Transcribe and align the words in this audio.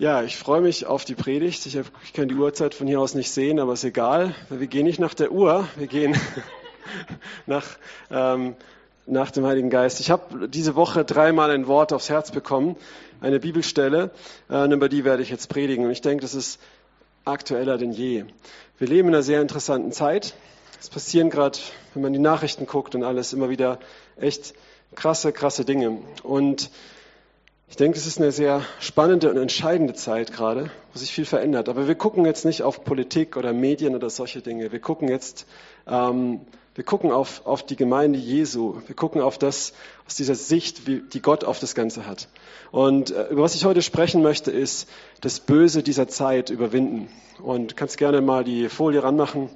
Ja, 0.00 0.22
ich 0.22 0.36
freue 0.36 0.60
mich 0.60 0.86
auf 0.86 1.04
die 1.04 1.16
Predigt. 1.16 1.66
Ich, 1.66 1.76
hab, 1.76 1.86
ich, 2.04 2.12
kann 2.12 2.28
die 2.28 2.36
Uhrzeit 2.36 2.72
von 2.72 2.86
hier 2.86 3.00
aus 3.00 3.16
nicht 3.16 3.32
sehen, 3.32 3.58
aber 3.58 3.72
ist 3.72 3.82
egal. 3.82 4.32
Wir 4.48 4.68
gehen 4.68 4.86
nicht 4.86 5.00
nach 5.00 5.12
der 5.12 5.32
Uhr, 5.32 5.66
wir 5.74 5.88
gehen 5.88 6.16
nach, 7.46 7.66
ähm, 8.08 8.54
nach 9.06 9.32
dem 9.32 9.44
Heiligen 9.44 9.70
Geist. 9.70 9.98
Ich 9.98 10.12
habe 10.12 10.48
diese 10.48 10.76
Woche 10.76 11.04
dreimal 11.04 11.50
ein 11.50 11.66
Wort 11.66 11.92
aufs 11.92 12.10
Herz 12.10 12.30
bekommen, 12.30 12.76
eine 13.20 13.40
Bibelstelle, 13.40 14.12
äh, 14.48 14.72
über 14.72 14.88
die 14.88 15.04
werde 15.04 15.24
ich 15.24 15.30
jetzt 15.30 15.48
predigen. 15.48 15.84
Und 15.84 15.90
ich 15.90 16.00
denke, 16.00 16.22
das 16.22 16.36
ist 16.36 16.60
aktueller 17.24 17.76
denn 17.76 17.90
je. 17.90 18.24
Wir 18.78 18.86
leben 18.86 19.08
in 19.08 19.14
einer 19.14 19.24
sehr 19.24 19.42
interessanten 19.42 19.90
Zeit. 19.90 20.34
Es 20.80 20.90
passieren 20.90 21.28
gerade, 21.28 21.58
wenn 21.94 22.02
man 22.02 22.12
die 22.12 22.20
Nachrichten 22.20 22.66
guckt 22.66 22.94
und 22.94 23.02
alles, 23.02 23.32
immer 23.32 23.50
wieder 23.50 23.80
echt 24.16 24.54
krasse, 24.94 25.32
krasse 25.32 25.64
Dinge. 25.64 25.98
Und 26.22 26.70
ich 27.70 27.76
denke, 27.76 27.98
es 27.98 28.06
ist 28.06 28.18
eine 28.18 28.32
sehr 28.32 28.62
spannende 28.80 29.30
und 29.30 29.36
entscheidende 29.36 29.92
Zeit 29.92 30.32
gerade, 30.32 30.70
wo 30.92 30.98
sich 30.98 31.12
viel 31.12 31.26
verändert. 31.26 31.68
Aber 31.68 31.86
wir 31.86 31.94
gucken 31.94 32.24
jetzt 32.24 32.44
nicht 32.44 32.62
auf 32.62 32.82
Politik 32.82 33.36
oder 33.36 33.52
Medien 33.52 33.94
oder 33.94 34.08
solche 34.08 34.40
Dinge. 34.40 34.72
Wir 34.72 34.80
gucken 34.80 35.08
jetzt, 35.08 35.46
ähm, 35.86 36.40
wir 36.74 36.84
gucken 36.84 37.12
auf, 37.12 37.46
auf 37.46 37.62
die 37.64 37.76
Gemeinde 37.76 38.18
Jesu. 38.18 38.80
Wir 38.86 38.96
gucken 38.96 39.20
auf 39.20 39.36
das 39.36 39.74
aus 40.06 40.14
dieser 40.14 40.34
Sicht, 40.34 40.86
wie, 40.86 41.00
die 41.00 41.20
Gott 41.20 41.44
auf 41.44 41.58
das 41.58 41.74
Ganze 41.74 42.06
hat. 42.06 42.28
Und 42.70 43.10
äh, 43.10 43.28
über 43.28 43.42
was 43.42 43.54
ich 43.54 43.66
heute 43.66 43.82
sprechen 43.82 44.22
möchte, 44.22 44.50
ist 44.50 44.88
das 45.20 45.38
Böse 45.38 45.82
dieser 45.82 46.08
Zeit 46.08 46.48
überwinden. 46.48 47.08
Und 47.42 47.76
kannst 47.76 47.98
gerne 47.98 48.22
mal 48.22 48.44
die 48.44 48.70
Folie 48.70 49.02
ranmachen. 49.02 49.50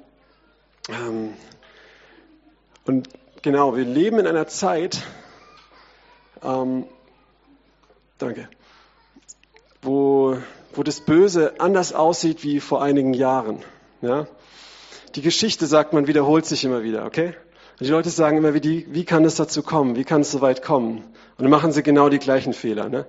Ähm, 0.87 1.33
und 2.85 3.09
genau, 3.41 3.75
wir 3.75 3.85
leben 3.85 4.19
in 4.19 4.27
einer 4.27 4.47
Zeit, 4.47 5.01
ähm, 6.43 6.85
Danke. 8.23 8.47
Wo, 9.81 10.37
wo 10.71 10.83
das 10.83 11.01
Böse 11.01 11.55
anders 11.59 11.91
aussieht 11.91 12.41
wie 12.41 12.61
vor 12.61 12.81
einigen 12.81 13.13
Jahren. 13.13 13.57
Ja? 14.01 14.27
Die 15.15 15.21
Geschichte, 15.21 15.65
sagt 15.67 15.91
man, 15.91 16.07
wiederholt 16.07 16.45
sich 16.45 16.63
immer 16.63 16.83
wieder, 16.83 17.05
okay? 17.05 17.33
Und 17.79 17.85
die 17.85 17.91
Leute 17.91 18.09
sagen 18.09 18.37
immer, 18.37 18.53
wie, 18.53 18.61
die, 18.61 18.87
wie 18.91 19.03
kann 19.03 19.25
es 19.25 19.35
dazu 19.35 19.61
kommen? 19.61 19.97
Wie 19.97 20.05
kann 20.05 20.21
es 20.21 20.31
so 20.31 20.39
weit 20.39 20.63
kommen? 20.63 20.99
Und 20.99 21.41
dann 21.43 21.49
machen 21.49 21.73
sie 21.73 21.83
genau 21.83 22.07
die 22.07 22.17
gleichen 22.17 22.53
Fehler. 22.53 22.87
Ne? 22.87 23.05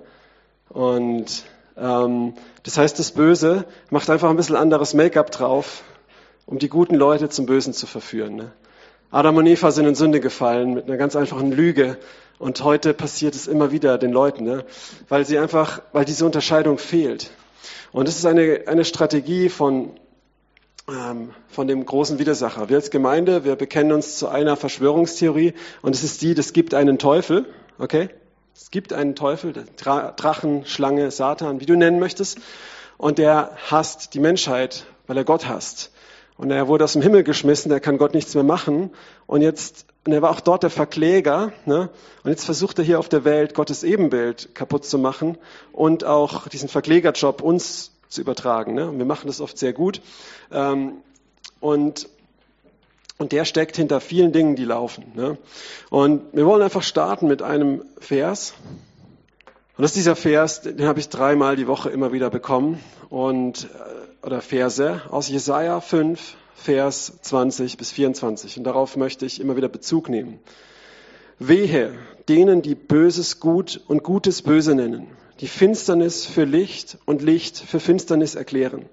Und 0.67 1.45
ähm, 1.77 2.33
das 2.63 2.77
heißt, 2.77 2.99
das 2.99 3.13
Böse 3.13 3.63
macht 3.89 4.09
einfach 4.09 4.29
ein 4.29 4.35
bisschen 4.35 4.57
anderes 4.57 4.93
Make-up 4.93 5.31
drauf, 5.31 5.83
um 6.45 6.59
die 6.59 6.67
guten 6.67 6.95
Leute 6.95 7.29
zum 7.29 7.45
Bösen 7.45 7.71
zu 7.71 7.87
verführen. 7.87 8.35
Ne? 8.35 8.51
Adam 9.11 9.37
und 9.37 9.45
Eva 9.45 9.71
sind 9.71 9.85
in 9.85 9.95
Sünde 9.95 10.19
gefallen 10.19 10.73
mit 10.73 10.87
einer 10.87 10.97
ganz 10.97 11.15
einfachen 11.15 11.53
Lüge. 11.53 11.97
Und 12.37 12.63
heute 12.63 12.93
passiert 12.93 13.33
es 13.35 13.47
immer 13.47 13.71
wieder 13.71 13.97
den 13.97 14.11
Leuten, 14.11 14.43
ne? 14.43 14.65
weil 15.07 15.25
sie 15.25 15.37
einfach, 15.39 15.81
weil 15.93 16.05
diese 16.05 16.25
Unterscheidung 16.25 16.77
fehlt. 16.77 17.31
Und 17.91 18.09
es 18.09 18.17
ist 18.17 18.25
eine, 18.25 18.63
eine 18.67 18.83
Strategie 18.83 19.47
von, 19.47 19.91
ähm, 20.89 21.33
von 21.47 21.67
dem 21.67 21.85
großen 21.85 22.19
Widersacher. 22.19 22.67
Wir 22.67 22.75
als 22.75 22.91
Gemeinde, 22.91 23.45
wir 23.45 23.55
bekennen 23.55 23.93
uns 23.93 24.17
zu 24.17 24.27
einer 24.27 24.57
Verschwörungstheorie 24.57 25.53
und 25.81 25.95
es 25.95 26.03
ist 26.03 26.21
die, 26.21 26.33
es 26.33 26.51
gibt 26.51 26.73
einen 26.73 26.99
Teufel, 26.99 27.45
okay? 27.79 28.09
Es 28.53 28.69
gibt 28.69 28.91
einen 28.91 29.15
Teufel, 29.15 29.53
Drachen, 29.77 30.65
Schlange, 30.65 31.11
Satan, 31.11 31.61
wie 31.61 31.65
du 31.65 31.75
nennen 31.75 31.99
möchtest, 31.99 32.39
und 32.97 33.17
der 33.17 33.51
hasst 33.69 34.13
die 34.13 34.19
Menschheit, 34.19 34.85
weil 35.07 35.17
er 35.17 35.25
Gott 35.25 35.47
hasst. 35.47 35.91
Und 36.37 36.51
er 36.51 36.67
wurde 36.67 36.83
aus 36.83 36.93
dem 36.93 37.01
Himmel 37.01 37.23
geschmissen, 37.23 37.71
er 37.71 37.79
kann 37.79 37.97
Gott 37.97 38.13
nichts 38.13 38.35
mehr 38.35 38.43
machen. 38.43 38.91
Und 39.25 39.41
jetzt, 39.41 39.85
und 40.05 40.11
er 40.11 40.21
war 40.21 40.31
auch 40.31 40.41
dort 40.41 40.63
der 40.63 40.69
Verkläger, 40.69 41.53
ne? 41.65 41.89
Und 42.23 42.29
jetzt 42.29 42.43
versucht 42.43 42.77
er 42.77 42.83
hier 42.83 42.99
auf 42.99 43.07
der 43.07 43.23
Welt 43.23 43.53
Gottes 43.53 43.83
Ebenbild 43.83 44.53
kaputt 44.53 44.85
zu 44.85 44.97
machen 44.97 45.37
und 45.71 46.03
auch 46.03 46.47
diesen 46.49 46.67
Verklägerjob 46.67 47.41
uns 47.41 47.91
zu 48.09 48.21
übertragen. 48.21 48.73
Ne? 48.73 48.89
Und 48.89 48.97
wir 48.97 49.05
machen 49.05 49.27
das 49.27 49.41
oft 49.41 49.57
sehr 49.57 49.73
gut. 49.73 50.01
Ähm, 50.51 50.93
und 51.59 52.09
und 53.17 53.31
der 53.31 53.45
steckt 53.45 53.77
hinter 53.77 54.01
vielen 54.01 54.33
Dingen, 54.33 54.57
die 54.57 54.65
laufen. 54.65 55.05
Ne? 55.15 55.37
Und 55.89 56.21
wir 56.33 56.45
wollen 56.45 56.61
einfach 56.61 56.83
starten 56.83 57.27
mit 57.27 57.41
einem 57.41 57.85
Vers. 57.99 58.53
Und 59.77 59.83
das 59.83 59.91
ist 59.91 59.97
dieser 59.97 60.17
Vers, 60.17 60.61
den 60.61 60.85
habe 60.85 60.99
ich 60.99 61.07
dreimal 61.07 61.55
die 61.55 61.67
Woche 61.67 61.89
immer 61.89 62.11
wieder 62.11 62.29
bekommen. 62.29 62.79
Und 63.09 63.65
äh, 63.73 64.04
oder 64.25 64.41
Verse 64.41 65.01
aus 65.11 65.29
Jesaja 65.29 65.79
5, 65.79 66.35
Vers 66.55 67.19
20 67.21 67.77
bis 67.77 67.91
24. 67.91 68.57
Und 68.57 68.63
darauf 68.63 68.97
möchte 68.97 69.25
ich 69.25 69.39
immer 69.39 69.55
wieder 69.55 69.69
Bezug 69.69 70.09
nehmen. 70.09 70.39
Wehe 71.37 71.93
denen, 72.27 72.63
die 72.63 72.73
Böses 72.73 73.39
gut 73.39 73.81
und 73.87 74.01
Gutes 74.01 74.41
böse 74.41 74.73
nennen, 74.73 75.07
die 75.41 75.47
Finsternis 75.47 76.25
für 76.25 76.43
Licht 76.45 76.97
und 77.05 77.21
Licht 77.21 77.59
für 77.59 77.79
Finsternis 77.79 78.33
erklären, 78.33 78.85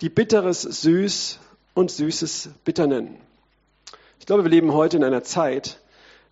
die 0.00 0.08
Bitteres 0.08 0.62
süß 0.62 1.38
und 1.74 1.92
Süßes 1.92 2.50
bitter 2.64 2.88
nennen. 2.88 3.16
Ich 4.18 4.26
glaube, 4.26 4.42
wir 4.42 4.50
leben 4.50 4.72
heute 4.72 4.96
in 4.96 5.04
einer 5.04 5.22
Zeit, 5.22 5.78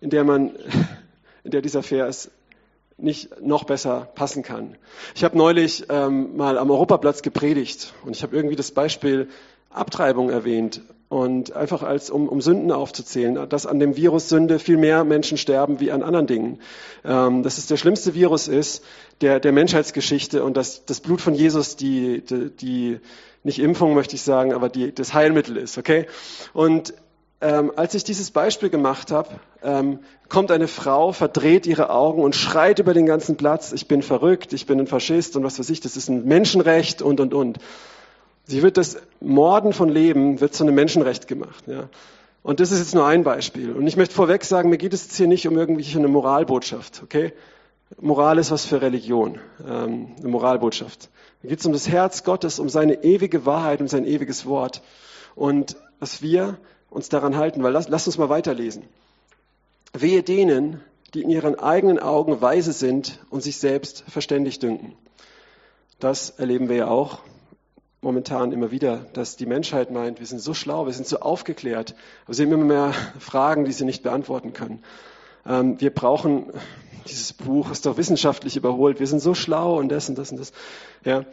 in 0.01 0.09
der 0.09 0.25
man, 0.25 0.51
in 1.45 1.51
der 1.51 1.61
dieser 1.61 1.81
Vers 1.81 2.29
nicht 2.97 3.41
noch 3.41 3.63
besser 3.63 4.09
passen 4.15 4.43
kann. 4.43 4.75
Ich 5.15 5.23
habe 5.23 5.37
neulich 5.37 5.85
ähm, 5.89 6.35
mal 6.35 6.57
am 6.57 6.71
Europaplatz 6.71 7.21
gepredigt 7.21 7.93
und 8.05 8.15
ich 8.15 8.23
habe 8.23 8.35
irgendwie 8.35 8.55
das 8.55 8.71
Beispiel 8.71 9.29
Abtreibung 9.69 10.29
erwähnt 10.29 10.81
und 11.09 11.55
einfach 11.55 11.83
als 11.83 12.09
um, 12.09 12.27
um 12.27 12.41
Sünden 12.41 12.71
aufzuzählen, 12.71 13.47
dass 13.47 13.65
an 13.65 13.79
dem 13.79 13.95
Virus 13.95 14.27
Sünde 14.29 14.59
viel 14.59 14.77
mehr 14.77 15.03
Menschen 15.03 15.37
sterben 15.37 15.79
wie 15.79 15.91
an 15.91 16.03
anderen 16.03 16.27
Dingen. 16.27 16.59
Ähm, 17.05 17.43
dass 17.43 17.57
es 17.57 17.67
der 17.67 17.77
schlimmste 17.77 18.13
Virus 18.13 18.47
ist 18.47 18.83
der, 19.21 19.39
der 19.39 19.51
Menschheitsgeschichte 19.51 20.43
und 20.43 20.57
dass 20.57 20.85
das 20.85 20.99
Blut 20.99 21.21
von 21.21 21.33
Jesus 21.33 21.75
die, 21.75 22.21
die, 22.21 22.49
die 22.49 22.99
nicht 23.43 23.59
Impfung 23.59 23.93
möchte 23.93 24.15
ich 24.15 24.23
sagen, 24.23 24.53
aber 24.53 24.67
die, 24.69 24.93
das 24.93 25.13
Heilmittel 25.13 25.55
ist, 25.55 25.77
okay? 25.77 26.07
Und 26.53 26.93
ähm, 27.39 27.71
als 27.75 27.93
ich 27.93 28.03
dieses 28.03 28.31
Beispiel 28.31 28.69
gemacht 28.69 29.11
habe, 29.11 29.29
ähm, 29.63 29.99
kommt 30.27 30.51
eine 30.51 30.67
Frau, 30.67 31.11
verdreht 31.11 31.67
ihre 31.67 31.89
Augen 31.89 32.23
und 32.23 32.35
schreit 32.35 32.79
über 32.79 32.93
den 32.93 33.05
ganzen 33.05 33.37
Platz, 33.37 33.73
ich 33.73 33.87
bin 33.87 34.01
verrückt, 34.01 34.53
ich 34.53 34.65
bin 34.65 34.79
ein 34.79 34.87
Faschist 34.87 35.35
und 35.35 35.43
was 35.43 35.59
weiß 35.59 35.69
ich, 35.69 35.79
das 35.79 35.97
ist 35.97 36.09
ein 36.09 36.25
Menschenrecht 36.25 37.01
und, 37.01 37.19
und, 37.19 37.33
und. 37.33 37.59
Sie 38.45 38.63
wird 38.63 38.77
das 38.77 38.97
Morden 39.19 39.73
von 39.73 39.89
Leben, 39.89 40.39
wird 40.39 40.53
zu 40.53 40.63
einem 40.63 40.75
Menschenrecht 40.75 41.27
gemacht. 41.27 41.65
Ja. 41.67 41.89
Und 42.43 42.59
das 42.59 42.71
ist 42.71 42.79
jetzt 42.79 42.95
nur 42.95 43.05
ein 43.05 43.23
Beispiel. 43.23 43.73
Und 43.73 43.85
ich 43.87 43.97
möchte 43.97 44.15
vorweg 44.15 44.45
sagen, 44.45 44.69
mir 44.69 44.77
geht 44.77 44.93
es 44.93 45.03
jetzt 45.03 45.17
hier 45.17 45.27
nicht 45.27 45.47
um 45.47 45.57
irgendwelche 45.57 45.97
eine 45.99 46.07
Moralbotschaft, 46.07 47.01
okay? 47.03 47.33
Moral 47.99 48.37
ist 48.37 48.51
was 48.51 48.65
für 48.65 48.81
Religion, 48.81 49.39
ähm, 49.65 50.15
eine 50.17 50.27
Moralbotschaft. 50.27 51.09
Mir 51.41 51.49
geht 51.49 51.59
es 51.59 51.65
um 51.65 51.73
das 51.73 51.87
Herz 51.87 52.23
Gottes, 52.23 52.59
um 52.59 52.69
seine 52.69 53.03
ewige 53.03 53.45
Wahrheit, 53.45 53.81
um 53.81 53.87
sein 53.87 54.05
ewiges 54.05 54.45
Wort. 54.45 54.81
Und 55.35 55.75
was 55.99 56.21
wir 56.21 56.57
uns 56.89 57.09
daran 57.09 57.35
halten, 57.35 57.63
weil 57.63 57.73
lass, 57.73 57.89
lass 57.89 58.07
uns 58.07 58.17
mal 58.17 58.29
weiterlesen. 58.29 58.83
Wehe 59.93 60.23
denen, 60.23 60.81
die 61.13 61.23
in 61.23 61.29
ihren 61.29 61.57
eigenen 61.57 61.99
Augen 61.99 62.41
weise 62.41 62.73
sind 62.73 63.19
und 63.29 63.41
sich 63.41 63.57
selbst 63.57 64.03
verständig 64.07 64.59
dünken. 64.59 64.93
Das 65.99 66.31
erleben 66.31 66.69
wir 66.69 66.75
ja 66.75 66.87
auch 66.87 67.19
momentan 68.01 68.51
immer 68.51 68.71
wieder, 68.71 69.05
dass 69.13 69.35
die 69.35 69.45
Menschheit 69.45 69.91
meint, 69.91 70.19
wir 70.19 70.27
sind 70.27 70.39
so 70.39 70.53
schlau, 70.53 70.85
wir 70.85 70.93
sind 70.93 71.07
so 71.07 71.19
aufgeklärt, 71.19 71.95
aber 72.25 72.33
sie 72.33 72.43
haben 72.43 72.51
immer 72.51 72.63
mehr 72.63 72.93
Fragen, 73.19 73.65
die 73.65 73.71
sie 73.71 73.85
nicht 73.85 74.03
beantworten 74.03 74.53
können. 74.53 74.83
Ähm, 75.45 75.81
wir 75.81 75.89
brauchen 75.89 76.53
dieses 77.07 77.33
Buch, 77.33 77.71
ist 77.71 77.85
doch 77.85 77.97
wissenschaftlich 77.97 78.55
überholt, 78.55 78.99
wir 78.99 79.07
sind 79.07 79.19
so 79.19 79.33
schlau 79.33 79.79
und 79.79 79.89
das 79.89 80.09
und 80.09 80.17
das 80.17 80.31
und 80.31 80.39
das. 80.39 80.51
Ja. 81.03 81.25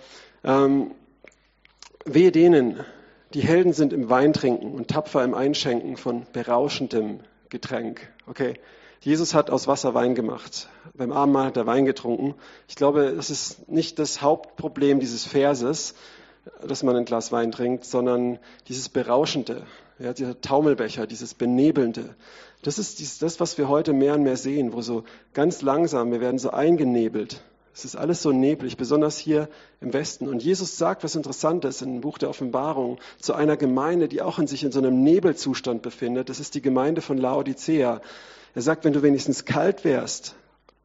Ähm, 0.43 0.93
wehe 2.05 2.33
denen, 2.33 2.81
die 3.35 3.43
Helden 3.43 3.73
sind 3.73 3.93
im 3.93 4.09
Weintrinken 4.09 4.73
und 4.73 4.89
tapfer 4.89 5.25
im 5.25 5.35
Einschenken 5.35 5.97
von 5.97 6.25
berauschendem 6.33 7.21
Getränk. 7.49 8.09
Okay. 8.27 8.55
Jesus 9.01 9.35
hat 9.35 9.51
aus 9.51 9.67
Wasser 9.67 9.93
Wein 9.93 10.15
gemacht. 10.15 10.69
Beim 10.95 11.13
Abendmahl 11.13 11.47
hat 11.47 11.59
er 11.59 11.67
Wein 11.67 11.85
getrunken. 11.85 12.35
Ich 12.69 12.77
glaube, 12.77 13.03
es 13.03 13.29
ist 13.29 13.69
nicht 13.69 13.99
das 13.99 14.23
Hauptproblem 14.23 14.99
dieses 14.99 15.27
Verses, 15.27 15.95
dass 16.67 16.83
man 16.83 16.97
ein 16.97 17.05
Glas 17.05 17.31
Wein 17.31 17.53
trinkt, 17.53 17.85
sondern 17.85 18.39
dieses 18.69 18.89
Berauschende, 18.89 19.67
ja, 19.99 20.15
dieser 20.15 20.41
Taumelbecher, 20.41 21.07
dieses 21.07 21.35
Benebelnde. 21.35 22.15
Das 22.63 22.79
ist 22.79 23.21
das, 23.21 23.41
was 23.41 23.59
wir 23.59 23.69
heute 23.69 23.93
mehr 23.93 24.15
und 24.15 24.23
mehr 24.23 24.39
sehen, 24.39 24.73
wo 24.73 24.81
so 24.81 25.05
ganz 25.35 25.61
langsam, 25.61 26.11
wir 26.11 26.23
werden 26.23 26.39
so 26.39 26.51
eingenebelt 26.51 27.43
es 27.75 27.85
ist 27.85 27.97
alles 27.97 28.23
so 28.23 28.31
neblig, 28.31 28.77
besonders 28.77 29.19
hier 29.19 29.49
im 29.81 29.93
Westen. 29.93 30.29
Und 30.29 30.45
Jesus 30.45 30.79
sagt 30.79 31.03
was 31.03 31.17
Interessantes 31.17 31.83
im 31.83 32.01
Buch 32.01 32.19
der 32.19 32.31
Offenbarung 32.31 32.99
zu 33.19 33.35
einer 33.35 33.57
Gemeinde, 33.57 34.07
die 34.07 34.23
auch 34.23 34.39
in 34.39 34.47
sich 34.47 34.63
in 34.63 34.71
so 34.71 34.79
einem 34.79 35.03
Nebelzustand 35.03 35.83
befindet. 35.83 36.29
Das 36.29 36.39
ist 36.39 36.55
die 36.55 36.63
Gemeinde 36.63 37.03
von 37.03 37.19
Laodicea. 37.19 38.01
Er 38.55 38.63
sagt, 38.63 38.85
wenn 38.85 38.93
du 38.93 39.03
wenigstens 39.03 39.45
kalt 39.45 39.85
wärst, 39.85 40.37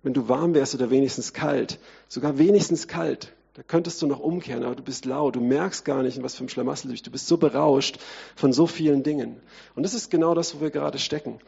wenn 0.01 0.13
du 0.13 0.27
warm 0.30 0.56
wärst 0.56 0.74
oder 0.74 0.89
wenigstens 0.89 1.31
kalt, 1.33 1.77
sogar 2.07 2.39
wenigstens 2.39 2.88
kalt, 2.88 3.33
da 3.53 3.62
könntest 3.62 4.01
du 4.01 4.07
noch 4.07 4.19
umkehren, 4.19 4.63
aber 4.63 4.75
du 4.75 4.81
bist 4.81 5.06
lau, 5.06 5.30
du 5.30 5.42
merkst 5.42 5.85
gar 5.85 6.01
nicht, 6.01 6.18
in 6.18 6.24
was 6.24 6.33
für 6.33 6.44
ein 6.44 6.50
Schlamassel 6.50 6.88
du 6.88 6.94
bist. 6.94 7.06
Du 7.06 7.12
bist 7.12 7.27
so 7.27 7.38
berauscht 7.38 8.00
von 8.35 8.51
so 8.51 8.65
vielen 8.65 9.03
Dingen. 9.03 9.39
Und 9.75 9.83
das 9.83 9.94
ist 9.94 10.09
genau 10.09 10.33
das, 10.33 10.56
wo 10.56 10.62
wir 10.62 10.71
gerade 10.71 10.97
stecken. 10.97 11.39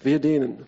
Wir 0.00 0.20
denen, 0.20 0.64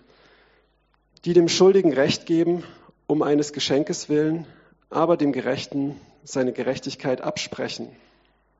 die 1.25 1.35
dem 1.35 1.49
Schuldigen 1.49 1.93
Recht 1.93 2.27
geben 2.27 2.65
um 3.09 3.23
eines 3.23 3.53
Geschenkes 3.53 4.09
willen, 4.09 4.47
aber 4.91 5.17
dem 5.17 5.33
Gerechten 5.33 6.01
seine 6.23 6.53
Gerechtigkeit 6.53 7.23
absprechen. 7.23 7.89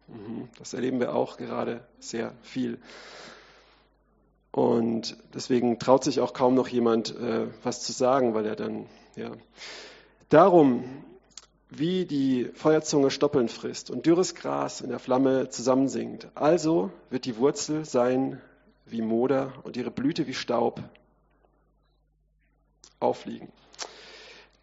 Mhm. 0.09 0.49
Das 0.59 0.75
erleben 0.75 0.99
wir 0.99 1.15
auch 1.15 1.37
gerade 1.37 1.87
sehr 2.01 2.33
viel. 2.43 2.79
Und 4.51 5.17
deswegen 5.35 5.79
traut 5.79 6.03
sich 6.03 6.21
auch 6.21 6.33
kaum 6.33 6.55
noch 6.55 6.69
jemand, 6.69 7.15
äh, 7.15 7.47
was 7.63 7.83
zu 7.83 7.93
sagen, 7.93 8.35
weil 8.35 8.47
er 8.47 8.57
dann, 8.57 8.87
ja. 9.15 9.31
Darum, 10.31 10.85
wie 11.71 12.07
die 12.07 12.47
Feuerzunge 12.55 13.11
Stoppeln 13.11 13.49
frisst 13.49 13.91
und 13.91 14.07
dürres 14.07 14.35
Gras 14.35 14.81
in 14.81 14.89
der 14.89 14.99
Flamme 14.99 15.51
zusammensinkt, 15.51 16.29
also 16.35 16.91
wird 17.11 17.27
die 17.27 17.37
Wurzel 17.37 17.85
sein 17.85 18.41
wie 18.87 19.03
Moder 19.03 19.53
und 19.65 19.77
ihre 19.77 19.91
Blüte 19.91 20.27
wie 20.27 20.35
Staub 20.35 20.83
aufliegen. 23.01 23.53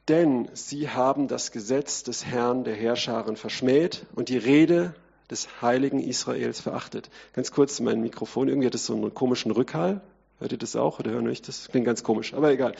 Denn 0.08 0.50
sie 0.54 0.90
haben 0.90 1.28
das 1.28 1.52
Gesetz 1.52 2.04
des 2.04 2.26
Herrn 2.26 2.64
der 2.64 2.76
Herrscharen 2.76 3.36
verschmäht 3.38 4.06
und 4.16 4.30
die 4.30 4.38
Rede 4.38 4.94
des 5.32 5.62
heiligen 5.62 6.00
Israels 6.00 6.62
verachtet. 6.62 7.10
Ganz 7.34 7.52
kurz 7.52 7.80
mein 7.80 8.02
Mikrofon, 8.02 8.48
irgendwie 8.48 8.68
hat 8.68 8.76
es 8.76 8.86
so 8.86 8.94
einen 8.94 9.14
komischen 9.14 9.52
Rückhall. 9.52 10.02
Hört 10.40 10.52
ihr 10.52 10.58
das 10.58 10.76
auch 10.76 11.00
oder 11.00 11.12
hören 11.12 11.28
euch 11.28 11.42
das? 11.42 11.70
Klingt 11.70 11.88
ganz 11.88 12.04
komisch, 12.04 12.34
aber 12.34 12.52
egal. 12.52 12.76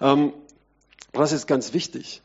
Ähm, 0.00 0.32
was 1.12 1.32
ist 1.32 1.46
ganz 1.46 1.72
wichtig? 1.72 2.22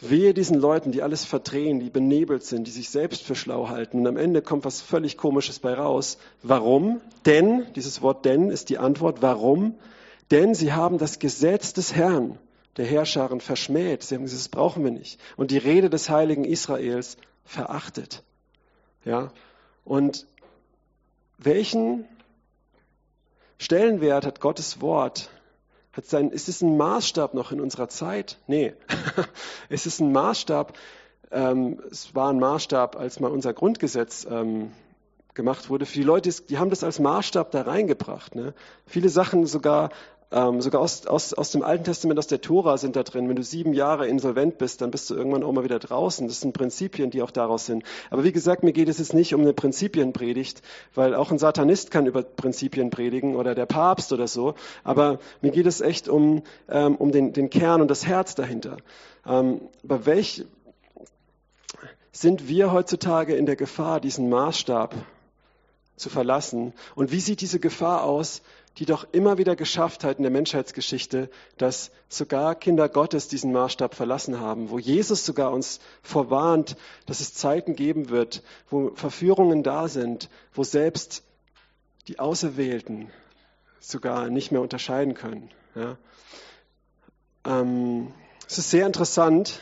Wehe 0.00 0.32
diesen 0.32 0.58
Leuten, 0.58 0.92
die 0.92 1.02
alles 1.02 1.24
verdrehen, 1.24 1.80
die 1.80 1.90
benebelt 1.90 2.44
sind, 2.44 2.66
die 2.66 2.70
sich 2.70 2.88
selbst 2.88 3.22
für 3.22 3.34
schlau 3.34 3.68
halten. 3.68 4.00
Und 4.00 4.06
am 4.06 4.16
Ende 4.16 4.42
kommt 4.42 4.64
was 4.64 4.80
völlig 4.80 5.16
Komisches 5.16 5.58
bei 5.58 5.74
raus. 5.74 6.18
Warum? 6.42 7.00
Denn, 7.26 7.66
dieses 7.74 8.00
Wort 8.00 8.24
denn 8.24 8.50
ist 8.50 8.70
die 8.70 8.78
Antwort, 8.78 9.22
warum? 9.22 9.74
Denn 10.30 10.54
sie 10.54 10.72
haben 10.72 10.98
das 10.98 11.18
Gesetz 11.18 11.72
des 11.72 11.94
Herrn, 11.94 12.38
der 12.78 12.86
Herrscharen, 12.86 13.40
verschmäht. 13.40 14.02
Sie 14.04 14.14
haben 14.14 14.22
gesagt, 14.22 14.40
das 14.40 14.48
brauchen 14.48 14.84
wir 14.84 14.92
nicht. 14.92 15.20
Und 15.36 15.50
die 15.50 15.58
Rede 15.58 15.90
des 15.90 16.08
heiligen 16.08 16.44
Israels 16.44 17.18
verachtet. 17.44 18.22
Ja? 19.04 19.32
Und 19.84 20.26
welchen 21.38 22.06
Stellenwert 23.58 24.24
hat 24.24 24.40
Gottes 24.40 24.80
Wort? 24.80 25.28
Hat 25.92 26.06
sein, 26.06 26.30
ist 26.30 26.48
es 26.48 26.62
ein 26.62 26.76
Maßstab 26.76 27.34
noch 27.34 27.50
in 27.50 27.60
unserer 27.60 27.88
Zeit? 27.88 28.38
Nee. 28.46 28.74
ist 29.68 29.86
es 29.86 29.98
ein 29.98 30.12
Maßstab? 30.12 30.78
Ähm, 31.30 31.82
es 31.90 32.14
war 32.14 32.30
ein 32.30 32.38
Maßstab, 32.38 32.96
als 32.96 33.18
mal 33.18 33.30
unser 33.30 33.52
Grundgesetz 33.52 34.26
ähm, 34.30 34.70
gemacht 35.34 35.68
wurde. 35.68 35.86
Für 35.86 35.98
die 35.98 36.04
Leute, 36.04 36.30
die 36.30 36.58
haben 36.58 36.70
das 36.70 36.84
als 36.84 37.00
Maßstab 37.00 37.50
da 37.50 37.62
reingebracht. 37.62 38.34
Ne? 38.34 38.54
Viele 38.86 39.08
Sachen 39.08 39.46
sogar 39.46 39.90
ähm, 40.30 40.60
sogar 40.60 40.82
aus, 40.82 41.06
aus, 41.06 41.32
aus 41.32 41.50
dem 41.52 41.62
Alten 41.62 41.84
Testament, 41.84 42.18
aus 42.18 42.26
der 42.26 42.40
Tora 42.40 42.76
sind 42.76 42.96
da 42.96 43.02
drin. 43.02 43.28
Wenn 43.28 43.36
du 43.36 43.42
sieben 43.42 43.72
Jahre 43.72 44.06
insolvent 44.06 44.58
bist, 44.58 44.82
dann 44.82 44.90
bist 44.90 45.08
du 45.08 45.14
irgendwann 45.14 45.42
auch 45.42 45.52
mal 45.52 45.64
wieder 45.64 45.78
draußen. 45.78 46.28
Das 46.28 46.40
sind 46.40 46.52
Prinzipien, 46.52 47.10
die 47.10 47.22
auch 47.22 47.30
daraus 47.30 47.64
sind. 47.64 47.82
Aber 48.10 48.24
wie 48.24 48.32
gesagt, 48.32 48.62
mir 48.62 48.72
geht 48.72 48.88
es 48.88 48.98
jetzt 48.98 49.14
nicht 49.14 49.34
um 49.34 49.40
eine 49.40 49.54
Prinzipienpredigt, 49.54 50.60
weil 50.94 51.14
auch 51.14 51.30
ein 51.30 51.38
Satanist 51.38 51.90
kann 51.90 52.06
über 52.06 52.22
Prinzipien 52.22 52.90
predigen 52.90 53.36
oder 53.36 53.54
der 53.54 53.66
Papst 53.66 54.12
oder 54.12 54.28
so. 54.28 54.54
Aber 54.84 55.18
mir 55.40 55.50
geht 55.50 55.66
es 55.66 55.80
echt 55.80 56.08
um, 56.08 56.42
ähm, 56.68 56.96
um 56.96 57.10
den, 57.10 57.32
den 57.32 57.48
Kern 57.48 57.80
und 57.80 57.90
das 57.90 58.06
Herz 58.06 58.34
dahinter. 58.34 58.76
Ähm, 59.26 59.62
aber 59.82 60.04
welch 60.04 60.44
sind 62.12 62.48
wir 62.48 62.72
heutzutage 62.72 63.34
in 63.34 63.46
der 63.46 63.56
Gefahr, 63.56 64.00
diesen 64.00 64.28
Maßstab 64.28 64.94
zu 65.96 66.10
verlassen? 66.10 66.74
Und 66.94 67.12
wie 67.12 67.20
sieht 67.20 67.40
diese 67.40 67.60
Gefahr 67.60 68.04
aus, 68.04 68.42
die 68.78 68.86
doch 68.86 69.06
immer 69.10 69.38
wieder 69.38 69.56
geschafft 69.56 70.04
hat 70.04 70.18
in 70.18 70.22
der 70.22 70.30
Menschheitsgeschichte, 70.30 71.30
dass 71.56 71.90
sogar 72.08 72.54
Kinder 72.54 72.88
Gottes 72.88 73.26
diesen 73.26 73.52
Maßstab 73.52 73.94
verlassen 73.94 74.40
haben, 74.40 74.70
wo 74.70 74.78
Jesus 74.78 75.26
sogar 75.26 75.52
uns 75.52 75.80
vorwarnt, 76.02 76.76
dass 77.06 77.20
es 77.20 77.34
Zeiten 77.34 77.74
geben 77.74 78.08
wird, 78.08 78.42
wo 78.70 78.92
Verführungen 78.94 79.64
da 79.64 79.88
sind, 79.88 80.30
wo 80.54 80.62
selbst 80.62 81.24
die 82.06 82.20
Auserwählten 82.20 83.10
sogar 83.80 84.30
nicht 84.30 84.52
mehr 84.52 84.60
unterscheiden 84.60 85.14
können. 85.14 85.50
Ja. 85.74 85.96
Ähm, 87.44 88.12
es 88.46 88.58
ist 88.58 88.70
sehr 88.70 88.86
interessant. 88.86 89.60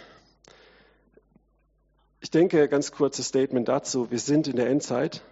Ich 2.21 2.31
denke, 2.31 2.69
ganz 2.69 2.93
kurzes 2.93 3.29
Statement 3.29 3.69
dazu. 3.69 4.11
Wir 4.11 4.19
sind 4.19 4.47
in 4.47 4.57
der 4.57 4.69
Endzeit 4.69 5.23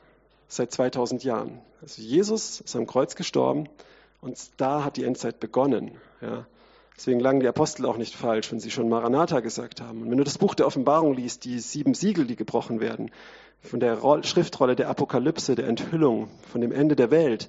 seit 0.48 0.72
2000 0.72 1.24
Jahren. 1.24 1.60
Also 1.82 2.02
Jesus 2.02 2.60
ist 2.60 2.76
am 2.76 2.86
Kreuz 2.86 3.14
gestorben 3.14 3.68
und 4.20 4.38
da 4.56 4.84
hat 4.84 4.96
die 4.96 5.04
Endzeit 5.04 5.40
begonnen. 5.40 5.92
Ja. 6.20 6.46
Deswegen 6.96 7.20
lagen 7.20 7.40
die 7.40 7.48
Apostel 7.48 7.86
auch 7.86 7.96
nicht 7.96 8.14
falsch, 8.14 8.52
wenn 8.52 8.60
sie 8.60 8.70
schon 8.70 8.88
Maranatha 8.88 9.40
gesagt 9.40 9.80
haben. 9.80 10.02
Und 10.02 10.10
wenn 10.10 10.18
du 10.18 10.24
das 10.24 10.38
Buch 10.38 10.54
der 10.54 10.66
Offenbarung 10.66 11.14
liest, 11.14 11.44
die 11.44 11.58
sieben 11.58 11.94
Siegel, 11.94 12.24
die 12.26 12.36
gebrochen 12.36 12.80
werden, 12.80 13.10
von 13.62 13.80
der 13.80 13.98
Schriftrolle 14.22 14.76
der 14.76 14.88
Apokalypse, 14.88 15.54
der 15.54 15.66
Enthüllung, 15.66 16.28
von 16.52 16.60
dem 16.60 16.70
Ende 16.70 16.96
der 16.96 17.10
Welt. 17.10 17.48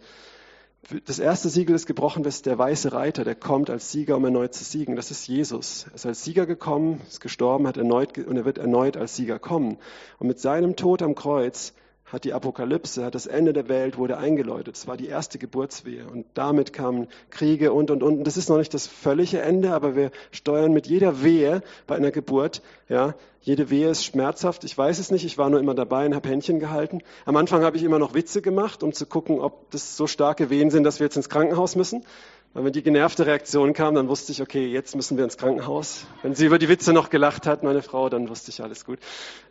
Das 1.05 1.19
erste 1.19 1.49
Siegel 1.49 1.75
ist 1.75 1.87
gebrochen, 1.87 2.23
das 2.23 2.35
ist 2.35 2.45
der 2.45 2.57
weiße 2.57 2.93
Reiter, 2.93 3.23
der 3.23 3.35
kommt 3.35 3.69
als 3.69 3.91
Sieger, 3.91 4.17
um 4.17 4.25
erneut 4.25 4.53
zu 4.53 4.63
siegen. 4.63 4.95
Das 4.95 5.11
ist 5.11 5.27
Jesus. 5.27 5.87
Er 5.89 5.95
ist 5.95 6.05
als 6.05 6.23
Sieger 6.23 6.45
gekommen, 6.45 7.01
ist 7.07 7.21
gestorben, 7.21 7.67
hat 7.67 7.77
erneut, 7.77 8.17
und 8.17 8.37
er 8.37 8.45
wird 8.45 8.59
erneut 8.59 8.95
als 8.95 9.15
Sieger 9.15 9.39
kommen. 9.39 9.77
Und 10.19 10.27
mit 10.27 10.39
seinem 10.39 10.75
Tod 10.75 11.01
am 11.01 11.15
Kreuz 11.15 11.73
hat 12.15 12.23
die 12.23 12.33
Apokalypse, 12.33 13.03
hat 13.03 13.13
das 13.13 13.27
Ende 13.27 13.51
der 13.51 13.67
Welt 13.67 13.97
wurde 13.97 14.17
eingeläutet. 14.17 14.77
Es 14.77 14.87
war 14.87 14.95
die 14.95 15.07
erste 15.07 15.37
Geburtswehe 15.37 16.05
und 16.07 16.25
damit 16.33 16.71
kamen 16.71 17.07
Kriege 17.29 17.73
und 17.73 17.91
und 17.91 18.01
und. 18.03 18.23
Das 18.23 18.37
ist 18.37 18.47
noch 18.49 18.57
nicht 18.57 18.73
das 18.73 18.87
völlige 18.87 19.41
Ende, 19.41 19.73
aber 19.73 19.97
wir 19.97 20.11
steuern 20.31 20.71
mit 20.71 20.87
jeder 20.87 21.23
Wehe 21.23 21.61
bei 21.87 21.95
einer 21.97 22.11
Geburt. 22.11 22.61
Ja, 22.87 23.15
jede 23.41 23.69
Wehe 23.69 23.89
ist 23.89 24.05
schmerzhaft. 24.05 24.63
Ich 24.63 24.77
weiß 24.77 24.97
es 24.97 25.11
nicht. 25.11 25.25
Ich 25.25 25.37
war 25.37 25.49
nur 25.49 25.59
immer 25.59 25.75
dabei 25.75 26.05
und 26.05 26.15
habe 26.15 26.29
Händchen 26.29 26.59
gehalten. 26.59 27.01
Am 27.25 27.35
Anfang 27.35 27.63
habe 27.63 27.75
ich 27.75 27.83
immer 27.83 27.99
noch 27.99 28.13
Witze 28.13 28.41
gemacht, 28.41 28.81
um 28.81 28.93
zu 28.93 29.05
gucken, 29.05 29.41
ob 29.41 29.69
das 29.71 29.97
so 29.97 30.07
starke 30.07 30.49
Wehen 30.49 30.71
sind, 30.71 30.85
dass 30.85 30.99
wir 31.01 31.07
jetzt 31.07 31.17
ins 31.17 31.27
Krankenhaus 31.27 31.75
müssen. 31.75 32.05
Weil 32.53 32.63
wenn 32.63 32.71
die 32.71 32.83
genervte 32.83 33.25
Reaktion 33.25 33.73
kam, 33.73 33.95
dann 33.95 34.07
wusste 34.07 34.31
ich, 34.31 34.41
okay, 34.41 34.65
jetzt 34.65 34.95
müssen 34.95 35.17
wir 35.17 35.25
ins 35.25 35.35
Krankenhaus. 35.35 36.05
Wenn 36.21 36.35
sie 36.35 36.45
über 36.45 36.57
die 36.57 36.69
Witze 36.69 36.93
noch 36.93 37.09
gelacht 37.09 37.45
hat, 37.45 37.63
meine 37.63 37.81
Frau, 37.81 38.07
dann 38.07 38.29
wusste 38.29 38.49
ich 38.49 38.63
alles 38.63 38.85
gut. 38.85 38.99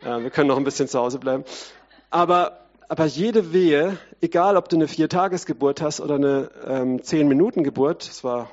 Äh, 0.03 0.23
wir 0.23 0.31
können 0.31 0.47
noch 0.47 0.57
ein 0.57 0.63
bisschen 0.63 0.87
zu 0.87 0.97
Hause 0.97 1.19
bleiben. 1.19 1.43
Aber, 2.15 2.61
aber 2.87 3.03
jede 3.07 3.51
Wehe, 3.51 3.97
egal 4.21 4.55
ob 4.55 4.69
du 4.69 4.77
eine 4.77 4.87
Viertagesgeburt 4.87 5.81
hast 5.81 5.99
oder 5.99 6.15
eine 6.15 6.49
ähm, 6.65 7.03
Zehn-Minuten-Geburt, 7.03 8.07
das 8.07 8.23
war 8.23 8.49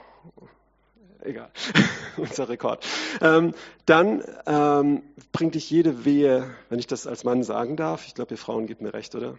egal, 1.20 1.48
unser 2.16 2.48
Rekord, 2.48 2.84
ähm, 3.20 3.54
dann 3.86 4.24
ähm, 4.46 5.04
bringt 5.30 5.54
dich 5.54 5.70
jede 5.70 6.04
Wehe, 6.04 6.50
wenn 6.70 6.80
ich 6.80 6.88
das 6.88 7.06
als 7.06 7.22
Mann 7.22 7.44
sagen 7.44 7.76
darf, 7.76 8.04
ich 8.08 8.16
glaube, 8.16 8.34
ihr 8.34 8.38
Frauen 8.38 8.66
gibt 8.66 8.80
mir 8.80 8.94
recht, 8.94 9.14
oder? 9.14 9.38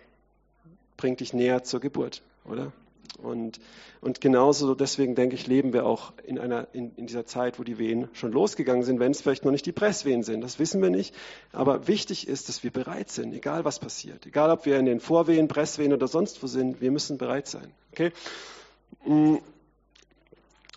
Bringt 0.96 1.20
dich 1.20 1.34
näher 1.34 1.64
zur 1.64 1.82
Geburt, 1.82 2.22
oder? 2.46 2.72
Und, 3.22 3.60
und 4.02 4.22
genauso 4.22 4.76
deswegen 4.76 5.16
denke 5.16 5.36
ich, 5.36 5.48
leben 5.48 5.74
wir 5.74 5.86
auch 5.86 6.14
in, 6.26 6.40
einer, 6.40 6.68
in, 6.74 6.94
in 6.96 7.08
dieser 7.08 7.26
Zeit, 7.26 7.60
wo 7.60 7.64
die 7.64 7.78
Wehen 7.78 8.10
schon 8.14 8.32
losgegangen 8.32 8.84
sind, 8.84 9.00
wenn 9.00 9.12
es 9.12 9.22
vielleicht 9.22 9.46
noch 9.46 9.52
nicht 9.52 9.66
die 9.66 9.72
Presswehen 9.72 10.24
sind. 10.24 10.42
Das 10.42 10.60
wissen 10.60 10.82
wir 10.82 10.90
nicht. 10.90 11.16
Aber 11.52 11.88
wichtig 11.88 12.28
ist, 12.28 12.50
dass 12.50 12.64
wir 12.64 12.72
bereit 12.72 13.10
sind, 13.10 13.34
egal 13.34 13.66
was 13.66 13.80
passiert. 13.80 14.26
Egal, 14.26 14.50
ob 14.50 14.66
wir 14.66 14.78
in 14.78 14.86
den 14.86 15.00
Vorwehen, 15.00 15.48
Presswehen 15.48 15.94
oder 15.94 16.08
sonst 16.08 16.42
wo 16.44 16.48
sind, 16.48 16.82
wir 16.82 16.92
müssen 16.92 17.18
bereit 17.18 17.48
sein. 17.48 17.72
Okay? 17.92 18.12
Mm. 19.06 19.38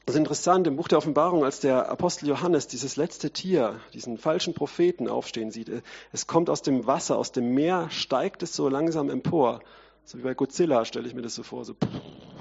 Das 0.05 0.15
ist 0.15 0.21
interessant 0.21 0.69
im 0.69 0.77
Buch 0.77 0.87
der 0.87 0.99
Offenbarung, 0.99 1.43
als 1.43 1.59
der 1.59 1.91
Apostel 1.91 2.29
Johannes 2.29 2.69
dieses 2.69 2.95
letzte 2.95 3.33
Tier, 3.33 3.81
diesen 3.93 4.19
falschen 4.19 4.55
Propheten 4.55 5.09
aufstehen 5.09 5.51
sieht. 5.51 5.69
Es 6.13 6.29
kommt 6.29 6.49
aus 6.49 6.63
dem 6.63 6.87
Wasser, 6.87 7.19
aus 7.19 7.33
dem 7.33 7.55
Meer, 7.55 7.91
steigt 7.91 8.45
es 8.45 8.55
so 8.55 8.69
langsam 8.69 9.11
empor. 9.11 9.63
So 10.07 10.19
wie 10.19 10.23
bei 10.23 10.35
Godzilla 10.35 10.85
stelle 10.85 11.09
ich 11.09 11.15
mir 11.15 11.23
das 11.23 11.35
so 11.35 11.43
vor, 11.43 11.65
so, 11.65 11.75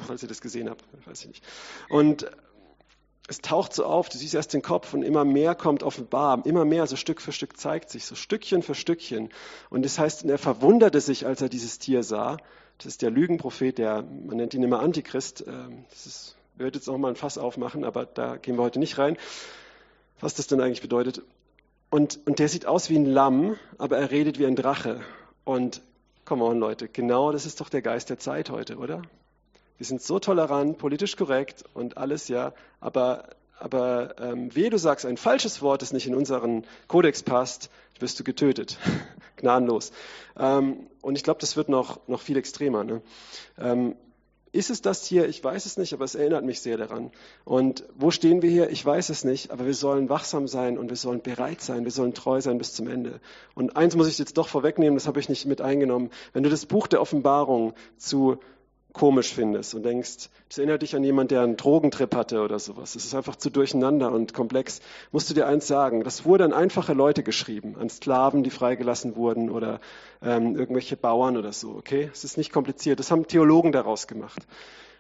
falls 0.06 0.22
ihr 0.22 0.30
das 0.30 0.40
gesehen 0.40 0.70
habt, 0.70 0.84
weiß 1.08 1.22
ich 1.22 1.28
nicht. 1.28 1.44
Und 1.90 2.30
es 3.28 3.42
taucht 3.42 3.74
so 3.74 3.86
auf, 3.86 4.08
du 4.08 4.20
siehst 4.20 4.36
erst 4.36 4.54
den 4.54 4.62
Kopf 4.62 4.94
und 4.94 5.02
immer 5.02 5.26
mehr 5.26 5.56
kommt 5.56 5.82
offenbar, 5.82 6.46
immer 6.46 6.64
mehr, 6.64 6.86
so 6.86 6.96
Stück 6.96 7.20
für 7.20 7.32
Stück 7.32 7.58
zeigt 7.58 7.90
sich, 7.90 8.06
so 8.06 8.14
Stückchen 8.14 8.62
für 8.62 8.76
Stückchen. 8.76 9.30
Und 9.72 9.84
das 9.84 9.98
heißt, 9.98 10.26
er 10.26 10.38
verwunderte 10.38 11.02
sich, 11.02 11.26
als 11.26 11.42
er 11.42 11.50
dieses 11.50 11.80
Tier 11.80 12.04
sah. 12.04 12.38
Das 12.78 12.86
ist 12.86 13.02
der 13.02 13.10
Lügenprophet, 13.10 13.80
der, 13.80 14.04
man 14.04 14.38
nennt 14.38 14.54
ihn 14.54 14.62
immer 14.62 14.82
Antichrist. 14.82 15.44
Ähm, 15.48 15.86
das 15.90 16.06
ist, 16.06 16.36
wir 16.58 16.66
werden 16.66 16.76
jetzt 16.76 16.86
noch 16.86 17.00
mal 17.00 17.10
ein 17.10 17.16
Fass 17.16 17.40
aufmachen, 17.40 17.84
aber 17.84 18.06
da 18.06 18.38
gehen 18.38 18.58
wir 18.58 18.64
heute 18.64 18.78
nicht 18.78 19.00
rein, 19.00 19.18
was 20.20 20.36
das 20.36 20.46
denn 20.46 20.62
eigentlich 20.62 20.84
bedeutet. 20.84 21.24
Und, 21.90 22.20
und 22.28 22.38
der 22.38 22.48
sieht 22.48 22.68
aus 22.68 22.92
wie 22.92 22.98
ein 22.98 23.08
Lamm, 23.08 23.58
aber 23.80 23.98
er 23.98 24.12
redet 24.12 24.38
wie 24.38 24.46
ein 24.46 24.56
Drache. 24.56 25.02
Und 25.46 25.82
Come 26.26 26.44
on, 26.44 26.60
Leute, 26.60 26.88
genau 26.88 27.32
das 27.32 27.46
ist 27.46 27.62
doch 27.62 27.70
der 27.70 27.84
Geist 27.84 28.10
der 28.10 28.18
Zeit 28.18 28.50
heute, 28.50 28.78
oder? 28.78 29.04
Wir 29.78 29.86
sind 29.86 30.02
so 30.02 30.18
tolerant, 30.18 30.80
politisch 30.80 31.18
korrekt 31.18 31.64
und 31.76 31.98
alles, 31.98 32.30
ja, 32.30 32.54
aber, 32.80 33.30
aber 33.60 34.16
ähm, 34.20 34.56
wehe, 34.56 34.72
du 34.72 34.80
sagst 34.80 35.06
ein 35.06 35.18
falsches 35.18 35.62
Wort, 35.62 35.84
das 35.84 35.94
nicht 35.94 36.08
in 36.08 36.16
unseren 36.16 36.66
Kodex 36.88 37.22
passt, 37.22 37.70
wirst 38.00 38.20
du 38.20 38.24
getötet. 38.24 38.80
Gnadenlos. 39.36 39.92
Ähm, 40.36 40.88
und 41.04 41.16
ich 41.16 41.24
glaube, 41.24 41.42
das 41.42 41.58
wird 41.58 41.70
noch, 41.70 42.00
noch 42.08 42.22
viel 42.22 42.38
extremer. 42.38 42.84
Ne? 42.84 43.04
Ähm, 43.60 43.96
ist 44.56 44.70
es 44.70 44.82
das 44.82 45.06
hier? 45.06 45.28
Ich 45.28 45.44
weiß 45.44 45.66
es 45.66 45.78
nicht, 45.78 45.94
aber 45.94 46.06
es 46.06 46.16
erinnert 46.16 46.46
mich 46.46 46.62
sehr 46.62 46.78
daran. 46.78 47.12
Und 47.44 47.84
wo 47.98 48.10
stehen 48.10 48.42
wir 48.42 48.50
hier? 48.50 48.70
Ich 48.70 48.86
weiß 48.86 49.10
es 49.10 49.24
nicht, 49.26 49.52
aber 49.52 49.66
wir 49.66 49.74
sollen 49.74 50.10
wachsam 50.10 50.48
sein 50.48 50.78
und 50.78 50.90
wir 50.90 50.96
sollen 50.96 51.22
bereit 51.22 51.62
sein, 51.62 51.84
wir 51.84 51.92
sollen 51.92 52.14
treu 52.14 52.40
sein 52.40 52.58
bis 52.58 52.74
zum 52.74 52.88
Ende. 52.88 53.20
Und 53.54 53.76
eins 53.76 53.96
muss 53.96 54.08
ich 54.08 54.18
jetzt 54.18 54.38
doch 54.38 54.48
vorwegnehmen, 54.48 54.96
das 54.96 55.08
habe 55.08 55.20
ich 55.20 55.30
nicht 55.30 55.46
mit 55.46 55.62
eingenommen. 55.62 56.10
Wenn 56.34 56.44
du 56.44 56.50
das 56.50 56.66
Buch 56.66 56.88
der 56.88 57.02
Offenbarung 57.02 57.74
zu 57.98 58.40
komisch 58.96 59.34
findest 59.34 59.76
und 59.76 59.84
denkst, 59.84 60.30
das 60.48 60.58
erinnert 60.58 60.82
dich 60.82 60.96
an 60.96 61.04
jemanden, 61.04 61.28
der 61.30 61.42
einen 61.42 61.58
Drogentrip 61.58 62.16
hatte 62.16 62.42
oder 62.42 62.60
sowas. 62.60 62.96
Es 62.96 63.04
ist 63.04 63.14
einfach 63.14 63.36
zu 63.36 63.50
durcheinander 63.50 64.12
und 64.12 64.34
komplex. 64.34 64.80
Musst 65.12 65.30
du 65.30 65.34
dir 65.34 65.48
eins 65.48 65.68
sagen, 65.68 66.04
das 66.04 66.24
wurde 66.24 66.46
an 66.46 66.54
einfache 66.54 66.94
Leute 66.94 67.22
geschrieben, 67.22 67.76
an 67.78 67.90
Sklaven, 67.90 68.44
die 68.44 68.50
freigelassen 68.50 69.18
wurden 69.18 69.50
oder 69.50 69.82
ähm, 70.24 70.56
irgendwelche 70.56 70.96
Bauern 70.96 71.36
oder 71.36 71.52
so. 71.52 71.72
Okay, 71.72 72.10
es 72.14 72.24
ist 72.24 72.38
nicht 72.38 72.54
kompliziert. 72.54 73.00
Das 73.00 73.12
haben 73.12 73.28
Theologen 73.28 73.74
daraus 73.74 74.08
gemacht. 74.08 74.48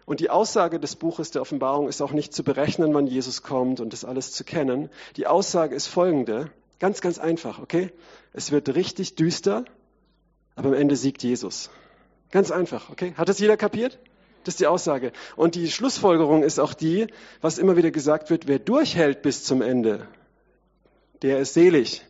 Und 0.05 0.19
die 0.19 0.29
Aussage 0.29 0.79
des 0.79 0.97
Buches 0.97 1.31
der 1.31 1.41
Offenbarung 1.41 1.87
ist 1.87 2.01
auch 2.01 2.11
nicht 2.11 2.33
zu 2.33 2.43
berechnen, 2.43 2.93
wann 2.93 3.07
Jesus 3.07 3.43
kommt 3.43 3.79
und 3.79 3.93
das 3.93 4.03
alles 4.03 4.33
zu 4.33 4.43
kennen. 4.43 4.89
Die 5.15 5.25
Aussage 5.25 5.73
ist 5.73 5.87
folgende, 5.87 6.51
ganz, 6.79 6.99
ganz 6.99 7.17
einfach, 7.17 7.59
okay? 7.59 7.91
Es 8.33 8.51
wird 8.51 8.75
richtig 8.75 9.15
düster, 9.15 9.63
aber 10.55 10.69
am 10.69 10.73
Ende 10.73 10.97
siegt 10.97 11.23
Jesus. 11.23 11.69
Ganz 12.31 12.51
einfach, 12.51 12.89
okay? 12.89 13.13
Hat 13.17 13.29
das 13.29 13.39
jeder 13.39 13.57
kapiert? 13.57 13.99
Das 14.43 14.53
ist 14.53 14.59
die 14.59 14.67
Aussage. 14.67 15.11
Und 15.35 15.55
die 15.55 15.71
Schlussfolgerung 15.71 16.43
ist 16.43 16.59
auch 16.59 16.73
die, 16.73 17.07
was 17.41 17.57
immer 17.57 17.77
wieder 17.77 17.91
gesagt 17.91 18.29
wird, 18.29 18.47
wer 18.47 18.59
durchhält 18.59 19.23
bis 19.23 19.43
zum 19.43 19.61
Ende, 19.61 20.07
der 21.23 21.39
ist 21.39 21.55
selig. 21.55 22.05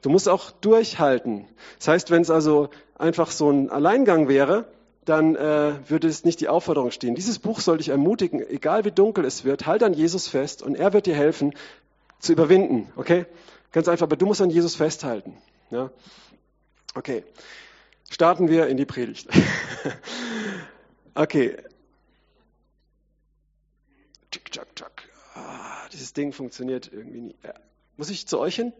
Du 0.00 0.08
musst 0.08 0.28
auch 0.28 0.50
durchhalten. 0.50 1.46
Das 1.78 1.88
heißt, 1.88 2.10
wenn 2.10 2.22
es 2.22 2.30
also 2.30 2.70
einfach 2.96 3.30
so 3.30 3.50
ein 3.50 3.68
Alleingang 3.68 4.28
wäre, 4.28 4.64
dann 5.04 5.36
äh, 5.36 5.74
würde 5.86 6.08
es 6.08 6.24
nicht 6.24 6.40
die 6.40 6.48
Aufforderung 6.48 6.92
stehen. 6.92 7.14
Dieses 7.14 7.38
Buch 7.38 7.60
soll 7.60 7.78
dich 7.78 7.90
ermutigen, 7.90 8.40
egal 8.48 8.86
wie 8.86 8.92
dunkel 8.92 9.26
es 9.26 9.44
wird, 9.44 9.66
halt 9.66 9.82
an 9.82 9.92
Jesus 9.92 10.28
fest 10.28 10.62
und 10.62 10.76
er 10.76 10.94
wird 10.94 11.04
dir 11.04 11.14
helfen 11.14 11.54
zu 12.20 12.32
überwinden. 12.32 12.90
Okay? 12.96 13.26
Ganz 13.72 13.88
einfach, 13.88 14.04
aber 14.04 14.16
du 14.16 14.24
musst 14.24 14.40
an 14.40 14.50
Jesus 14.50 14.76
festhalten. 14.76 15.36
Ja? 15.70 15.90
Okay 16.94 17.22
starten 18.10 18.48
wir 18.48 18.66
in 18.66 18.76
die 18.76 18.84
Predigt. 18.84 19.28
okay. 21.14 21.56
Tschick, 24.30 24.50
tschack, 24.52 24.76
tschack. 24.76 25.08
Ah, 25.34 25.88
dieses 25.92 26.12
Ding 26.12 26.32
funktioniert 26.32 26.90
irgendwie 26.92 27.20
nie. 27.20 27.36
Ja. 27.42 27.54
Muss 27.96 28.10
ich 28.10 28.28
zu 28.28 28.38
euch 28.38 28.56
hin? 28.56 28.74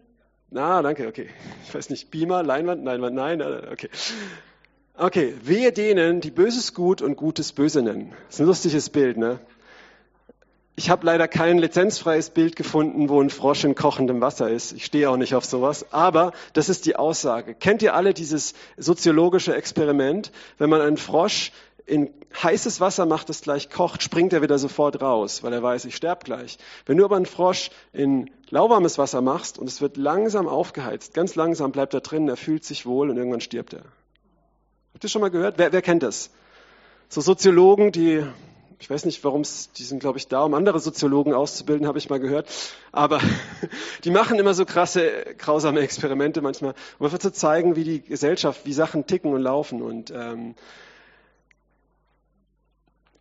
Na, 0.51 0.81
danke, 0.81 1.07
okay. 1.07 1.29
Ich 1.65 1.73
weiß 1.73 1.89
nicht, 1.89 2.11
Beamer, 2.11 2.43
Leinwand, 2.43 2.83
Leinwand, 2.85 3.15
nein, 3.15 3.41
okay. 3.41 3.89
Okay, 4.95 5.33
wehe 5.41 5.71
denen, 5.71 6.21
die 6.21 6.31
Böses 6.31 6.73
gut 6.73 7.01
und 7.01 7.15
Gutes 7.15 7.53
böse 7.53 7.81
nennen. 7.81 8.13
Das 8.27 8.35
ist 8.35 8.39
ein 8.41 8.45
lustiges 8.45 8.89
Bild, 8.89 9.17
ne? 9.17 9.39
Ich 10.75 10.89
habe 10.89 11.05
leider 11.05 11.27
kein 11.27 11.57
lizenzfreies 11.57 12.29
Bild 12.29 12.55
gefunden, 12.55 13.09
wo 13.09 13.21
ein 13.21 13.29
Frosch 13.29 13.63
in 13.65 13.75
kochendem 13.75 14.21
Wasser 14.21 14.49
ist. 14.49 14.71
Ich 14.71 14.85
stehe 14.85 15.09
auch 15.09 15.17
nicht 15.17 15.35
auf 15.35 15.45
sowas. 15.45 15.91
Aber 15.91 16.31
das 16.53 16.69
ist 16.69 16.85
die 16.85 16.95
Aussage. 16.95 17.53
Kennt 17.53 17.81
ihr 17.81 17.93
alle 17.93 18.13
dieses 18.13 18.53
soziologische 18.77 19.53
Experiment? 19.53 20.31
Wenn 20.57 20.69
man 20.69 20.81
einen 20.81 20.97
Frosch 20.97 21.51
in 21.85 22.09
heißes 22.41 22.79
Wasser 22.79 23.05
macht, 23.05 23.27
das 23.27 23.41
gleich 23.41 23.69
kocht, 23.69 24.01
springt 24.01 24.31
er 24.31 24.41
wieder 24.41 24.57
sofort 24.57 25.01
raus, 25.01 25.43
weil 25.43 25.51
er 25.51 25.61
weiß, 25.61 25.85
ich 25.85 25.95
sterbe 25.95 26.23
gleich. 26.23 26.57
Wenn 26.85 26.97
du 26.97 27.03
aber 27.03 27.17
einen 27.17 27.25
Frosch 27.25 27.69
in 27.91 28.29
lauwarmes 28.49 28.97
Wasser 28.97 29.21
machst 29.21 29.59
und 29.59 29.67
es 29.67 29.81
wird 29.81 29.97
langsam 29.97 30.47
aufgeheizt, 30.47 31.13
ganz 31.13 31.35
langsam 31.35 31.71
bleibt 31.71 31.93
er 31.93 32.01
drin, 32.01 32.29
er 32.29 32.37
fühlt 32.37 32.63
sich 32.63 32.85
wohl 32.85 33.09
und 33.09 33.17
irgendwann 33.17 33.41
stirbt 33.41 33.73
er. 33.73 33.83
Habt 34.93 35.03
ihr 35.03 35.09
schon 35.09 35.21
mal 35.21 35.31
gehört? 35.31 35.57
Wer, 35.57 35.73
wer 35.73 35.81
kennt 35.81 36.03
das? 36.03 36.29
So 37.09 37.19
Soziologen, 37.19 37.91
die 37.91 38.23
ich 38.81 38.89
weiß 38.89 39.05
nicht, 39.05 39.23
warum 39.23 39.41
es, 39.41 39.71
die 39.73 39.83
sind, 39.83 39.99
glaube 39.99 40.17
ich, 40.17 40.27
da, 40.27 40.41
um 40.41 40.55
andere 40.55 40.79
Soziologen 40.79 41.35
auszubilden, 41.35 41.85
habe 41.85 41.99
ich 41.99 42.09
mal 42.09 42.19
gehört. 42.19 42.49
Aber 42.91 43.21
die 44.03 44.09
machen 44.09 44.39
immer 44.39 44.55
so 44.55 44.65
krasse, 44.65 45.35
grausame 45.37 45.81
Experimente 45.81 46.41
manchmal, 46.41 46.73
um 46.97 47.05
einfach 47.05 47.19
zu 47.19 47.31
zeigen, 47.31 47.75
wie 47.75 47.83
die 47.83 48.01
Gesellschaft, 48.01 48.65
wie 48.65 48.73
Sachen 48.73 49.05
ticken 49.05 49.33
und 49.33 49.41
laufen. 49.43 49.83
Und 49.83 50.09
ähm, 50.09 50.55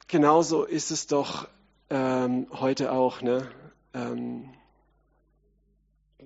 genauso 0.08 0.64
ist 0.64 0.90
es 0.90 1.06
doch 1.06 1.46
ähm, 1.90 2.46
heute 2.52 2.90
auch. 2.90 3.20
Ne? 3.20 3.46
Ähm, 3.92 4.48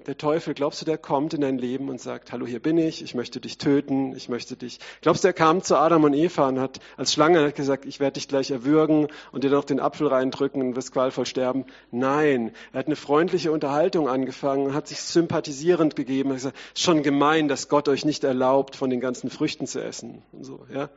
der 0.07 0.17
Teufel, 0.17 0.55
glaubst 0.55 0.81
du, 0.81 0.85
der 0.85 0.99
kommt 0.99 1.35
in 1.35 1.41
dein 1.41 1.59
Leben 1.59 1.89
und 1.89 2.01
sagt, 2.01 2.33
hallo, 2.33 2.47
hier 2.47 2.61
bin 2.61 2.79
ich, 2.79 3.03
ich 3.03 3.15
möchte 3.15 3.41
dich 3.41 3.59
töten, 3.59 4.15
ich 4.15 4.29
möchte 4.29 4.57
dich. 4.57 4.79
Glaubst 5.01 5.25
du, 5.25 5.29
er 5.29 5.33
kam 5.33 5.63
zu 5.63 5.77
Adam 5.77 6.05
und 6.05 6.15
Eva 6.15 6.49
und 6.49 6.61
hat 6.61 6.81
als 6.97 7.13
Schlange 7.13 7.45
hat 7.45 7.55
gesagt, 7.55 7.85
ich 7.87 8.01
werde 8.01 8.15
dich 8.15 8.29
gleich 8.29 8.51
erwürgen 8.51 9.09
und 9.33 9.45
dir 9.45 9.51
noch 9.51 9.65
den 9.65 9.81
Apfel 9.81 10.09
reindrücken 10.09 10.61
und 10.63 10.77
wirst 10.77 10.93
qualvoll 10.93 11.27
sterben? 11.27 11.65
Nein, 11.91 12.53
er 12.73 12.81
hat 12.81 12.87
eine 12.87 12.97
freundliche 12.97 13.53
Unterhaltung 13.53 14.09
angefangen 14.09 14.67
und 14.67 14.75
hat 14.75 14.89
sich 14.89 15.01
sympathisierend 15.01 15.97
gegeben. 15.97 16.31
Er 16.31 16.35
hat 16.35 16.39
gesagt, 16.39 16.57
es 16.75 16.81
ist 16.81 16.85
schon 16.85 17.03
gemein, 17.03 17.49
dass 17.49 17.69
Gott 17.69 17.89
euch 17.89 18.05
nicht 18.05 18.25
erlaubt, 18.25 18.77
von 18.77 18.91
den 18.91 19.01
ganzen 19.01 19.31
Früchten 19.31 19.67
zu 19.67 19.83
essen 19.83 20.23
und 20.33 20.45
so, 20.45 20.67
ja. 20.73 20.91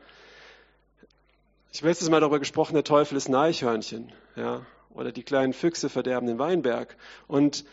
Ich 1.72 1.82
habe 1.82 1.90
letztes 1.90 2.10
Mal 2.10 2.22
darüber 2.22 2.40
gesprochen, 2.40 2.74
der 2.74 2.84
Teufel 2.84 3.18
ist 3.18 3.28
ein 3.30 3.36
Eichhörnchen, 3.36 4.12
ja. 4.36 4.66
Oder 4.94 5.12
die 5.12 5.22
kleinen 5.22 5.54
Füchse 5.54 5.90
verderben 5.90 6.26
den 6.26 6.40
Weinberg. 6.40 6.98
Und 7.28 7.66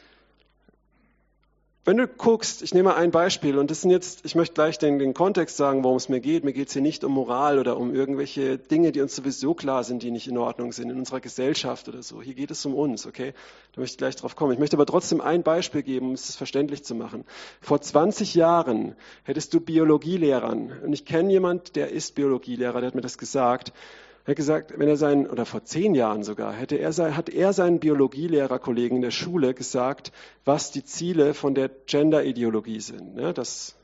wenn 1.84 1.98
du 1.98 2.08
guckst, 2.08 2.62
ich 2.62 2.72
nehme 2.72 2.94
ein 2.94 3.10
Beispiel 3.10 3.58
und 3.58 3.70
das 3.70 3.82
sind 3.82 3.90
jetzt, 3.90 4.24
ich 4.24 4.34
möchte 4.34 4.54
gleich 4.54 4.78
den, 4.78 4.98
den 4.98 5.12
Kontext 5.12 5.58
sagen, 5.58 5.84
worum 5.84 5.98
es 5.98 6.08
mir 6.08 6.20
geht. 6.20 6.42
Mir 6.42 6.54
geht 6.54 6.68
es 6.68 6.72
hier 6.72 6.80
nicht 6.80 7.04
um 7.04 7.12
Moral 7.12 7.58
oder 7.58 7.76
um 7.76 7.94
irgendwelche 7.94 8.56
Dinge, 8.56 8.90
die 8.90 9.02
uns 9.02 9.14
sowieso 9.14 9.52
klar 9.52 9.84
sind, 9.84 10.02
die 10.02 10.10
nicht 10.10 10.26
in 10.26 10.38
Ordnung 10.38 10.72
sind 10.72 10.90
in 10.90 10.96
unserer 10.96 11.20
Gesellschaft 11.20 11.86
oder 11.88 12.02
so. 12.02 12.22
Hier 12.22 12.34
geht 12.34 12.50
es 12.50 12.64
um 12.64 12.74
uns, 12.74 13.06
okay? 13.06 13.34
Da 13.74 13.82
möchte 13.82 13.94
ich 13.94 13.98
gleich 13.98 14.16
drauf 14.16 14.34
kommen. 14.34 14.52
Ich 14.52 14.58
möchte 14.58 14.76
aber 14.76 14.86
trotzdem 14.86 15.20
ein 15.20 15.42
Beispiel 15.42 15.82
geben, 15.82 16.08
um 16.08 16.12
es 16.14 16.34
verständlich 16.36 16.84
zu 16.84 16.94
machen. 16.94 17.24
Vor 17.60 17.82
20 17.82 18.34
Jahren 18.34 18.96
hättest 19.24 19.52
du 19.52 19.60
Biologielehrern 19.60 20.72
und 20.84 20.92
ich 20.94 21.04
kenne 21.04 21.32
jemand, 21.32 21.76
der 21.76 21.90
ist 21.90 22.14
Biologielehrer, 22.14 22.80
der 22.80 22.88
hat 22.88 22.94
mir 22.94 23.02
das 23.02 23.18
gesagt. 23.18 23.72
Er 24.24 24.30
hat 24.30 24.36
gesagt, 24.36 24.78
wenn 24.78 24.88
er 24.88 24.96
seinen, 24.96 25.26
oder 25.26 25.44
vor 25.44 25.64
zehn 25.64 25.94
Jahren 25.94 26.24
sogar, 26.24 26.52
hätte 26.54 26.76
er, 26.76 26.92
hat 27.16 27.28
er 27.28 27.52
seinen 27.52 27.78
Biologielehrerkollegen 27.78 28.96
in 28.96 29.02
der 29.02 29.10
Schule 29.10 29.52
gesagt, 29.52 30.12
was 30.46 30.70
die 30.70 30.82
Ziele 30.82 31.34
von 31.34 31.54
der 31.54 31.68
Gender-Ideologie 31.68 32.80
sind. 32.80 33.16
Ne? 33.16 33.34
Das 33.34 33.74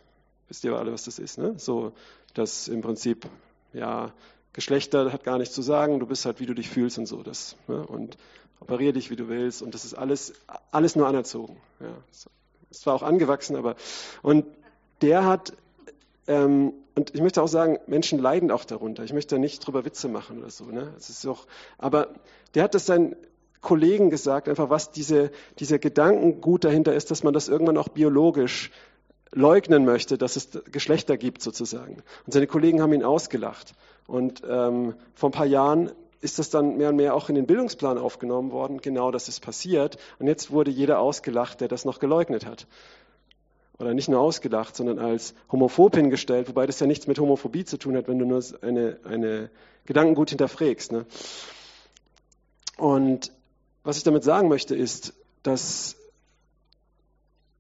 wisst 0.49 0.65
ihr 0.65 0.75
alle, 0.75 0.93
was 0.93 1.05
das 1.05 1.19
ist. 1.19 1.37
Ne? 1.37 1.55
So, 1.59 1.93
dass 2.33 2.69
im 2.69 2.81
Prinzip, 2.81 3.27
ja, 3.75 4.13
Geschlechter 4.53 5.13
hat 5.13 5.25
gar 5.25 5.39
nichts 5.39 5.55
zu 5.55 5.63
sagen, 5.63 6.01
du 6.01 6.07
bist 6.07 6.25
halt, 6.25 6.41
wie 6.41 6.47
du 6.47 6.55
dich 6.55 6.71
fühlst 6.71 6.99
und 6.99 7.07
so. 7.07 7.23
Das, 7.23 7.57
ne? 7.69 7.87
Und 7.87 8.17
operier 8.61 8.93
dich, 8.93 9.11
wie 9.11 9.17
du 9.17 9.29
willst. 9.29 9.63
Und 9.63 9.75
das 9.75 9.85
ist 9.85 9.95
alles, 9.95 10.33
alles 10.73 10.97
nur 10.97 11.07
anerzogen. 11.07 11.57
Ja. 11.81 11.95
Ist 12.71 12.83
zwar 12.83 12.95
auch 12.95 13.03
angewachsen, 13.03 13.57
aber, 13.57 13.77
und 14.23 14.47
der 15.03 15.25
hat, 15.25 15.53
ähm, 16.27 16.73
und 16.95 17.15
ich 17.15 17.21
möchte 17.21 17.43
auch 17.43 17.49
sagen, 17.49 17.79
Menschen 17.87 18.19
leiden 18.19 18.51
auch 18.51 18.65
darunter. 18.65 19.05
Ich 19.05 19.13
möchte 19.13 19.37
da 19.37 19.39
nicht 19.39 19.67
drüber 19.67 19.85
Witze 19.85 20.09
machen 20.09 20.39
oder 20.39 20.51
so. 20.51 20.65
Ne? 20.65 20.93
Es 20.97 21.09
ist 21.09 21.27
auch, 21.27 21.47
aber 21.79 22.09
der 22.55 22.65
hat 22.65 22.75
das 22.75 22.87
seinen 22.87 23.17
Kollegen 23.61 24.11
gesagt, 24.11 24.49
einfach 24.49 24.71
was 24.71 24.91
diese, 24.91 25.31
dieser 25.59 25.79
Gedankengut 25.79 26.65
dahinter 26.65 26.95
ist, 26.95 27.11
dass 27.11 27.23
man 27.23 27.35
das 27.35 27.49
irgendwann 27.49 27.77
auch 27.77 27.89
biologisch 27.89 28.71
leugnen 29.33 29.85
möchte, 29.85 30.19
dass 30.19 30.37
es 30.37 30.49
Geschlechter 30.73 31.17
gibt 31.17 31.43
sozusagen. 31.43 32.03
Und 32.27 32.33
seine 32.33 32.47
Kollegen 32.47 32.83
haben 32.83 32.93
ihn 32.93 33.05
ausgelacht. 33.05 33.75
Und 34.07 34.43
ähm, 34.49 34.95
vor 35.15 35.29
ein 35.29 35.33
paar 35.33 35.47
Jahren 35.47 35.93
ist 36.21 36.39
das 36.39 36.51
dann 36.51 36.77
mehr 36.77 36.89
und 36.89 36.97
mehr 36.97 37.15
auch 37.15 37.29
in 37.29 37.35
den 37.35 37.47
Bildungsplan 37.47 37.97
aufgenommen 37.97 38.51
worden. 38.51 38.81
Genau 38.81 39.11
das 39.11 39.29
ist 39.29 39.41
passiert. 39.41 39.99
Und 40.19 40.27
jetzt 40.27 40.51
wurde 40.51 40.71
jeder 40.71 40.99
ausgelacht, 40.99 41.61
der 41.61 41.69
das 41.69 41.85
noch 41.85 42.01
geleugnet 42.01 42.45
hat 42.47 42.67
oder 43.81 43.95
nicht 43.95 44.09
nur 44.09 44.21
ausgedacht, 44.21 44.77
sondern 44.77 44.99
als 44.99 45.35
homophob 45.51 45.97
hingestellt, 45.97 46.49
wobei 46.49 46.67
das 46.67 46.79
ja 46.81 46.87
nichts 46.87 47.07
mit 47.07 47.19
Homophobie 47.19 47.65
zu 47.65 47.79
tun 47.79 47.97
hat, 47.97 48.09
wenn 48.09 48.19
du 48.19 48.27
nur 48.27 48.43
eine, 48.61 48.99
eine 49.05 49.51
Gedankengut 49.87 50.29
hinterfragst. 50.31 50.93
Ne? 50.93 51.07
Und 52.77 53.33
was 53.83 53.97
ich 53.97 54.03
damit 54.03 54.23
sagen 54.23 54.49
möchte, 54.49 54.77
ist, 54.77 55.15
dass 55.43 55.97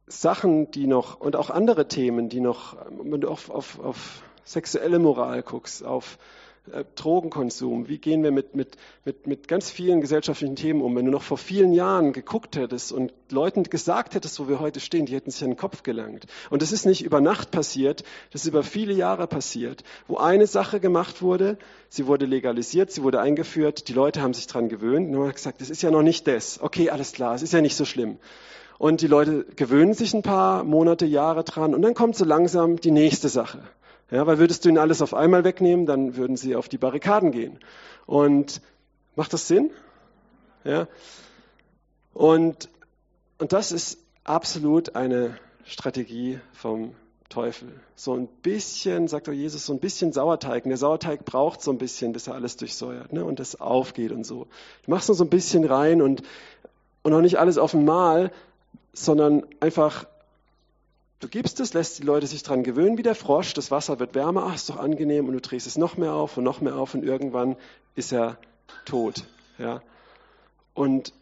Sachen, 0.07 0.71
die 0.71 0.87
noch, 0.87 1.19
und 1.21 1.37
auch 1.37 1.49
andere 1.49 1.89
Themen, 1.89 2.29
die 2.29 2.41
noch, 2.41 2.77
wenn 2.91 3.21
du 3.21 3.29
auf, 3.29 3.49
auf, 3.49 3.81
auf 3.81 4.23
sexuelle 4.45 4.99
Moral 4.99 5.43
guckst, 5.43 5.85
auf 5.85 6.19
äh, 6.73 6.85
Drogenkonsum, 6.95 7.89
wie 7.89 7.99
gehen 7.99 8.23
wir 8.23 8.31
mit, 8.31 8.55
mit, 8.55 8.77
mit, 9.05 9.27
mit 9.27 9.49
ganz 9.49 9.71
vielen 9.71 10.01
gesellschaftlichen 10.01 10.57
Themen 10.57 10.83
um? 10.83 10.95
Wenn 10.95 11.07
du 11.07 11.11
noch 11.11 11.23
vor 11.23 11.39
vielen 11.39 11.73
Jahren 11.73 12.13
geguckt 12.13 12.57
hättest 12.57 12.93
und 12.93 13.13
Leuten 13.31 13.65
gesagt 13.65 14.15
hättest, 14.15 14.39
wo 14.41 14.49
wir 14.49 14.61
heute 14.61 14.81
stehen, 14.81 15.07
die 15.07 15.15
hätten 15.15 15.31
sich 15.31 15.43
an 15.43 15.51
den 15.51 15.57
Kopf 15.57 15.83
gelangt. 15.83 16.27
Und 16.51 16.63
das 16.63 16.73
ist 16.73 16.87
nicht 16.87 17.03
über 17.03 17.21
Nacht 17.21 17.51
passiert, 17.51 18.05
das 18.33 18.43
ist 18.43 18.49
über 18.49 18.63
viele 18.63 18.93
Jahre 18.93 19.27
passiert, 19.27 19.85
wo 20.07 20.17
eine 20.17 20.47
Sache 20.47 20.81
gemacht 20.81 21.23
wurde, 21.23 21.59
sie 21.89 22.07
wurde 22.07 22.27
legalisiert, 22.27 22.91
sie 22.91 23.03
wurde 23.03 23.21
eingeführt, 23.21 23.89
die 23.89 23.93
Leute 23.93 24.23
haben 24.23 24.35
sich 24.35 24.47
dran 24.47 24.69
gewöhnt 24.69 25.09
und 25.09 25.23
haben 25.23 25.33
gesagt, 25.33 25.61
das 25.61 25.71
ist 25.71 25.83
ja 25.83 25.91
noch 25.91 26.03
nicht 26.03 26.27
das. 26.27 26.61
Okay, 26.61 26.91
alles 26.91 27.13
klar, 27.13 27.35
es 27.35 27.43
ist 27.43 27.53
ja 27.53 27.61
nicht 27.61 27.77
so 27.77 27.85
schlimm. 27.85 28.19
Und 28.79 29.03
die 29.03 29.09
Leute 29.09 29.45
gewöhnen 29.57 29.93
sich 29.93 30.15
ein 30.15 30.23
paar 30.23 30.65
Monate, 30.65 31.05
Jahre 31.05 31.45
dran 31.45 31.75
und 31.75 31.83
dann 31.83 31.95
kommt 31.95 32.17
so 32.17 32.25
langsam 32.25 32.81
die 32.81 32.91
nächste 32.91 33.29
Sache. 33.29 33.63
Ja, 34.11 34.27
weil 34.27 34.39
würdest 34.39 34.65
du 34.65 34.69
ihnen 34.69 34.79
alles 34.79 35.03
auf 35.03 35.15
einmal 35.15 35.45
wegnehmen, 35.45 35.87
dann 35.87 36.17
würden 36.17 36.37
sie 36.37 36.57
auf 36.57 36.69
die 36.69 36.79
Barrikaden 36.79 37.31
gehen. 37.31 37.59
Und 38.07 38.61
macht 39.15 39.33
das 39.33 39.47
Sinn? 39.47 39.71
Ja. 40.65 40.89
Und, 42.13 42.69
und 43.39 43.53
das 43.53 43.73
ist 43.73 43.99
absolut 44.25 44.97
eine 44.97 45.39
Strategie 45.65 46.41
vom 46.53 46.95
Teufel. 47.29 47.69
So 47.95 48.15
ein 48.15 48.27
bisschen, 48.27 49.07
sagt 49.07 49.29
doch 49.29 49.33
Jesus, 49.33 49.65
so 49.65 49.73
ein 49.73 49.79
bisschen 49.79 50.13
Sauerteig. 50.13 50.65
Und 50.65 50.71
der 50.71 50.79
Sauerteig 50.79 51.25
braucht 51.25 51.63
so 51.63 51.71
ein 51.71 51.79
bisschen, 51.79 52.13
bis 52.13 52.27
er 52.27 52.35
alles 52.35 52.57
durchsäuert 52.57 53.13
ne? 53.13 53.25
und 53.25 53.39
das 53.39 53.61
aufgeht 53.61 54.11
und 54.11 54.25
so. 54.25 54.49
Du 54.85 54.91
machst 54.91 55.09
nur 55.09 55.15
so 55.15 55.25
ein 55.25 55.31
bisschen 55.31 55.65
rein 55.65 56.03
und, 56.03 56.23
und 57.03 57.13
auch 57.13 57.21
nicht 57.21 57.39
alles 57.39 57.57
auf 57.57 57.75
einmal, 57.75 58.33
sondern 58.93 59.45
einfach 59.61 60.07
Du 61.21 61.29
gibst 61.29 61.61
es, 61.61 61.75
lässt 61.75 61.99
die 61.99 62.03
Leute 62.03 62.27
sich 62.27 62.43
dran 62.43 62.65
gewöhnen 62.65 62.97
wie 62.97 63.03
der 63.03 63.15
Frosch, 63.15 63.53
das 63.53 63.71
Wasser 63.71 63.99
wird 63.99 64.15
wärmer, 64.15 64.45
ach, 64.47 64.55
ist 64.55 64.71
doch 64.71 64.79
angenehm 64.79 65.27
und 65.29 65.35
du 65.35 65.41
drehst 65.41 65.67
es 65.67 65.77
noch 65.77 65.99
mehr 65.99 66.15
auf 66.15 66.39
und 66.39 66.45
noch 66.45 66.63
mehr 66.63 66.77
auf 66.77 66.95
und 66.95 67.05
irgendwann 67.05 67.57
ist 67.95 68.11
er 68.11 68.39
tot. 68.87 69.27
Ja? 69.59 69.83
Und, 70.73 71.13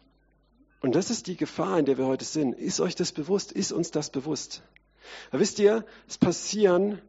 und 0.79 0.95
das 0.95 1.09
ist 1.09 1.27
die 1.27 1.35
Gefahr, 1.35 1.77
in 1.79 1.85
der 1.85 1.97
wir 1.97 2.05
heute 2.05 2.23
sind. 2.23 2.53
Ist 2.53 2.79
euch 2.79 2.95
das 2.95 3.11
bewusst? 3.11 3.51
Ist 3.51 3.73
uns 3.73 3.91
das 3.91 4.09
bewusst? 4.09 4.63
Aber 5.31 5.41
wisst 5.41 5.59
ihr, 5.59 5.85
es 6.07 6.17
passieren 6.17 7.01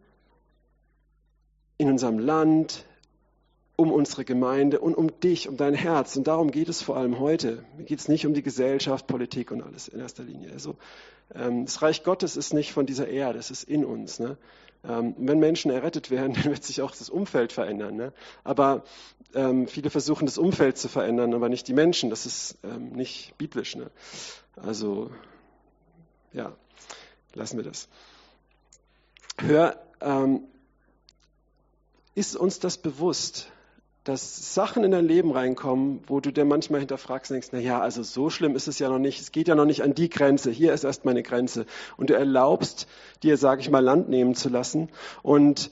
in 1.79 1.89
unserem 1.89 2.19
Land, 2.19 2.85
um 3.81 3.93
unsere 3.93 4.27
Gemeinde 4.27 4.79
und 4.79 4.95
um 4.95 5.09
dich, 5.21 5.49
um 5.49 5.57
dein 5.57 5.73
Herz. 5.73 6.15
Und 6.15 6.27
darum 6.27 6.51
geht 6.51 6.69
es 6.69 6.83
vor 6.83 6.99
allem 6.99 7.19
heute. 7.19 7.65
Mir 7.79 7.85
geht 7.85 7.99
es 7.99 8.09
nicht 8.09 8.27
um 8.27 8.35
die 8.35 8.43
Gesellschaft, 8.43 9.07
Politik 9.07 9.51
und 9.51 9.63
alles 9.63 9.89
in 9.89 10.01
erster 10.01 10.23
Linie. 10.23 10.53
Also 10.53 10.77
ähm, 11.35 11.65
das 11.65 11.81
Reich 11.81 12.05
Gottes 12.05 12.37
ist 12.37 12.53
nicht 12.53 12.73
von 12.73 12.85
dieser 12.85 13.09
Erde, 13.09 13.39
es 13.39 13.51
ist 13.51 13.65
in 13.65 13.87
uns. 13.87 14.21
Ne? 14.21 14.37
Ähm, 14.87 15.15
wenn 15.17 15.39
Menschen 15.39 15.71
errettet 15.71 16.11
werden, 16.11 16.35
dann 16.35 16.45
wird 16.45 16.63
sich 16.63 16.83
auch 16.83 16.91
das 16.91 17.09
Umfeld 17.09 17.55
verändern. 17.55 17.97
Ne? 17.97 18.13
Aber 18.45 18.85
ähm, 19.35 19.67
viele 19.67 19.89
versuchen, 19.89 20.27
das 20.27 20.37
Umfeld 20.37 20.77
zu 20.77 20.89
verändern, 20.89 21.33
aber 21.33 21.49
nicht 21.49 21.67
die 21.67 21.73
Menschen. 21.73 22.11
Das 22.11 22.27
ist 22.27 22.59
ähm, 22.63 22.91
nicht 22.91 23.33
biblisch. 23.39 23.77
Ne? 23.77 23.91
Also, 24.57 25.11
ja, 26.35 26.53
lassen 27.33 27.57
wir 27.57 27.65
das. 27.65 27.89
Hör, 29.39 29.81
ähm, 30.03 30.43
ist 32.15 32.37
uns 32.37 32.59
das 32.59 32.77
bewusst, 32.77 33.51
dass 34.05 34.55
Sachen 34.55 34.83
in 34.83 34.93
dein 34.93 35.05
Leben 35.05 35.31
reinkommen, 35.31 36.01
wo 36.07 36.21
du 36.21 36.33
dir 36.33 36.47
manchmal 36.47 36.81
hinterfragst 36.81 37.31
und 37.31 37.35
denkst, 37.35 37.49
na 37.53 37.59
ja, 37.59 37.81
also 37.81 38.03
so 38.03 38.31
schlimm 38.31 38.57
ist 38.57 38.67
es 38.67 38.79
ja 38.79 38.89
noch 38.89 38.99
nicht. 38.99 39.21
Es 39.21 39.31
geht 39.31 39.47
ja 39.47 39.55
noch 39.55 39.67
nicht 39.67 39.83
an 39.83 39.95
die 39.95 40.09
Grenze. 40.09 40.51
Hier 40.51 40.73
ist 40.73 40.85
erst 40.85 41.05
meine 41.05 41.23
Grenze. 41.23 41.67
Und 41.99 42.09
du 42.09 42.15
erlaubst 42.15 42.87
dir, 43.23 43.37
sage 43.37 43.61
ich 43.61 43.71
mal, 43.71 43.85
Land 43.85 44.09
nehmen 44.09 44.35
zu 44.35 44.49
lassen. 44.49 44.89
Und 45.23 45.71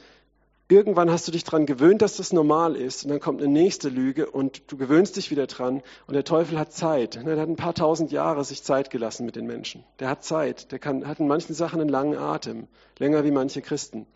irgendwann 0.68 1.10
hast 1.10 1.26
du 1.26 1.32
dich 1.32 1.44
daran 1.44 1.64
gewöhnt, 1.64 2.02
dass 2.02 2.18
das 2.18 2.34
normal 2.34 2.76
ist. 2.76 3.04
Und 3.04 3.10
dann 3.10 3.20
kommt 3.20 3.40
eine 3.40 3.50
nächste 3.50 3.88
Lüge 3.88 4.30
und 4.30 4.70
du 4.70 4.76
gewöhnst 4.76 5.16
dich 5.16 5.30
wieder 5.30 5.46
dran. 5.46 5.82
Und 6.06 6.12
der 6.12 6.24
Teufel 6.24 6.58
hat 6.58 6.74
Zeit. 6.74 7.16
Ne, 7.16 7.32
der 7.34 7.40
hat 7.40 7.48
ein 7.48 7.56
paar 7.56 7.74
tausend 7.74 8.12
Jahre 8.12 8.44
sich 8.44 8.62
Zeit 8.62 8.90
gelassen 8.90 9.24
mit 9.24 9.36
den 9.36 9.46
Menschen. 9.46 9.84
Der 10.00 10.10
hat 10.10 10.22
Zeit. 10.22 10.70
Der 10.70 10.78
kann, 10.78 11.08
hat 11.08 11.18
in 11.18 11.28
manchen 11.28 11.54
Sachen 11.54 11.80
einen 11.80 11.88
langen 11.88 12.18
Atem. 12.18 12.68
Länger 12.98 13.24
wie 13.24 13.30
manche 13.30 13.62
Christen. 13.62 14.06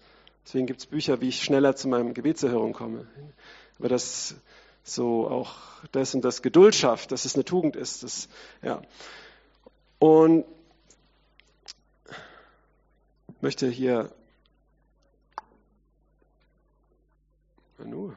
Deswegen 0.44 0.66
gibt 0.66 0.80
es 0.80 0.86
Bücher, 0.86 1.22
wie 1.22 1.28
ich 1.28 1.42
schneller 1.42 1.76
zu 1.76 1.88
meinem 1.88 2.12
Gebetserhörung 2.12 2.74
komme 2.74 3.06
aber 3.78 3.88
das 3.88 4.34
so 4.84 5.28
auch 5.28 5.54
das 5.92 6.14
und 6.14 6.24
das 6.24 6.42
Geduld 6.42 6.74
schafft, 6.74 7.12
dass 7.12 7.24
es 7.24 7.34
eine 7.34 7.44
Tugend 7.44 7.76
ist. 7.76 8.02
Das, 8.02 8.28
ja. 8.62 8.82
Und 9.98 10.44
ich 13.28 13.42
möchte 13.42 13.68
hier 13.68 14.12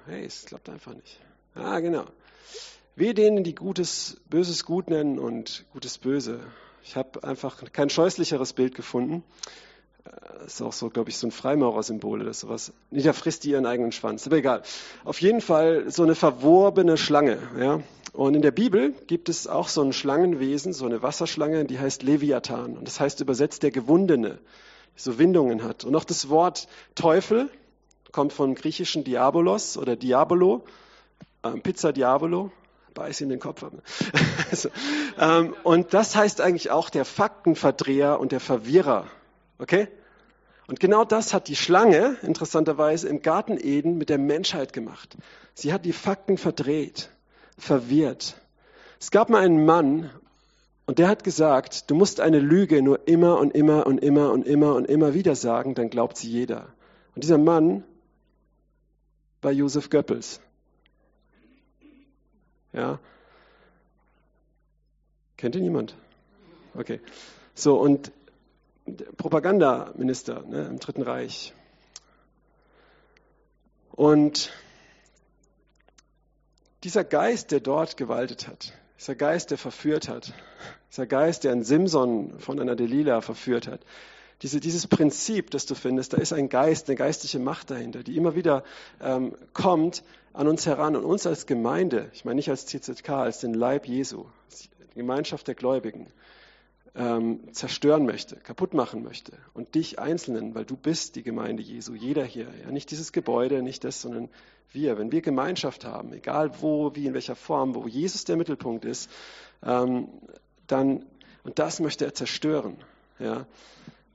hey, 0.06 0.26
es 0.26 0.46
klappt 0.46 0.70
einfach 0.70 0.94
nicht. 0.94 1.20
Ah, 1.56 1.80
genau. 1.80 2.06
Wir 2.96 3.14
denen, 3.14 3.44
die 3.44 3.56
Gutes, 3.56 4.18
Böses 4.30 4.66
gut 4.66 4.90
nennen 4.90 5.20
und 5.20 5.66
Gutes 5.74 5.98
böse. 5.98 6.40
Ich 6.84 6.96
habe 6.96 7.24
einfach 7.24 7.72
kein 7.74 7.90
scheußlicheres 7.90 8.54
Bild 8.54 8.76
gefunden. 8.76 9.24
Das 10.40 10.54
ist 10.54 10.62
auch 10.62 10.74
so, 10.74 10.90
glaube 10.90 11.10
ich, 11.10 11.18
so 11.18 11.28
ein 11.28 11.32
Freimaurersymbol 11.32 12.22
oder 12.22 12.34
sowas. 12.34 12.72
Nicht, 12.92 13.08
da 13.08 13.14
frisst 13.14 13.44
die 13.44 13.52
ihren 13.52 13.66
eigenen 13.66 13.92
Schwanz. 13.92 14.28
Aber 14.28 14.38
egal. 14.38 14.62
Auf 15.04 15.20
jeden 15.20 15.42
Fall 15.42 15.90
so 15.90 16.04
eine 16.04 16.14
verworbene 16.14 16.98
Schlange. 16.98 17.40
Ja? 17.60 17.82
Und 18.14 18.36
in 18.36 18.44
der 18.44 18.52
Bibel 18.52 18.94
gibt 19.08 19.28
es 19.28 19.48
auch 19.48 19.68
so 19.68 19.82
ein 19.82 19.92
Schlangenwesen, 19.92 20.72
so 20.72 20.86
eine 20.86 21.02
Wasserschlange, 21.02 21.66
die 21.66 21.80
heißt 21.80 22.04
Leviathan. 22.04 22.78
Und 22.78 22.88
das 22.88 23.00
heißt 23.00 23.22
übersetzt 23.22 23.64
der 23.64 23.72
Gewundene, 23.72 24.38
so 24.96 25.18
Windungen 25.18 25.64
hat. 25.64 25.84
Und 25.84 25.96
auch 25.96 26.06
das 26.06 26.30
Wort 26.30 26.68
Teufel 26.94 27.50
kommt 28.12 28.32
vom 28.32 28.56
griechischen 28.56 29.04
Diabolos 29.04 29.78
oder 29.78 29.96
Diabolo, 29.96 30.64
äh, 31.44 31.52
Pizza 31.60 31.92
Diabolo, 31.92 32.52
beiß 32.94 33.20
in 33.22 33.30
den 33.30 33.40
Kopf 33.40 33.66
also, 34.52 34.70
ähm, 35.20 35.54
und 35.64 35.94
das 35.94 36.16
heißt 36.16 36.40
eigentlich 36.40 36.72
auch 36.72 36.90
der 36.90 37.04
Faktenverdreher 37.04 38.20
und 38.20 38.32
der 38.32 38.40
Verwirrer. 38.40 39.08
Okay? 39.58 39.88
Und 40.68 40.80
genau 40.80 41.06
das 41.06 41.34
hat 41.34 41.48
die 41.48 41.56
Schlange 41.56 42.18
interessanterweise 42.24 43.08
im 43.08 43.22
Garten 43.22 43.58
Eden 43.60 43.98
mit 43.98 44.10
der 44.10 44.18
Menschheit 44.18 44.74
gemacht. 44.74 45.16
Sie 45.54 45.72
hat 45.72 45.86
die 45.86 45.94
Fakten 45.94 46.38
verdreht, 46.38 47.10
verwirrt. 47.58 48.36
Es 49.00 49.12
gab 49.12 49.30
mal 49.30 49.44
einen 49.44 49.66
Mann 49.66 50.10
und 50.88 51.00
der 51.00 51.08
hat 51.08 51.24
gesagt, 51.24 51.90
du 51.90 51.96
musst 51.96 52.20
eine 52.20 52.40
Lüge 52.40 52.82
nur 52.82 53.08
immer 53.08 53.38
und 53.40 53.56
immer 53.56 53.86
und 53.86 54.00
immer 54.00 54.32
und 54.32 54.46
immer 54.46 54.76
und 54.76 54.86
immer 54.86 55.14
wieder 55.14 55.36
sagen, 55.36 55.76
dann 55.76 55.90
glaubt 55.90 56.18
sie 56.18 56.30
jeder. 56.30 56.68
Und 57.14 57.24
dieser 57.24 57.38
Mann 57.38 57.84
war 59.42 59.52
Josef 59.52 59.90
Goebbels. 59.90 60.42
Ja. 62.74 63.00
Kennt 65.38 65.56
ihn 65.56 65.64
jemand? 65.64 65.96
Okay. 66.74 67.00
So, 67.54 67.80
und 67.80 68.12
Propagandaminister 69.18 70.44
ne, 70.44 70.68
im 70.68 70.80
Dritten 70.80 71.02
Reich. 71.02 71.54
Und 73.92 74.52
dieser 76.84 77.04
Geist, 77.04 77.52
der 77.52 77.62
dort 77.62 77.98
gewaltet 77.98 78.48
hat, 78.48 78.74
dieser 79.00 79.16
Geist, 79.16 79.52
der 79.52 79.58
verführt 79.58 80.08
hat, 80.08 80.34
dieser 80.92 81.08
Geist, 81.08 81.44
der 81.44 81.52
einen 81.52 81.64
Simson 81.64 82.40
von 82.40 82.60
einer 82.60 82.76
Delila 82.76 83.22
verführt 83.22 83.68
hat, 83.68 83.82
diese, 84.42 84.60
dieses 84.60 84.88
Prinzip, 84.88 85.50
das 85.52 85.66
du 85.66 85.76
findest, 85.76 86.14
da 86.14 86.18
ist 86.18 86.34
ein 86.34 86.50
Geist, 86.50 86.90
eine 86.90 86.98
geistliche 86.98 87.40
Macht 87.40 87.72
dahinter, 87.72 88.04
die 88.04 88.18
immer 88.18 88.36
wieder 88.36 88.64
ähm, 89.02 89.34
kommt 89.54 90.04
an 90.34 90.48
uns 90.48 90.66
heran 90.66 90.96
und 90.96 91.06
uns 91.06 91.26
als 91.26 91.46
Gemeinde, 91.46 92.10
ich 92.14 92.26
meine 92.26 92.36
nicht 92.36 92.50
als 92.50 92.66
CZK, 92.66 93.10
als 93.10 93.40
den 93.40 93.54
Leib 93.54 93.88
Jesu, 93.88 94.26
die 94.94 95.00
Gemeinschaft 95.00 95.48
der 95.48 95.56
Gläubigen, 95.56 96.08
ähm, 96.96 97.42
zerstören 97.52 98.06
möchte, 98.06 98.38
kaputt 98.38 98.74
machen 98.74 99.04
möchte. 99.04 99.34
Und 99.54 99.76
dich 99.76 100.00
Einzelnen, 100.00 100.56
weil 100.56 100.66
du 100.66 100.78
bist 100.78 101.16
die 101.16 101.24
Gemeinde 101.24 101.62
Jesu, 101.62 101.94
jeder 101.94 102.24
hier. 102.24 102.48
Ja, 102.64 102.72
nicht 102.72 102.92
dieses 102.92 103.12
Gebäude, 103.12 103.62
nicht 103.62 103.84
das, 103.84 104.02
sondern 104.02 104.30
wir. 104.72 104.98
Wenn 104.98 105.12
wir 105.12 105.22
Gemeinschaft 105.22 105.86
haben, 105.86 106.14
egal 106.14 106.52
wo, 106.62 106.96
wie, 106.96 107.06
in 107.06 107.14
welcher 107.14 107.36
Form, 107.36 107.76
wo 107.76 107.88
Jesus 107.88 108.24
der 108.24 108.38
Mittelpunkt 108.38 108.86
ist, 108.86 109.10
ähm, 109.64 110.08
dann, 110.68 111.06
und 111.44 111.60
das 111.60 111.80
möchte 111.80 112.06
er 112.06 112.14
zerstören. 112.14 112.78
Ja. 113.20 113.46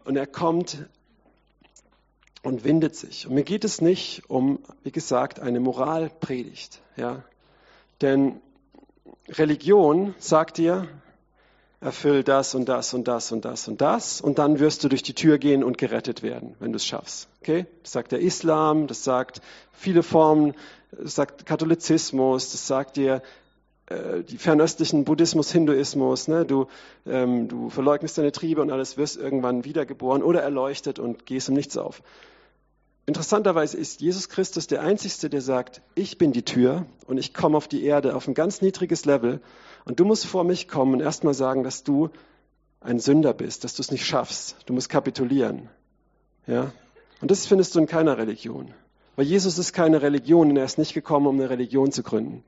Und 0.04 0.16
er 0.16 0.26
kommt 0.26 0.88
und 2.42 2.64
windet 2.64 2.96
sich. 2.96 3.26
Und 3.26 3.34
mir 3.34 3.44
geht 3.44 3.64
es 3.64 3.80
nicht 3.80 4.28
um, 4.28 4.60
wie 4.82 4.92
gesagt, 4.92 5.40
eine 5.40 5.60
Moralpredigt. 5.60 6.80
Ja. 6.96 7.24
Denn 8.00 8.40
Religion 9.28 10.14
sagt 10.18 10.56
dir, 10.56 10.88
erfüll 11.80 12.22
das 12.22 12.54
und 12.54 12.68
das 12.68 12.92
und 12.92 13.08
das 13.08 13.32
und 13.32 13.44
das 13.44 13.66
und 13.66 13.80
das 13.80 14.20
und 14.20 14.38
dann 14.38 14.60
wirst 14.60 14.84
du 14.84 14.88
durch 14.88 15.02
die 15.02 15.14
Tür 15.14 15.38
gehen 15.38 15.64
und 15.64 15.78
gerettet 15.78 16.22
werden, 16.22 16.54
wenn 16.60 16.72
du 16.72 16.76
es 16.76 16.84
schaffst. 16.84 17.28
Okay? 17.40 17.66
Das 17.82 17.92
sagt 17.92 18.12
der 18.12 18.20
Islam, 18.20 18.86
das 18.86 19.02
sagt 19.02 19.40
viele 19.72 20.02
Formen, 20.02 20.54
das 20.92 21.14
sagt 21.14 21.46
Katholizismus, 21.46 22.52
das 22.52 22.66
sagt 22.66 22.96
dir 22.96 23.22
äh, 23.86 24.22
die 24.22 24.36
fernöstlichen 24.36 25.04
Buddhismus, 25.04 25.50
Hinduismus, 25.52 26.28
ne? 26.28 26.44
du, 26.44 26.66
ähm, 27.06 27.48
du 27.48 27.70
verleugnest 27.70 28.18
deine 28.18 28.32
Triebe 28.32 28.60
und 28.60 28.70
alles, 28.70 28.98
wirst 28.98 29.16
irgendwann 29.16 29.64
wiedergeboren 29.64 30.22
oder 30.22 30.42
erleuchtet 30.42 30.98
und 30.98 31.24
gehst 31.24 31.48
im 31.48 31.54
Nichts 31.54 31.78
auf. 31.78 32.02
Interessanterweise 33.06 33.78
ist 33.78 34.02
Jesus 34.02 34.28
Christus 34.28 34.66
der 34.66 34.82
Einzige, 34.82 35.30
der 35.30 35.40
sagt, 35.40 35.80
ich 35.94 36.18
bin 36.18 36.32
die 36.32 36.44
Tür 36.44 36.84
und 37.06 37.16
ich 37.16 37.32
komme 37.32 37.56
auf 37.56 37.66
die 37.66 37.84
Erde 37.84 38.14
auf 38.14 38.28
ein 38.28 38.34
ganz 38.34 38.60
niedriges 38.60 39.06
Level 39.06 39.40
und 39.90 39.98
du 39.98 40.04
musst 40.04 40.24
vor 40.24 40.44
mich 40.44 40.68
kommen 40.68 40.94
und 40.94 41.00
erstmal 41.00 41.34
sagen, 41.34 41.64
dass 41.64 41.82
du 41.82 42.10
ein 42.80 43.00
Sünder 43.00 43.34
bist, 43.34 43.64
dass 43.64 43.74
du 43.74 43.82
es 43.82 43.90
nicht 43.90 44.06
schaffst. 44.06 44.54
Du 44.66 44.72
musst 44.72 44.88
kapitulieren. 44.88 45.68
Ja? 46.46 46.70
Und 47.20 47.32
das 47.32 47.44
findest 47.44 47.74
du 47.74 47.80
in 47.80 47.86
keiner 47.88 48.16
Religion. 48.16 48.72
Weil 49.16 49.26
Jesus 49.26 49.58
ist 49.58 49.72
keine 49.72 50.00
Religion 50.00 50.48
und 50.48 50.56
er 50.56 50.64
ist 50.64 50.78
nicht 50.78 50.94
gekommen, 50.94 51.26
um 51.26 51.34
eine 51.40 51.50
Religion 51.50 51.90
zu 51.90 52.04
gründen. 52.04 52.44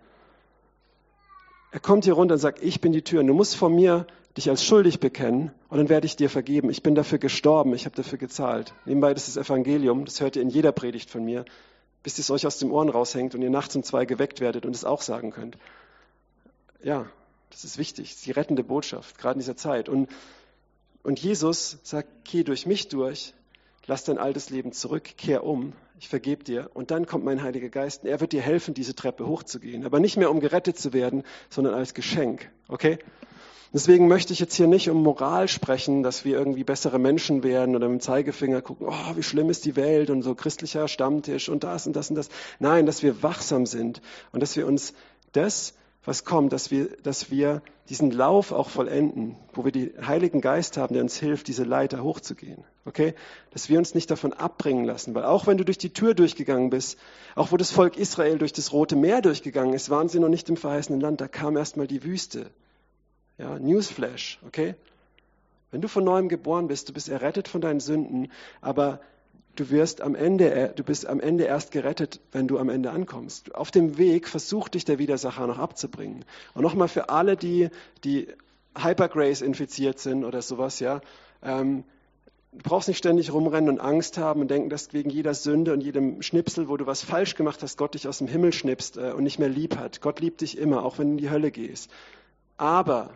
Er 1.72 1.80
kommt 1.80 2.04
hier 2.04 2.12
runter 2.12 2.34
und 2.34 2.38
sagt, 2.38 2.62
ich 2.62 2.80
bin 2.80 2.92
die 2.92 3.02
Tür. 3.02 3.22
Und 3.22 3.26
du 3.26 3.34
musst 3.34 3.56
vor 3.56 3.70
mir 3.70 4.06
dich 4.36 4.48
als 4.48 4.64
schuldig 4.64 5.00
bekennen 5.00 5.50
und 5.68 5.78
dann 5.78 5.88
werde 5.88 6.06
ich 6.06 6.14
dir 6.14 6.30
vergeben. 6.30 6.70
Ich 6.70 6.84
bin 6.84 6.94
dafür 6.94 7.18
gestorben, 7.18 7.74
ich 7.74 7.86
habe 7.86 7.96
dafür 7.96 8.18
gezahlt. 8.18 8.72
Nebenbei, 8.84 9.14
das 9.14 9.26
ist 9.26 9.36
das 9.36 9.46
Evangelium, 9.46 10.04
das 10.04 10.20
hört 10.20 10.36
ihr 10.36 10.42
in 10.42 10.48
jeder 10.48 10.70
Predigt 10.70 11.10
von 11.10 11.24
mir, 11.24 11.44
bis 12.04 12.20
es 12.20 12.30
euch 12.30 12.46
aus 12.46 12.58
dem 12.58 12.70
Ohren 12.70 12.88
raushängt 12.88 13.34
und 13.34 13.42
ihr 13.42 13.50
nachts 13.50 13.74
um 13.74 13.82
zwei 13.82 14.04
geweckt 14.04 14.38
werdet 14.38 14.64
und 14.64 14.76
es 14.76 14.84
auch 14.84 15.02
sagen 15.02 15.32
könnt. 15.32 15.58
Ja, 16.84 17.06
das 17.52 17.64
ist 17.64 17.78
wichtig, 17.78 18.08
das 18.08 18.18
ist 18.18 18.26
die 18.26 18.32
rettende 18.32 18.64
Botschaft, 18.64 19.18
gerade 19.18 19.34
in 19.34 19.40
dieser 19.40 19.56
Zeit. 19.56 19.88
Und, 19.88 20.08
und 21.02 21.20
Jesus 21.20 21.78
sagt, 21.82 22.08
geh 22.24 22.42
durch 22.42 22.66
mich 22.66 22.88
durch, 22.88 23.34
lass 23.86 24.04
dein 24.04 24.18
altes 24.18 24.50
Leben 24.50 24.72
zurück, 24.72 25.04
kehr 25.16 25.44
um, 25.44 25.72
ich 25.98 26.08
vergebe 26.08 26.42
dir 26.42 26.70
und 26.74 26.90
dann 26.90 27.06
kommt 27.06 27.24
mein 27.24 27.42
Heiliger 27.42 27.68
Geist 27.68 28.02
und 28.02 28.08
er 28.08 28.20
wird 28.20 28.32
dir 28.32 28.42
helfen, 28.42 28.74
diese 28.74 28.94
Treppe 28.94 29.26
hochzugehen. 29.26 29.84
Aber 29.84 30.00
nicht 30.00 30.16
mehr, 30.16 30.30
um 30.30 30.40
gerettet 30.40 30.78
zu 30.78 30.92
werden, 30.92 31.22
sondern 31.48 31.74
als 31.74 31.94
Geschenk. 31.94 32.50
Okay? 32.68 32.98
Deswegen 33.74 34.06
möchte 34.06 34.34
ich 34.34 34.40
jetzt 34.40 34.54
hier 34.54 34.66
nicht 34.66 34.90
um 34.90 35.02
Moral 35.02 35.48
sprechen, 35.48 36.02
dass 36.02 36.26
wir 36.26 36.36
irgendwie 36.36 36.64
bessere 36.64 36.98
Menschen 36.98 37.42
werden 37.42 37.74
oder 37.74 37.88
mit 37.88 38.00
dem 38.00 38.02
Zeigefinger 38.02 38.60
gucken, 38.60 38.86
oh, 38.90 39.16
wie 39.16 39.22
schlimm 39.22 39.48
ist 39.48 39.64
die 39.64 39.76
Welt 39.76 40.10
und 40.10 40.22
so 40.22 40.34
christlicher 40.34 40.88
Stammtisch 40.88 41.48
und 41.48 41.64
das 41.64 41.86
und 41.86 41.96
das 41.96 42.10
und 42.10 42.16
das. 42.16 42.28
Nein, 42.58 42.84
dass 42.84 43.02
wir 43.02 43.22
wachsam 43.22 43.64
sind 43.64 44.02
und 44.32 44.40
dass 44.40 44.56
wir 44.56 44.66
uns 44.66 44.92
das, 45.32 45.72
was 46.04 46.24
kommt, 46.24 46.52
dass 46.52 46.70
wir, 46.70 46.96
dass 47.02 47.30
wir 47.30 47.62
diesen 47.88 48.10
Lauf 48.10 48.50
auch 48.50 48.70
vollenden, 48.70 49.36
wo 49.52 49.64
wir 49.64 49.72
den 49.72 50.06
Heiligen 50.06 50.40
Geist 50.40 50.76
haben, 50.76 50.94
der 50.94 51.02
uns 51.02 51.16
hilft, 51.16 51.46
diese 51.46 51.62
Leiter 51.62 52.02
hochzugehen. 52.02 52.64
Okay? 52.84 53.14
Dass 53.50 53.68
wir 53.68 53.78
uns 53.78 53.94
nicht 53.94 54.10
davon 54.10 54.32
abbringen 54.32 54.84
lassen, 54.84 55.14
weil 55.14 55.24
auch 55.24 55.46
wenn 55.46 55.58
du 55.58 55.64
durch 55.64 55.78
die 55.78 55.92
Tür 55.92 56.14
durchgegangen 56.14 56.70
bist, 56.70 56.98
auch 57.36 57.52
wo 57.52 57.56
das 57.56 57.70
Volk 57.70 57.96
Israel 57.96 58.38
durch 58.38 58.52
das 58.52 58.72
Rote 58.72 58.96
Meer 58.96 59.20
durchgegangen 59.20 59.74
ist, 59.74 59.90
waren 59.90 60.08
sie 60.08 60.18
noch 60.18 60.28
nicht 60.28 60.48
im 60.48 60.56
verheißenen 60.56 61.00
Land, 61.00 61.20
da 61.20 61.28
kam 61.28 61.56
erstmal 61.56 61.86
die 61.86 62.02
Wüste. 62.02 62.50
Ja, 63.38 63.58
Newsflash, 63.58 64.40
okay? 64.46 64.74
Wenn 65.70 65.80
du 65.80 65.88
von 65.88 66.04
neuem 66.04 66.28
geboren 66.28 66.66
bist, 66.66 66.88
du 66.88 66.92
bist 66.92 67.08
errettet 67.08 67.48
von 67.48 67.60
deinen 67.60 67.80
Sünden, 67.80 68.30
aber 68.60 69.00
du 69.56 69.70
wirst 69.70 70.00
am 70.00 70.14
Ende, 70.14 70.72
du 70.74 70.84
bist 70.84 71.06
am 71.06 71.20
Ende 71.20 71.44
erst 71.44 71.70
gerettet, 71.72 72.20
wenn 72.32 72.48
du 72.48 72.58
am 72.58 72.68
Ende 72.68 72.90
ankommst. 72.90 73.54
Auf 73.54 73.70
dem 73.70 73.98
Weg 73.98 74.28
versucht 74.28 74.74
dich 74.74 74.84
der 74.84 74.98
Widersacher 74.98 75.46
noch 75.46 75.58
abzubringen. 75.58 76.24
Und 76.54 76.62
nochmal 76.62 76.88
für 76.88 77.08
alle, 77.08 77.36
die, 77.36 77.68
die 78.04 78.28
Hypergrace 78.76 79.42
infiziert 79.42 79.98
sind 79.98 80.24
oder 80.24 80.42
sowas, 80.42 80.80
ja, 80.80 81.00
ähm, 81.42 81.84
du 82.52 82.60
brauchst 82.62 82.88
nicht 82.88 82.98
ständig 82.98 83.32
rumrennen 83.32 83.68
und 83.68 83.80
Angst 83.80 84.18
haben 84.18 84.40
und 84.40 84.50
denken, 84.50 84.70
dass 84.70 84.92
wegen 84.92 85.10
jeder 85.10 85.34
Sünde 85.34 85.72
und 85.72 85.82
jedem 85.82 86.22
Schnipsel, 86.22 86.68
wo 86.68 86.76
du 86.76 86.86
was 86.86 87.02
falsch 87.02 87.34
gemacht 87.34 87.62
hast, 87.62 87.76
Gott 87.76 87.94
dich 87.94 88.08
aus 88.08 88.18
dem 88.18 88.28
Himmel 88.28 88.52
schnipst 88.52 88.96
äh, 88.96 89.12
und 89.12 89.24
nicht 89.24 89.38
mehr 89.38 89.48
lieb 89.48 89.76
hat. 89.76 90.00
Gott 90.00 90.20
liebt 90.20 90.40
dich 90.40 90.58
immer, 90.58 90.84
auch 90.84 90.98
wenn 90.98 91.08
du 91.08 91.12
in 91.12 91.18
die 91.18 91.30
Hölle 91.30 91.50
gehst. 91.50 91.90
Aber 92.56 93.10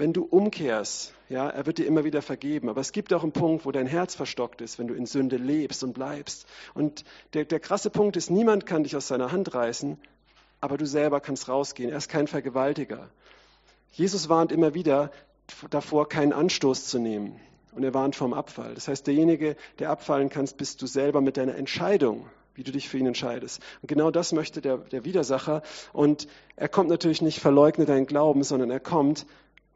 wenn 0.00 0.14
du 0.14 0.24
umkehrst, 0.24 1.12
ja, 1.28 1.50
er 1.50 1.66
wird 1.66 1.76
dir 1.76 1.84
immer 1.84 2.04
wieder 2.04 2.22
vergeben. 2.22 2.70
Aber 2.70 2.80
es 2.80 2.92
gibt 2.92 3.12
auch 3.12 3.22
einen 3.22 3.32
Punkt, 3.32 3.66
wo 3.66 3.70
dein 3.70 3.86
Herz 3.86 4.14
verstockt 4.14 4.62
ist, 4.62 4.78
wenn 4.78 4.88
du 4.88 4.94
in 4.94 5.04
Sünde 5.04 5.36
lebst 5.36 5.84
und 5.84 5.92
bleibst. 5.92 6.46
Und 6.72 7.04
der, 7.34 7.44
der 7.44 7.60
krasse 7.60 7.90
Punkt 7.90 8.16
ist, 8.16 8.30
niemand 8.30 8.64
kann 8.64 8.82
dich 8.82 8.96
aus 8.96 9.08
seiner 9.08 9.30
Hand 9.30 9.52
reißen, 9.52 9.98
aber 10.62 10.78
du 10.78 10.86
selber 10.86 11.20
kannst 11.20 11.50
rausgehen. 11.50 11.90
Er 11.90 11.98
ist 11.98 12.08
kein 12.08 12.28
Vergewaltiger. 12.28 13.10
Jesus 13.92 14.30
warnt 14.30 14.52
immer 14.52 14.72
wieder 14.72 15.10
davor, 15.68 16.08
keinen 16.08 16.32
Anstoß 16.32 16.86
zu 16.86 16.98
nehmen. 16.98 17.38
Und 17.72 17.84
er 17.84 17.92
warnt 17.92 18.16
vom 18.16 18.32
Abfall. 18.32 18.74
Das 18.74 18.88
heißt, 18.88 19.06
derjenige, 19.06 19.54
der 19.80 19.90
abfallen 19.90 20.30
kannst, 20.30 20.56
bist 20.56 20.80
du 20.80 20.86
selber 20.86 21.20
mit 21.20 21.36
deiner 21.36 21.56
Entscheidung 21.56 22.26
wie 22.54 22.64
du 22.64 22.72
dich 22.72 22.88
für 22.88 22.98
ihn 22.98 23.06
entscheidest. 23.06 23.62
Und 23.80 23.86
genau 23.86 24.10
das 24.10 24.32
möchte 24.32 24.60
der, 24.60 24.78
der 24.78 25.04
Widersacher. 25.04 25.62
Und 25.92 26.26
er 26.56 26.68
kommt 26.68 26.90
natürlich 26.90 27.22
nicht 27.22 27.38
verleugnet 27.38 27.88
deinen 27.88 28.06
Glauben, 28.06 28.42
sondern 28.42 28.70
er 28.70 28.80
kommt 28.80 29.24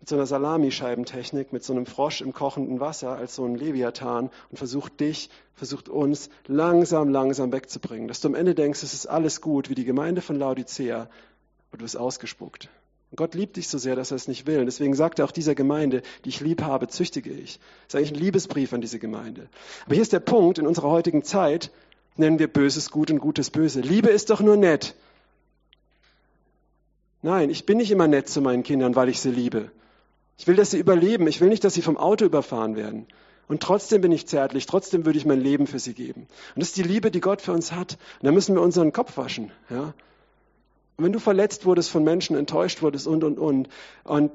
mit 0.04 0.10
so 0.10 0.16
einer 0.16 0.26
Salamischeibentechnik, 0.26 1.54
mit 1.54 1.64
so 1.64 1.72
einem 1.72 1.86
Frosch 1.86 2.20
im 2.20 2.34
kochenden 2.34 2.78
Wasser 2.78 3.16
als 3.16 3.36
so 3.36 3.46
ein 3.46 3.54
Leviathan 3.54 4.28
und 4.50 4.58
versucht 4.58 5.00
dich, 5.00 5.30
versucht 5.54 5.88
uns 5.88 6.28
langsam, 6.46 7.08
langsam 7.08 7.52
wegzubringen. 7.52 8.06
Dass 8.06 8.20
du 8.20 8.28
am 8.28 8.34
Ende 8.34 8.54
denkst, 8.54 8.82
es 8.82 8.92
ist 8.92 9.06
alles 9.06 9.40
gut, 9.40 9.70
wie 9.70 9.74
die 9.74 9.86
Gemeinde 9.86 10.20
von 10.20 10.38
Laodicea, 10.38 11.08
und 11.72 11.80
du 11.80 11.84
bist 11.86 11.96
ausgespuckt. 11.96 12.68
Und 13.12 13.16
Gott 13.16 13.34
liebt 13.34 13.56
dich 13.56 13.68
so 13.68 13.78
sehr, 13.78 13.96
dass 13.96 14.10
er 14.10 14.16
es 14.16 14.28
nicht 14.28 14.46
will. 14.46 14.58
Und 14.58 14.66
deswegen 14.66 14.92
sagt 14.92 15.20
er 15.20 15.24
auch 15.24 15.30
dieser 15.30 15.54
Gemeinde, 15.54 16.02
die 16.26 16.28
ich 16.28 16.40
lieb 16.40 16.60
habe, 16.60 16.86
züchtige 16.88 17.30
ich. 17.30 17.58
Das 17.86 17.94
ist 17.94 17.94
eigentlich 17.94 18.12
ein 18.12 18.22
Liebesbrief 18.22 18.74
an 18.74 18.82
diese 18.82 18.98
Gemeinde. 18.98 19.48
Aber 19.86 19.94
hier 19.94 20.02
ist 20.02 20.12
der 20.12 20.20
Punkt 20.20 20.58
in 20.58 20.66
unserer 20.66 20.90
heutigen 20.90 21.22
Zeit, 21.22 21.70
nennen 22.16 22.38
wir 22.38 22.48
Böses 22.48 22.90
gut 22.90 23.10
und 23.10 23.20
Gutes 23.20 23.48
böse. 23.48 23.80
Liebe 23.80 24.10
ist 24.10 24.28
doch 24.28 24.42
nur 24.42 24.58
nett. 24.58 24.94
Nein, 27.22 27.48
ich 27.48 27.64
bin 27.64 27.78
nicht 27.78 27.90
immer 27.90 28.06
nett 28.06 28.28
zu 28.28 28.42
meinen 28.42 28.64
Kindern, 28.64 28.94
weil 28.96 29.08
ich 29.08 29.18
sie 29.18 29.30
liebe. 29.30 29.70
Ich 30.36 30.46
will, 30.46 30.56
dass 30.56 30.70
sie 30.70 30.78
überleben. 30.78 31.26
Ich 31.26 31.40
will 31.40 31.48
nicht, 31.48 31.64
dass 31.64 31.74
sie 31.74 31.82
vom 31.82 31.96
Auto 31.96 32.24
überfahren 32.24 32.76
werden. 32.76 33.06
Und 33.46 33.62
trotzdem 33.62 34.00
bin 34.00 34.12
ich 34.12 34.26
zärtlich, 34.26 34.66
trotzdem 34.66 35.04
würde 35.04 35.18
ich 35.18 35.26
mein 35.26 35.40
Leben 35.40 35.66
für 35.66 35.78
sie 35.78 35.94
geben. 35.94 36.22
Und 36.54 36.60
das 36.60 36.68
ist 36.68 36.76
die 36.76 36.82
Liebe, 36.82 37.10
die 37.10 37.20
Gott 37.20 37.42
für 37.42 37.52
uns 37.52 37.72
hat. 37.72 37.98
Und 38.20 38.26
da 38.26 38.32
müssen 38.32 38.54
wir 38.54 38.62
unseren 38.62 38.92
Kopf 38.92 39.16
waschen. 39.16 39.52
Ja? 39.68 39.92
Und 40.96 41.04
wenn 41.04 41.12
du 41.12 41.18
verletzt 41.18 41.66
wurdest 41.66 41.90
von 41.90 42.04
Menschen, 42.04 42.36
enttäuscht 42.36 42.80
wurdest 42.80 43.06
und, 43.06 43.22
und, 43.22 43.38
und, 43.38 43.68
und 44.04 44.30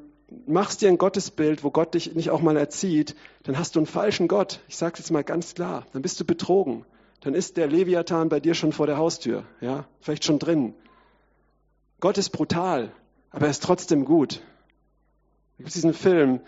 machst 0.45 0.81
dir 0.81 0.89
ein 0.89 0.97
Gottesbild, 0.97 1.63
wo 1.63 1.71
Gott 1.71 1.95
dich 1.95 2.13
nicht 2.13 2.29
auch 2.29 2.41
mal 2.41 2.57
erzieht, 2.57 3.15
dann 3.43 3.57
hast 3.57 3.75
du 3.75 3.79
einen 3.79 3.87
falschen 3.87 4.27
Gott. 4.27 4.59
Ich 4.67 4.77
sage 4.77 4.93
es 4.93 4.99
jetzt 4.99 5.11
mal 5.11 5.23
ganz 5.23 5.55
klar. 5.55 5.87
Dann 5.93 6.01
bist 6.01 6.19
du 6.19 6.25
betrogen. 6.25 6.85
Dann 7.21 7.33
ist 7.33 7.57
der 7.57 7.67
Leviathan 7.67 8.29
bei 8.29 8.39
dir 8.39 8.53
schon 8.53 8.73
vor 8.73 8.85
der 8.85 8.97
Haustür. 8.97 9.43
Ja? 9.59 9.85
Vielleicht 10.01 10.23
schon 10.23 10.37
drin. 10.37 10.75
Gott 11.99 12.17
ist 12.17 12.29
brutal, 12.29 12.91
aber 13.31 13.45
er 13.45 13.51
ist 13.51 13.63
trotzdem 13.63 14.05
gut. 14.05 14.41
Da 15.59 15.63
gibt 15.63 15.75
diesen 15.75 15.93
Film, 15.93 16.39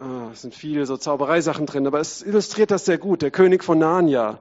ah, 0.00 0.30
es 0.32 0.40
sind 0.40 0.54
viele 0.54 0.86
so 0.86 0.96
Zaubereisachen 0.96 1.66
drin, 1.66 1.86
aber 1.86 2.00
es 2.00 2.22
illustriert 2.22 2.70
das 2.70 2.86
sehr 2.86 2.96
gut. 2.96 3.20
Der 3.20 3.30
König 3.30 3.62
von 3.62 3.78
Narnia. 3.78 4.38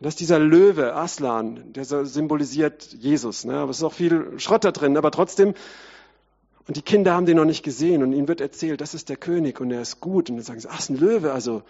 Das 0.00 0.10
ist 0.10 0.20
dieser 0.20 0.38
Löwe, 0.38 0.94
Aslan, 0.94 1.72
der 1.72 1.86
symbolisiert 1.86 2.92
Jesus. 2.92 3.46
Ne? 3.46 3.54
Aber 3.54 3.70
es 3.70 3.78
ist 3.78 3.84
auch 3.84 3.94
viel 3.94 4.38
Schrott 4.38 4.64
da 4.64 4.70
drin, 4.70 4.98
aber 4.98 5.10
trotzdem. 5.10 5.54
Und 6.68 6.76
die 6.76 6.82
Kinder 6.82 7.14
haben 7.14 7.24
den 7.24 7.38
noch 7.38 7.46
nicht 7.46 7.62
gesehen 7.62 8.02
und 8.02 8.12
ihnen 8.12 8.28
wird 8.28 8.42
erzählt, 8.42 8.82
das 8.82 8.92
ist 8.92 9.08
der 9.08 9.16
König 9.16 9.60
und 9.62 9.70
er 9.70 9.80
ist 9.80 10.00
gut. 10.00 10.28
Und 10.28 10.36
dann 10.36 10.44
sagen 10.44 10.60
sie, 10.60 10.68
ach, 10.70 10.80
ist 10.80 10.90
ein 10.90 10.98
Löwe, 10.98 11.32
also 11.32 11.62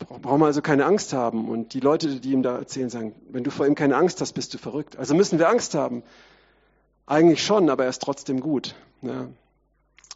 brauchen 0.00 0.40
wir 0.40 0.46
also 0.46 0.60
keine 0.60 0.86
Angst 0.86 1.12
haben. 1.12 1.48
Und 1.48 1.72
die 1.72 1.80
Leute, 1.80 2.18
die 2.18 2.32
ihm 2.32 2.42
da 2.42 2.58
erzählen, 2.58 2.90
sagen, 2.90 3.14
wenn 3.30 3.44
du 3.44 3.52
vor 3.52 3.64
ihm 3.68 3.76
keine 3.76 3.94
Angst 3.94 4.20
hast, 4.20 4.32
bist 4.32 4.52
du 4.54 4.58
verrückt. 4.58 4.96
Also 4.96 5.14
müssen 5.14 5.38
wir 5.38 5.48
Angst 5.48 5.76
haben. 5.76 6.02
Eigentlich 7.06 7.44
schon, 7.44 7.70
aber 7.70 7.84
er 7.84 7.90
ist 7.90 8.02
trotzdem 8.02 8.40
gut. 8.40 8.74
Ne? 9.00 9.28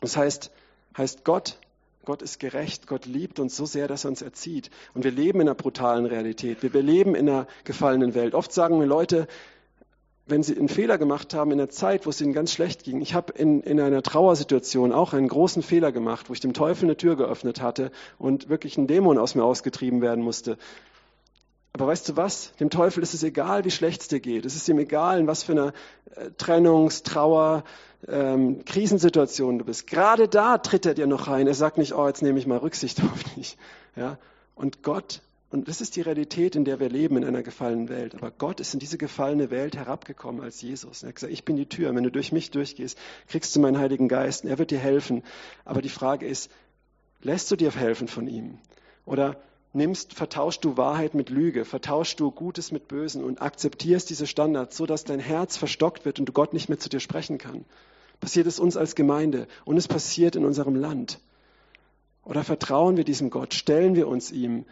Das 0.01 0.17
heißt, 0.17 0.51
heißt 0.97 1.25
Gott, 1.25 1.59
Gott 2.05 2.23
ist 2.23 2.41
gerecht, 2.41 2.87
Gott 2.87 3.05
liebt 3.05 3.39
uns 3.39 3.57
so 3.57 3.67
sehr, 3.67 3.87
dass 3.87 4.05
er 4.05 4.11
uns 4.11 4.23
erzieht. 4.23 4.71
Und 4.95 5.05
wir 5.05 5.11
leben 5.11 5.41
in 5.41 5.49
einer 5.49 5.55
brutalen 5.55 6.07
Realität. 6.07 6.63
Wir 6.63 6.83
leben 6.83 7.15
in 7.15 7.29
einer 7.29 7.47
gefallenen 7.65 8.15
Welt. 8.15 8.35
Oft 8.35 8.53
sagen 8.53 8.79
mir 8.79 8.87
Leute, 8.87 9.29
wenn 10.29 10.43
sie 10.43 10.57
einen 10.57 10.69
Fehler 10.69 10.99
gemacht 10.99 11.35
haben 11.35 11.53
in 11.53 11.59
der 11.59 11.69
Zeit, 11.71 12.07
wo 12.07 12.11
es 12.11 12.21
ihnen 12.21 12.33
ganz 12.33 12.53
schlecht 12.53 12.85
ging. 12.85 13.01
Ich 13.01 13.15
habe 13.15 13.33
in, 13.33 13.61
in 13.63 13.81
einer 13.81 14.03
Trauersituation 14.03 14.93
auch 14.93 15.13
einen 15.13 15.29
großen 15.29 15.63
Fehler 15.63 15.91
gemacht, 15.93 16.29
wo 16.29 16.33
ich 16.33 16.41
dem 16.41 16.53
Teufel 16.53 16.85
eine 16.85 16.97
Tür 16.97 17.17
geöffnet 17.17 17.61
hatte 17.61 17.91
und 18.19 18.49
wirklich 18.49 18.77
ein 18.77 18.87
Dämon 18.87 19.19
aus 19.19 19.35
mir 19.35 19.45
ausgetrieben 19.45 20.01
werden 20.01 20.23
musste. 20.23 20.59
Aber 21.79 21.87
weißt 21.87 22.09
du 22.09 22.17
was? 22.17 22.53
Dem 22.57 22.71
Teufel 22.71 23.05
ist 23.05 23.15
es 23.15 23.23
egal, 23.23 23.65
wie 23.65 23.71
schlecht 23.71 24.01
es 24.01 24.09
dir 24.09 24.19
geht. 24.19 24.45
Es 24.45 24.57
ist 24.57 24.69
ihm 24.69 24.81
egal, 24.81 25.21
in 25.21 25.29
was 25.29 25.45
für 25.45 25.53
einer 25.53 25.73
äh, 26.17 26.31
Trennungs-, 26.37 27.05
Trauer-, 27.05 27.63
ähm, 28.09 28.65
Krisensituation 28.65 29.61
du 29.61 29.65
bist. 29.65 29.87
Gerade 29.87 30.27
da 30.27 30.59
tritt 30.59 30.87
er 30.87 30.95
dir 30.95 31.07
noch 31.07 31.29
rein. 31.29 31.47
Er 31.47 31.55
sagt 31.55 31.79
nicht, 31.79 31.95
oh, 31.95 32.09
jetzt 32.09 32.21
nehme 32.21 32.37
ich 32.41 32.49
mal 32.49 32.59
Rücksicht 32.59 33.01
auf 33.05 33.23
dich. 33.37 33.57
Ja? 33.95 34.19
Und 34.57 34.83
Gott, 34.83 35.23
und 35.51 35.69
das 35.69 35.81
ist 35.81 35.95
die 35.95 36.01
Realität, 36.01 36.57
in 36.57 36.65
der 36.65 36.81
wir 36.81 36.89
leben, 36.89 37.17
in 37.17 37.25
einer 37.25 37.45
gefallenen 37.45 37.89
Welt. 37.89 38.17
Aber 38.17 38.33
Gott 38.33 38.59
ist 38.59 38.75
in 38.75 38.81
diese 38.81 38.99
gefallene 38.99 39.53
Welt 39.53 39.77
herabgekommen 39.77 40.43
als 40.43 40.61
Jesus. 40.61 41.05
Er 41.05 41.11
hat 41.11 41.15
gesagt, 41.15 41.33
ich 41.33 41.45
bin 41.45 41.55
die 41.55 41.69
Tür. 41.69 41.95
Wenn 41.95 42.03
du 42.03 42.11
durch 42.11 42.33
mich 42.33 42.51
durchgehst, 42.51 42.99
kriegst 43.29 43.55
du 43.55 43.61
meinen 43.61 43.79
Heiligen 43.79 44.09
Geist. 44.09 44.43
Und 44.43 44.51
er 44.51 44.59
wird 44.59 44.73
dir 44.73 44.81
helfen. 44.81 45.23
Aber 45.65 45.81
die 45.81 45.91
Frage 45.91 46.27
ist, 46.27 46.51
lässt 47.23 47.53
du 47.53 47.55
dir 47.55 47.71
helfen 47.71 48.09
von 48.09 48.27
ihm? 48.27 48.59
Oder 49.07 49.37
nimmst, 49.73 50.15
vertauschst 50.15 50.65
du 50.65 50.77
Wahrheit 50.77 51.15
mit 51.15 51.31
Lüge, 51.31 51.65
vertauschst 51.65 52.19
du 52.21 52.31
Gutes 52.31 52.73
mit 52.73 52.89
Bösen 52.89 53.23
und 53.23 53.43
akzeptierst 53.43 54.09
diese 54.11 54.27
Standards, 54.27 54.77
so 54.77 54.87
dass 54.87 55.05
dein 55.05 55.21
Herz 55.21 55.57
verstockt 55.57 56.05
wird 56.05 56.19
und 56.19 56.33
Gott 56.35 56.53
nicht 56.53 56.69
mehr 56.69 56.79
zu 56.79 56.89
dir 56.89 57.01
sprechen 57.01 57.39
kann. 57.39 57.65
Passiert 58.21 58.47
es 58.47 58.59
uns 58.59 58.77
als 58.77 58.95
Gemeinde 58.95 59.47
und 59.65 59.77
es 59.77 59.89
passiert 59.89 60.37
in 60.37 60.45
unserem 60.45 60.75
Land. 60.75 61.21
Oder 62.25 62.45
vertrauen 62.45 62.97
wir 62.97 63.05
diesem 63.05 63.31
Gott, 63.31 63.55
stellen 63.55 63.95
wir 63.95 64.09
uns 64.09 64.33
ihm 64.33 64.65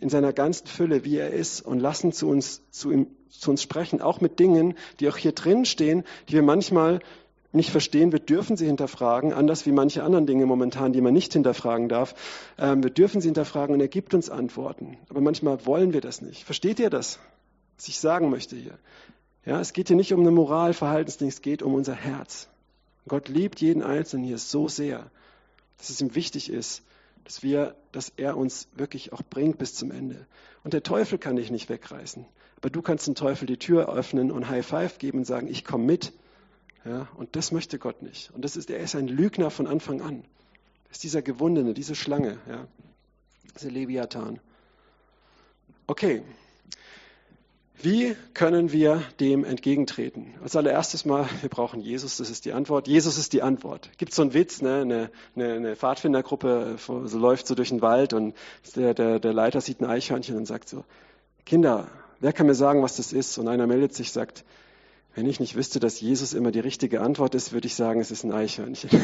in 0.00 0.08
seiner 0.08 0.32
ganzen 0.32 0.66
Fülle, 0.66 1.04
wie 1.04 1.16
er 1.16 1.30
ist, 1.30 1.60
und 1.60 1.78
lassen 1.78 2.12
zu 2.12 2.28
uns, 2.28 2.62
zu, 2.70 2.90
ihm, 2.90 3.06
zu 3.28 3.50
uns 3.50 3.62
sprechen, 3.62 4.02
auch 4.02 4.20
mit 4.20 4.38
Dingen, 4.38 4.74
die 4.98 5.08
auch 5.08 5.16
hier 5.16 5.32
drin 5.32 5.64
stehen, 5.64 6.04
die 6.28 6.34
wir 6.34 6.42
manchmal 6.42 7.00
nicht 7.54 7.70
verstehen, 7.70 8.12
wir 8.12 8.18
dürfen 8.18 8.56
sie 8.56 8.66
hinterfragen, 8.66 9.32
anders 9.32 9.66
wie 9.66 9.72
manche 9.72 10.02
anderen 10.02 10.26
Dinge 10.26 10.46
momentan, 10.46 10.92
die 10.92 11.00
man 11.00 11.14
nicht 11.14 11.32
hinterfragen 11.32 11.88
darf. 11.88 12.14
Ähm, 12.58 12.82
wir 12.82 12.90
dürfen 12.90 13.20
sie 13.20 13.28
hinterfragen 13.28 13.74
und 13.74 13.80
er 13.80 13.88
gibt 13.88 14.14
uns 14.14 14.30
Antworten. 14.30 14.96
Aber 15.08 15.20
manchmal 15.20 15.64
wollen 15.66 15.92
wir 15.92 16.00
das 16.00 16.22
nicht. 16.22 16.44
Versteht 16.44 16.78
ihr 16.80 16.90
das, 16.90 17.18
was 17.76 17.88
ich 17.88 17.98
sagen 17.98 18.30
möchte 18.30 18.56
hier? 18.56 18.78
Ja, 19.44 19.60
es 19.60 19.72
geht 19.72 19.88
hier 19.88 19.96
nicht 19.96 20.12
um 20.12 20.20
eine 20.20 20.30
Moral, 20.30 20.72
Verhaltensding, 20.72 21.28
es 21.28 21.42
geht 21.42 21.62
um 21.62 21.74
unser 21.74 21.94
Herz. 21.94 22.48
Gott 23.06 23.28
liebt 23.28 23.60
jeden 23.60 23.82
Einzelnen 23.82 24.24
hier 24.24 24.38
so 24.38 24.68
sehr. 24.68 25.10
dass 25.78 25.90
es 25.90 26.00
ihm 26.00 26.14
wichtig 26.14 26.50
ist, 26.50 26.82
dass 27.24 27.42
wir, 27.42 27.74
dass 27.92 28.12
er 28.16 28.36
uns 28.36 28.68
wirklich 28.74 29.12
auch 29.12 29.22
bringt 29.22 29.58
bis 29.58 29.74
zum 29.74 29.90
Ende. 29.90 30.26
Und 30.62 30.72
der 30.72 30.82
Teufel 30.82 31.18
kann 31.18 31.36
dich 31.36 31.50
nicht 31.50 31.68
wegreißen. 31.68 32.24
Aber 32.56 32.70
du 32.70 32.80
kannst 32.80 33.06
dem 33.06 33.14
Teufel 33.14 33.46
die 33.46 33.58
Tür 33.58 33.94
öffnen 33.94 34.30
und 34.30 34.48
High 34.48 34.66
Five 34.66 34.98
geben 34.98 35.18
und 35.18 35.24
sagen, 35.24 35.48
ich 35.48 35.64
komme 35.64 35.84
mit. 35.84 36.12
Ja, 36.84 37.08
und 37.16 37.34
das 37.36 37.50
möchte 37.50 37.78
Gott 37.78 38.02
nicht. 38.02 38.30
Und 38.32 38.44
das 38.44 38.56
ist, 38.56 38.70
er 38.70 38.78
ist 38.78 38.94
ein 38.94 39.08
Lügner 39.08 39.50
von 39.50 39.66
Anfang 39.66 40.02
an. 40.02 40.24
Das 40.88 40.98
ist 40.98 41.04
dieser 41.04 41.22
Gewundene, 41.22 41.74
diese 41.74 41.94
Schlange, 41.94 42.38
ja, 42.48 42.66
dieser 43.54 43.70
Leviathan. 43.70 44.38
Okay, 45.86 46.22
wie 47.84 48.16
können 48.32 48.72
wir 48.72 49.02
dem 49.20 49.44
entgegentreten? 49.44 50.32
Als 50.42 50.56
allererstes 50.56 51.04
mal, 51.04 51.28
wir 51.42 51.50
brauchen 51.50 51.80
Jesus, 51.80 52.16
das 52.16 52.30
ist 52.30 52.46
die 52.46 52.52
Antwort. 52.52 52.88
Jesus 52.88 53.18
ist 53.18 53.34
die 53.34 53.42
Antwort. 53.42 53.90
Gibt 53.98 54.14
so 54.14 54.22
einen 54.22 54.32
Witz, 54.32 54.62
ne? 54.62 54.76
eine, 54.76 55.10
eine, 55.36 55.52
eine 55.52 55.76
Pfadfindergruppe 55.76 56.76
so 56.78 57.18
läuft 57.18 57.46
so 57.46 57.54
durch 57.54 57.68
den 57.68 57.82
Wald 57.82 58.14
und 58.14 58.34
der, 58.76 58.94
der, 58.94 59.18
der 59.18 59.32
Leiter 59.34 59.60
sieht 59.60 59.80
ein 59.80 59.84
Eichhörnchen 59.84 60.36
und 60.36 60.46
sagt 60.46 60.68
so, 60.68 60.84
Kinder, 61.44 61.88
wer 62.20 62.32
kann 62.32 62.46
mir 62.46 62.54
sagen, 62.54 62.82
was 62.82 62.96
das 62.96 63.12
ist? 63.12 63.36
Und 63.36 63.48
einer 63.48 63.66
meldet 63.66 63.92
sich, 63.92 64.12
sagt, 64.12 64.44
wenn 65.14 65.26
ich 65.26 65.40
nicht 65.40 65.54
wüsste, 65.54 65.80
dass 65.80 66.00
Jesus 66.00 66.34
immer 66.34 66.50
die 66.50 66.60
richtige 66.60 67.00
Antwort 67.00 67.34
ist, 67.34 67.52
würde 67.52 67.66
ich 67.66 67.74
sagen, 67.74 68.00
es 68.00 68.10
ist 68.10 68.24
ein 68.24 68.32
Eichhörnchen. 68.32 68.90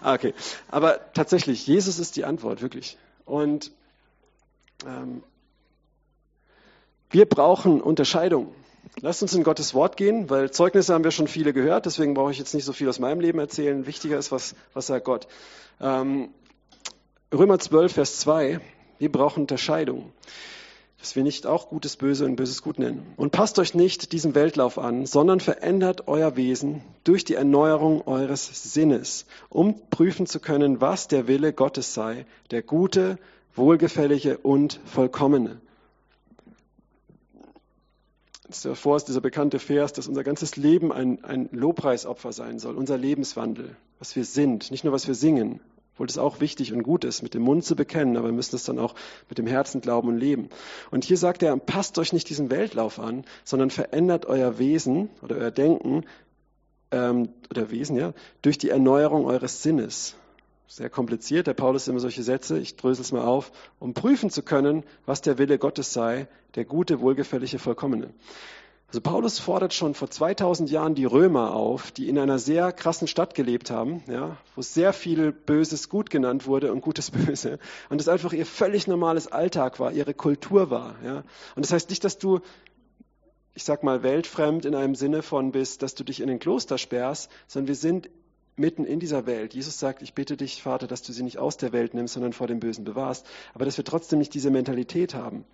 Ah, 0.00 0.14
okay, 0.14 0.34
aber 0.68 1.12
tatsächlich, 1.12 1.68
Jesus 1.68 2.00
ist 2.00 2.16
die 2.16 2.24
Antwort, 2.24 2.62
wirklich. 2.62 2.98
Und 3.24 3.70
ähm, 4.84 5.22
wir 7.10 7.26
brauchen 7.26 7.80
Unterscheidung. 7.80 8.52
Lasst 9.00 9.22
uns 9.22 9.34
in 9.34 9.44
Gottes 9.44 9.74
Wort 9.74 9.96
gehen, 9.96 10.28
weil 10.28 10.50
Zeugnisse 10.50 10.92
haben 10.92 11.04
wir 11.04 11.12
schon 11.12 11.28
viele 11.28 11.52
gehört, 11.52 11.86
deswegen 11.86 12.14
brauche 12.14 12.32
ich 12.32 12.38
jetzt 12.38 12.54
nicht 12.54 12.64
so 12.64 12.72
viel 12.72 12.88
aus 12.88 12.98
meinem 12.98 13.20
Leben 13.20 13.38
erzählen. 13.38 13.86
Wichtiger 13.86 14.18
ist, 14.18 14.32
was, 14.32 14.54
was 14.74 14.88
sagt 14.88 15.04
Gott. 15.04 15.28
Ähm, 15.80 16.30
Römer 17.32 17.58
12, 17.58 17.92
Vers 17.92 18.18
2, 18.20 18.60
wir 18.98 19.12
brauchen 19.12 19.42
Unterscheidung, 19.42 20.12
dass 21.02 21.16
wir 21.16 21.24
nicht 21.24 21.46
auch 21.46 21.68
Gutes 21.68 21.96
böse 21.96 22.24
und 22.24 22.36
Böses 22.36 22.62
gut 22.62 22.78
nennen. 22.78 23.02
Und 23.16 23.32
passt 23.32 23.58
euch 23.58 23.74
nicht 23.74 24.12
diesem 24.12 24.36
Weltlauf 24.36 24.78
an, 24.78 25.04
sondern 25.04 25.40
verändert 25.40 26.06
euer 26.06 26.36
Wesen 26.36 26.80
durch 27.02 27.24
die 27.24 27.34
Erneuerung 27.34 28.06
eures 28.06 28.72
Sinnes, 28.72 29.26
um 29.48 29.74
prüfen 29.90 30.26
zu 30.26 30.38
können, 30.38 30.80
was 30.80 31.08
der 31.08 31.26
Wille 31.26 31.52
Gottes 31.52 31.92
sei, 31.92 32.24
der 32.52 32.62
gute, 32.62 33.18
wohlgefällige 33.56 34.38
und 34.38 34.78
vollkommene 34.84 35.60
davor 38.60 38.96
ist 38.96 39.08
dieser 39.08 39.20
bekannte 39.20 39.58
Vers, 39.58 39.92
dass 39.92 40.08
unser 40.08 40.24
ganzes 40.24 40.56
Leben 40.56 40.92
ein, 40.92 41.24
ein 41.24 41.48
Lobpreisopfer 41.52 42.32
sein 42.32 42.58
soll, 42.58 42.76
unser 42.76 42.98
Lebenswandel, 42.98 43.76
was 43.98 44.14
wir 44.14 44.24
sind, 44.24 44.70
nicht 44.70 44.84
nur 44.84 44.92
was 44.92 45.06
wir 45.06 45.14
singen, 45.14 45.60
obwohl 45.92 46.06
das 46.06 46.18
auch 46.18 46.40
wichtig 46.40 46.72
und 46.72 46.82
gut 46.82 47.04
ist, 47.04 47.22
mit 47.22 47.34
dem 47.34 47.42
Mund 47.42 47.64
zu 47.64 47.76
bekennen, 47.76 48.16
aber 48.16 48.28
wir 48.28 48.32
müssen 48.32 48.56
es 48.56 48.64
dann 48.64 48.78
auch 48.78 48.94
mit 49.28 49.38
dem 49.38 49.46
Herzen 49.46 49.80
glauben 49.80 50.08
und 50.08 50.16
leben. 50.16 50.48
Und 50.90 51.04
hier 51.04 51.16
sagt 51.16 51.42
er, 51.42 51.56
passt 51.56 51.98
euch 51.98 52.12
nicht 52.12 52.28
diesem 52.28 52.50
Weltlauf 52.50 52.98
an, 52.98 53.24
sondern 53.44 53.70
verändert 53.70 54.26
euer 54.26 54.58
Wesen 54.58 55.10
oder 55.20 55.36
euer 55.36 55.50
Denken 55.50 56.04
ähm, 56.90 57.28
oder 57.50 57.70
Wesen, 57.70 57.96
ja, 57.96 58.14
durch 58.40 58.58
die 58.58 58.70
Erneuerung 58.70 59.26
eures 59.26 59.62
Sinnes 59.62 60.16
sehr 60.66 60.88
kompliziert. 60.88 61.46
Der 61.46 61.54
Paulus 61.54 61.88
immer 61.88 62.00
solche 62.00 62.22
Sätze, 62.22 62.58
ich 62.58 62.76
drösel 62.76 63.02
es 63.02 63.12
mal 63.12 63.24
auf, 63.24 63.52
um 63.78 63.92
prüfen 63.92 64.30
zu 64.30 64.42
können, 64.42 64.84
was 65.04 65.20
der 65.20 65.36
Wille 65.36 65.58
Gottes 65.58 65.92
sei, 65.92 66.28
der 66.54 66.64
gute, 66.64 67.00
wohlgefällige, 67.00 67.58
vollkommene. 67.58 68.14
Also 68.92 69.00
Paulus 69.00 69.38
fordert 69.38 69.72
schon 69.72 69.94
vor 69.94 70.10
2000 70.10 70.70
Jahren 70.70 70.94
die 70.94 71.06
Römer 71.06 71.54
auf, 71.54 71.92
die 71.92 72.10
in 72.10 72.18
einer 72.18 72.38
sehr 72.38 72.72
krassen 72.72 73.08
Stadt 73.08 73.34
gelebt 73.34 73.70
haben, 73.70 74.02
ja, 74.06 74.36
wo 74.54 74.60
sehr 74.60 74.92
viel 74.92 75.32
Böses 75.32 75.88
gut 75.88 76.10
genannt 76.10 76.46
wurde 76.46 76.70
und 76.70 76.82
Gutes 76.82 77.10
böse. 77.26 77.58
Und 77.88 78.02
das 78.02 78.08
einfach 78.08 78.34
ihr 78.34 78.44
völlig 78.44 78.86
normales 78.86 79.28
Alltag 79.28 79.80
war, 79.80 79.92
ihre 79.92 80.12
Kultur 80.12 80.68
war. 80.68 80.96
Ja. 81.02 81.24
Und 81.56 81.64
das 81.64 81.72
heißt 81.72 81.88
nicht, 81.88 82.04
dass 82.04 82.18
du, 82.18 82.40
ich 83.54 83.64
sag 83.64 83.82
mal, 83.82 84.02
weltfremd 84.02 84.66
in 84.66 84.74
einem 84.74 84.94
Sinne 84.94 85.22
von 85.22 85.52
bist, 85.52 85.80
dass 85.80 85.94
du 85.94 86.04
dich 86.04 86.20
in 86.20 86.28
ein 86.28 86.38
Kloster 86.38 86.76
sperrst, 86.76 87.30
sondern 87.46 87.68
wir 87.68 87.76
sind 87.76 88.10
mitten 88.56 88.84
in 88.84 89.00
dieser 89.00 89.24
Welt. 89.24 89.54
Jesus 89.54 89.78
sagt, 89.78 90.02
ich 90.02 90.12
bitte 90.12 90.36
dich, 90.36 90.62
Vater, 90.62 90.86
dass 90.86 91.00
du 91.00 91.14
sie 91.14 91.22
nicht 91.22 91.38
aus 91.38 91.56
der 91.56 91.72
Welt 91.72 91.94
nimmst, 91.94 92.12
sondern 92.12 92.34
vor 92.34 92.46
dem 92.46 92.60
Bösen 92.60 92.84
bewahrst. 92.84 93.24
Aber 93.54 93.64
dass 93.64 93.78
wir 93.78 93.86
trotzdem 93.86 94.18
nicht 94.18 94.34
diese 94.34 94.50
Mentalität 94.50 95.14
haben, 95.14 95.46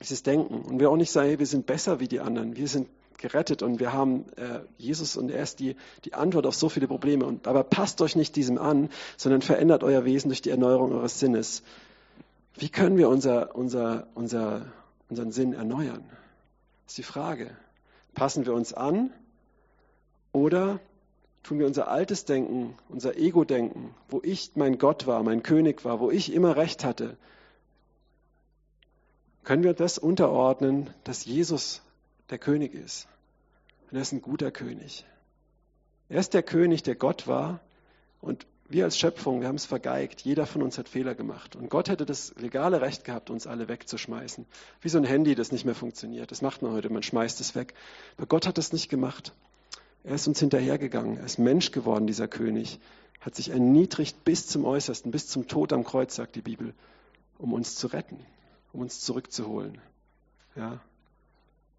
dieses 0.00 0.22
Denken. 0.22 0.62
Und 0.62 0.80
wir 0.80 0.90
auch 0.90 0.96
nicht 0.96 1.10
sagen, 1.10 1.28
hey, 1.28 1.38
wir 1.38 1.46
sind 1.46 1.66
besser 1.66 2.00
wie 2.00 2.08
die 2.08 2.20
anderen. 2.20 2.56
Wir 2.56 2.68
sind 2.68 2.88
gerettet 3.18 3.62
und 3.62 3.80
wir 3.80 3.92
haben 3.92 4.26
äh, 4.36 4.60
Jesus 4.76 5.16
und 5.16 5.30
er 5.30 5.42
ist 5.42 5.58
die, 5.58 5.76
die 6.04 6.14
Antwort 6.14 6.46
auf 6.46 6.54
so 6.54 6.68
viele 6.68 6.86
Probleme. 6.86 7.24
Und, 7.24 7.48
aber 7.48 7.64
passt 7.64 8.00
euch 8.02 8.16
nicht 8.16 8.36
diesem 8.36 8.58
an, 8.58 8.90
sondern 9.16 9.42
verändert 9.42 9.82
euer 9.82 10.04
Wesen 10.04 10.28
durch 10.28 10.42
die 10.42 10.50
Erneuerung 10.50 10.92
eures 10.92 11.18
Sinnes. 11.18 11.62
Wie 12.54 12.68
können 12.68 12.96
wir 12.96 13.08
unser, 13.08 13.54
unser, 13.54 14.06
unser, 14.14 14.66
unseren 15.08 15.32
Sinn 15.32 15.52
erneuern? 15.52 16.04
Das 16.84 16.92
ist 16.92 16.98
die 16.98 17.02
Frage. 17.02 17.50
Passen 18.14 18.46
wir 18.46 18.54
uns 18.54 18.72
an 18.72 19.10
oder 20.32 20.80
tun 21.42 21.58
wir 21.58 21.66
unser 21.66 21.88
altes 21.88 22.24
Denken, 22.24 22.74
unser 22.88 23.16
Ego-Denken, 23.16 23.94
wo 24.08 24.20
ich 24.22 24.52
mein 24.54 24.78
Gott 24.78 25.06
war, 25.06 25.22
mein 25.22 25.42
König 25.42 25.84
war, 25.84 26.00
wo 26.00 26.10
ich 26.10 26.32
immer 26.32 26.56
Recht 26.56 26.84
hatte, 26.84 27.16
können 29.46 29.62
wir 29.62 29.74
das 29.74 29.96
unterordnen, 29.96 30.90
dass 31.04 31.24
Jesus 31.24 31.80
der 32.30 32.38
König 32.38 32.74
ist. 32.74 33.06
Und 33.88 33.96
er 33.96 34.02
ist 34.02 34.10
ein 34.10 34.20
guter 34.20 34.50
König. 34.50 35.06
Er 36.08 36.18
ist 36.18 36.34
der 36.34 36.42
König, 36.42 36.82
der 36.82 36.96
Gott 36.96 37.28
war. 37.28 37.60
Und 38.20 38.44
wir 38.68 38.82
als 38.82 38.98
Schöpfung, 38.98 39.40
wir 39.40 39.46
haben 39.46 39.54
es 39.54 39.64
vergeigt. 39.64 40.22
Jeder 40.22 40.46
von 40.46 40.62
uns 40.62 40.78
hat 40.78 40.88
Fehler 40.88 41.14
gemacht. 41.14 41.54
Und 41.54 41.70
Gott 41.70 41.88
hätte 41.88 42.04
das 42.04 42.34
legale 42.36 42.80
Recht 42.80 43.04
gehabt, 43.04 43.30
uns 43.30 43.46
alle 43.46 43.68
wegzuschmeißen. 43.68 44.46
Wie 44.80 44.88
so 44.88 44.98
ein 44.98 45.04
Handy, 45.04 45.36
das 45.36 45.52
nicht 45.52 45.64
mehr 45.64 45.76
funktioniert. 45.76 46.32
Das 46.32 46.42
macht 46.42 46.62
man 46.62 46.72
heute, 46.72 46.90
man 46.90 47.04
schmeißt 47.04 47.40
es 47.40 47.54
weg. 47.54 47.74
Aber 48.16 48.26
Gott 48.26 48.48
hat 48.48 48.58
das 48.58 48.72
nicht 48.72 48.88
gemacht. 48.88 49.32
Er 50.02 50.16
ist 50.16 50.26
uns 50.26 50.40
hinterhergegangen. 50.40 51.18
Er 51.18 51.24
ist 51.24 51.38
Mensch 51.38 51.70
geworden, 51.70 52.08
dieser 52.08 52.26
König. 52.26 52.80
Hat 53.20 53.36
sich 53.36 53.50
erniedrigt 53.50 54.24
bis 54.24 54.48
zum 54.48 54.64
Äußersten, 54.64 55.12
bis 55.12 55.28
zum 55.28 55.46
Tod 55.46 55.72
am 55.72 55.84
Kreuz, 55.84 56.16
sagt 56.16 56.34
die 56.34 56.42
Bibel, 56.42 56.74
um 57.38 57.52
uns 57.52 57.76
zu 57.76 57.86
retten, 57.86 58.18
um 58.76 58.82
uns 58.82 59.00
zurückzuholen. 59.00 59.78
Ja. 60.54 60.80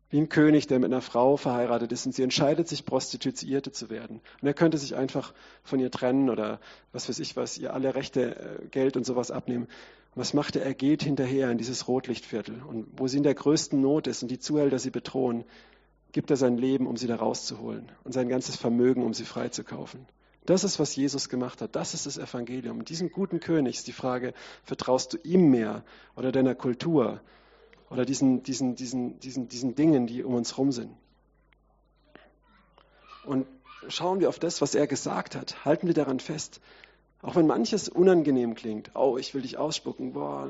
Wie 0.10 0.18
ein 0.18 0.30
König, 0.30 0.68
der 0.68 0.80
mit 0.80 0.92
einer 0.92 1.02
Frau 1.02 1.38
verheiratet 1.38 1.92
ist 1.92 2.06
und 2.06 2.14
sie 2.14 2.24
entscheidet 2.24 2.68
sich, 2.68 2.86
Prostituierte 2.86 3.72
zu 3.72 3.90
werden. 3.90 4.22
Und 4.42 4.48
er 4.48 4.54
könnte 4.54 4.78
sich 4.78 4.96
einfach 4.96 5.34
von 5.64 5.80
ihr 5.80 5.92
trennen 5.92 6.30
oder 6.30 6.60
was 6.94 7.08
weiß 7.08 7.20
ich 7.20 7.36
was, 7.36 7.58
ihr 7.58 7.74
alle 7.74 7.94
Rechte, 7.94 8.36
äh, 8.36 8.68
Geld 8.68 8.98
und 8.98 9.06
sowas 9.06 9.32
abnehmen. 9.32 9.66
Und 9.66 10.22
was 10.22 10.34
macht 10.34 10.56
er? 10.56 10.64
Er 10.64 10.74
geht 10.74 11.04
hinterher 11.04 11.52
in 11.52 11.58
dieses 11.58 11.88
Rotlichtviertel. 11.88 12.64
Und 12.64 12.88
wo 12.96 13.08
sie 13.08 13.18
in 13.18 13.24
der 13.24 13.36
größten 13.36 13.80
Not 13.80 14.08
ist 14.08 14.24
und 14.24 14.30
die 14.30 14.40
Zuhälter 14.40 14.80
sie 14.80 14.92
bedrohen, 14.92 15.44
gibt 16.14 16.32
er 16.32 16.38
sein 16.38 16.58
Leben, 16.58 16.88
um 16.88 16.98
sie 16.98 17.08
da 17.08 17.18
rauszuholen 17.18 17.92
und 18.06 18.14
sein 18.14 18.30
ganzes 18.30 18.56
Vermögen, 18.56 19.04
um 19.04 19.14
sie 19.14 19.26
freizukaufen. 19.26 20.06
Das 20.48 20.64
ist, 20.64 20.80
was 20.80 20.96
Jesus 20.96 21.28
gemacht 21.28 21.62
hat. 21.62 21.76
Das 21.76 21.94
ist 21.94 22.06
das 22.06 22.18
Evangelium. 22.18 22.86
Diesem 22.86 23.12
guten 23.12 23.42
König 23.42 23.76
ist 23.76 23.88
die 23.88 23.92
Frage, 23.92 24.34
vertraust 24.64 25.12
du 25.12 25.18
ihm 25.18 25.52
mehr 25.52 25.84
oder 26.16 26.32
deiner 26.32 26.56
Kultur 26.56 27.20
oder 27.90 28.06
diesen, 28.06 28.44
diesen, 28.44 28.76
diesen, 28.76 29.20
diesen, 29.20 29.50
diesen 29.50 29.76
Dingen, 29.76 30.08
die 30.08 30.24
um 30.24 30.34
uns 30.36 30.54
herum 30.54 30.72
sind? 30.72 30.96
Und 33.26 33.46
schauen 33.90 34.22
wir 34.22 34.30
auf 34.30 34.40
das, 34.40 34.62
was 34.62 34.74
er 34.74 34.88
gesagt 34.88 35.36
hat. 35.36 35.66
Halten 35.66 35.86
wir 35.86 35.94
daran 35.94 36.22
fest. 36.22 36.62
Auch 37.22 37.36
wenn 37.36 37.46
manches 37.46 37.90
unangenehm 37.90 38.56
klingt. 38.56 38.92
Oh, 38.96 39.18
ich 39.18 39.34
will 39.34 39.42
dich 39.42 39.58
ausspucken. 39.58 40.14
Boah, 40.14 40.50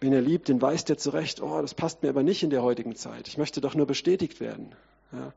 Wen 0.00 0.12
er 0.12 0.22
liebt, 0.22 0.48
den 0.48 0.60
weist 0.60 0.90
er 0.90 0.98
zurecht. 0.98 1.40
Oh, 1.40 1.62
das 1.62 1.74
passt 1.74 2.02
mir 2.02 2.08
aber 2.08 2.24
nicht 2.24 2.42
in 2.42 2.50
der 2.50 2.62
heutigen 2.64 2.96
Zeit. 2.96 3.28
Ich 3.28 3.38
möchte 3.38 3.60
doch 3.60 3.76
nur 3.76 3.86
bestätigt 3.86 4.40
werden. 4.40 4.74
Ja. 5.12 5.32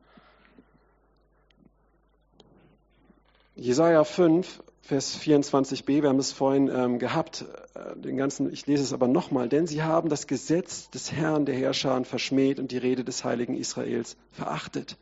Jesaja 3.55 4.03
5, 4.03 4.63
Vers 4.81 5.17
24b, 5.19 6.01
wir 6.01 6.09
haben 6.09 6.19
es 6.19 6.31
vorhin 6.31 6.69
ähm, 6.69 6.97
gehabt, 6.97 7.45
äh, 7.75 7.95
den 7.95 8.17
ganzen, 8.17 8.51
ich 8.51 8.65
lese 8.65 8.83
es 8.83 8.93
aber 8.93 9.07
nochmal, 9.07 9.47
denn 9.47 9.67
sie 9.67 9.83
haben 9.83 10.09
das 10.09 10.27
Gesetz 10.27 10.89
des 10.89 11.11
Herrn 11.11 11.45
der 11.45 11.55
Herrscher 11.55 12.03
verschmäht 12.03 12.59
und 12.59 12.71
die 12.71 12.79
Rede 12.79 13.03
des 13.03 13.23
heiligen 13.23 13.55
Israels 13.55 14.17
verachtet. 14.31 14.97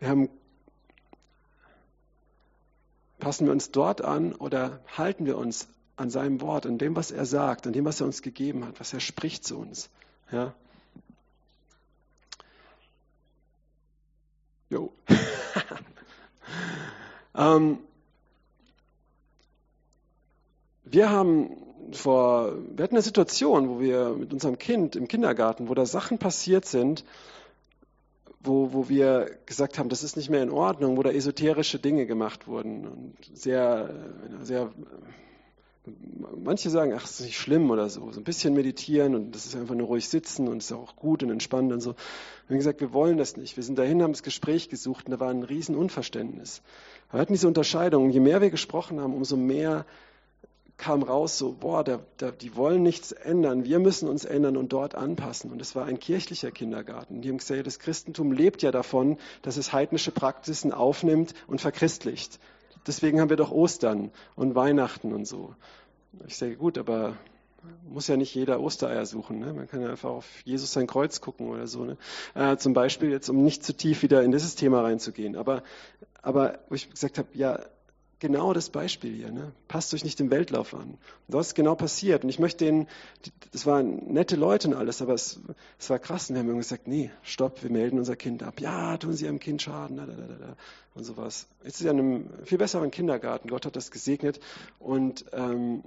Wir 0.00 0.08
haben, 0.08 0.28
passen 3.20 3.46
wir 3.46 3.52
uns 3.52 3.70
dort 3.70 4.02
an 4.02 4.34
oder 4.34 4.80
halten 4.98 5.24
wir 5.24 5.38
uns 5.38 5.68
an 5.96 6.10
seinem 6.10 6.40
Wort, 6.40 6.66
an 6.66 6.78
dem, 6.78 6.96
was 6.96 7.12
er 7.12 7.24
sagt, 7.24 7.66
an 7.66 7.72
dem, 7.72 7.84
was 7.84 8.00
er 8.00 8.06
uns 8.06 8.22
gegeben 8.22 8.66
hat, 8.66 8.80
was 8.80 8.92
er 8.92 9.00
spricht 9.00 9.44
zu 9.44 9.56
uns. 9.56 9.88
Ja. 10.32 10.52
Jo. 14.68 14.92
ähm, 17.36 17.78
wir 20.84 21.10
haben 21.10 21.50
vor, 21.92 22.54
wir 22.74 22.82
hatten 22.82 22.94
eine 22.94 23.02
Situation, 23.02 23.68
wo 23.68 23.80
wir 23.80 24.10
mit 24.10 24.32
unserem 24.32 24.58
Kind 24.58 24.96
im 24.96 25.08
Kindergarten, 25.08 25.68
wo 25.68 25.74
da 25.74 25.86
Sachen 25.86 26.18
passiert 26.18 26.64
sind, 26.64 27.04
wo, 28.40 28.72
wo 28.72 28.88
wir 28.88 29.38
gesagt 29.46 29.78
haben, 29.78 29.88
das 29.88 30.02
ist 30.02 30.16
nicht 30.16 30.30
mehr 30.30 30.42
in 30.42 30.50
Ordnung, 30.50 30.96
wo 30.96 31.02
da 31.02 31.10
esoterische 31.10 31.78
Dinge 31.78 32.06
gemacht 32.06 32.46
wurden 32.46 32.86
und 32.86 33.16
sehr, 33.34 33.90
sehr 34.42 34.70
manche 36.42 36.70
sagen, 36.70 36.92
ach, 36.94 37.02
das 37.02 37.20
ist 37.20 37.26
nicht 37.26 37.38
schlimm 37.38 37.70
oder 37.70 37.88
so. 37.88 38.10
So 38.10 38.20
ein 38.20 38.24
bisschen 38.24 38.54
meditieren 38.54 39.14
und 39.14 39.34
das 39.34 39.46
ist 39.46 39.56
einfach 39.56 39.74
nur 39.74 39.86
ruhig 39.86 40.08
sitzen 40.08 40.48
und 40.48 40.58
ist 40.58 40.72
auch 40.72 40.96
gut 40.96 41.22
und 41.22 41.30
entspannt 41.30 41.72
und 41.72 41.80
so. 41.80 41.90
Wir 42.46 42.54
haben 42.54 42.58
gesagt, 42.58 42.80
wir 42.80 42.92
wollen 42.92 43.18
das 43.18 43.36
nicht. 43.36 43.56
Wir 43.56 43.62
sind 43.62 43.78
dahin, 43.78 44.02
haben 44.02 44.12
das 44.12 44.22
Gespräch 44.22 44.68
gesucht 44.68 45.06
und 45.06 45.12
da 45.12 45.20
war 45.20 45.30
ein 45.30 45.42
Riesenunverständnis. 45.42 46.62
Wir 47.14 47.20
hatten 47.20 47.32
diese 47.32 47.46
Unterscheidung. 47.46 48.10
Je 48.10 48.18
mehr 48.18 48.40
wir 48.40 48.50
gesprochen 48.50 48.98
haben, 48.98 49.14
umso 49.14 49.36
mehr 49.36 49.86
kam 50.76 51.04
raus, 51.04 51.38
so, 51.38 51.52
boah, 51.52 51.84
da, 51.84 52.00
da, 52.16 52.32
die 52.32 52.56
wollen 52.56 52.82
nichts 52.82 53.12
ändern. 53.12 53.64
Wir 53.64 53.78
müssen 53.78 54.08
uns 54.08 54.24
ändern 54.24 54.56
und 54.56 54.72
dort 54.72 54.96
anpassen. 54.96 55.52
Und 55.52 55.62
es 55.62 55.76
war 55.76 55.84
ein 55.84 56.00
kirchlicher 56.00 56.50
Kindergarten. 56.50 57.22
Die 57.22 57.28
haben 57.28 57.38
gesagt, 57.38 57.68
das 57.68 57.78
Christentum 57.78 58.32
lebt 58.32 58.62
ja 58.62 58.72
davon, 58.72 59.16
dass 59.42 59.56
es 59.56 59.72
heidnische 59.72 60.10
Praxisen 60.10 60.72
aufnimmt 60.72 61.34
und 61.46 61.60
verchristlicht. 61.60 62.40
Deswegen 62.84 63.20
haben 63.20 63.30
wir 63.30 63.36
doch 63.36 63.52
Ostern 63.52 64.10
und 64.34 64.56
Weihnachten 64.56 65.12
und 65.12 65.24
so. 65.24 65.54
Ich 66.26 66.36
sage, 66.36 66.56
gut, 66.56 66.78
aber 66.78 67.16
muss 67.88 68.08
ja 68.08 68.16
nicht 68.16 68.34
jeder 68.34 68.60
Ostereier 68.60 69.06
suchen. 69.06 69.38
Ne? 69.38 69.52
Man 69.52 69.68
kann 69.68 69.80
ja 69.80 69.90
einfach 69.90 70.10
auf 70.10 70.26
Jesus 70.44 70.72
sein 70.72 70.86
Kreuz 70.86 71.20
gucken 71.20 71.48
oder 71.48 71.66
so. 71.66 71.84
Ne? 71.84 71.96
Äh, 72.34 72.56
zum 72.56 72.72
Beispiel 72.72 73.10
jetzt, 73.10 73.28
um 73.28 73.42
nicht 73.42 73.64
zu 73.64 73.76
tief 73.76 74.02
wieder 74.02 74.22
in 74.22 74.32
dieses 74.32 74.54
Thema 74.54 74.82
reinzugehen. 74.82 75.36
Aber, 75.36 75.62
aber 76.22 76.58
wo 76.68 76.74
ich 76.74 76.90
gesagt 76.90 77.18
habe, 77.18 77.28
ja, 77.34 77.60
genau 78.24 78.54
das 78.54 78.70
Beispiel 78.70 79.14
hier. 79.14 79.30
Ne? 79.30 79.52
Passt 79.68 79.92
euch 79.92 80.02
nicht 80.02 80.18
dem 80.18 80.30
Weltlauf 80.30 80.72
an. 80.74 80.96
Das 81.28 81.48
ist 81.48 81.54
genau 81.54 81.74
passiert. 81.74 82.24
Und 82.24 82.30
ich 82.30 82.38
möchte 82.38 82.64
denen, 82.64 82.88
das 83.52 83.66
waren 83.66 84.12
nette 84.12 84.36
Leute 84.36 84.68
und 84.68 84.74
alles, 84.74 85.02
aber 85.02 85.12
es, 85.12 85.40
es 85.78 85.90
war 85.90 85.98
krass. 85.98 86.30
Und 86.30 86.36
wir 86.36 86.42
haben 86.42 86.56
gesagt, 86.56 86.88
nee, 86.88 87.10
stopp, 87.22 87.62
wir 87.62 87.70
melden 87.70 87.98
unser 87.98 88.16
Kind 88.16 88.42
ab. 88.42 88.60
Ja, 88.60 88.96
tun 88.96 89.12
Sie 89.12 89.26
Ihrem 89.26 89.40
Kind 89.40 89.60
Schaden, 89.60 89.98
da, 89.98 90.06
und 90.94 91.04
sowas. 91.04 91.48
Jetzt 91.64 91.80
ist 91.80 91.84
ja 91.84 91.90
in 91.90 91.98
einem 91.98 92.30
viel 92.44 92.56
besseren 92.56 92.90
Kindergarten. 92.90 93.48
Gott 93.48 93.66
hat 93.66 93.76
das 93.76 93.90
gesegnet. 93.90 94.40
Und 94.78 95.26
ähm, 95.32 95.82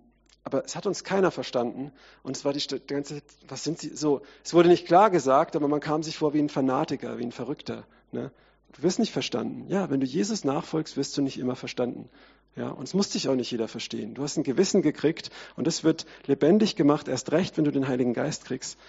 aber 0.47 0.63
es 0.63 0.77
hat 0.77 0.85
uns 0.85 1.03
keiner 1.03 1.29
verstanden. 1.29 1.91
Und 2.23 2.37
es 2.37 2.45
war 2.45 2.53
die, 2.53 2.65
die 2.65 2.87
ganze 2.87 3.15
Zeit, 3.15 3.23
was 3.49 3.65
sind 3.65 3.79
sie 3.79 3.89
so? 3.89 4.21
Es 4.45 4.53
wurde 4.53 4.69
nicht 4.69 4.87
klar 4.87 5.09
gesagt, 5.09 5.57
aber 5.57 5.67
man 5.67 5.81
kam 5.81 6.03
sich 6.03 6.17
vor 6.17 6.33
wie 6.33 6.39
ein 6.39 6.47
Fanatiker, 6.47 7.17
wie 7.17 7.25
ein 7.25 7.33
Verrückter. 7.33 7.85
Ne? 8.13 8.31
Du 8.71 8.81
wirst 8.81 8.97
nicht 8.99 9.11
verstanden. 9.11 9.65
Ja, 9.67 9.89
wenn 9.89 9.99
du 9.99 10.05
Jesus 10.05 10.45
nachfolgst, 10.45 10.95
wirst 10.95 11.17
du 11.17 11.21
nicht 11.21 11.37
immer 11.37 11.57
verstanden. 11.57 12.07
Ja, 12.55 12.69
und 12.69 12.85
es 12.85 12.93
muss 12.93 13.09
dich 13.09 13.27
auch 13.27 13.35
nicht 13.35 13.51
jeder 13.51 13.67
verstehen. 13.67 14.13
Du 14.13 14.23
hast 14.23 14.37
ein 14.37 14.43
Gewissen 14.43 14.81
gekriegt 14.81 15.31
und 15.57 15.67
es 15.67 15.83
wird 15.83 16.05
lebendig 16.27 16.77
gemacht, 16.77 17.09
erst 17.09 17.33
recht, 17.33 17.57
wenn 17.57 17.65
du 17.65 17.71
den 17.71 17.89
Heiligen 17.89 18.13
Geist 18.13 18.45
kriegst, 18.45 18.79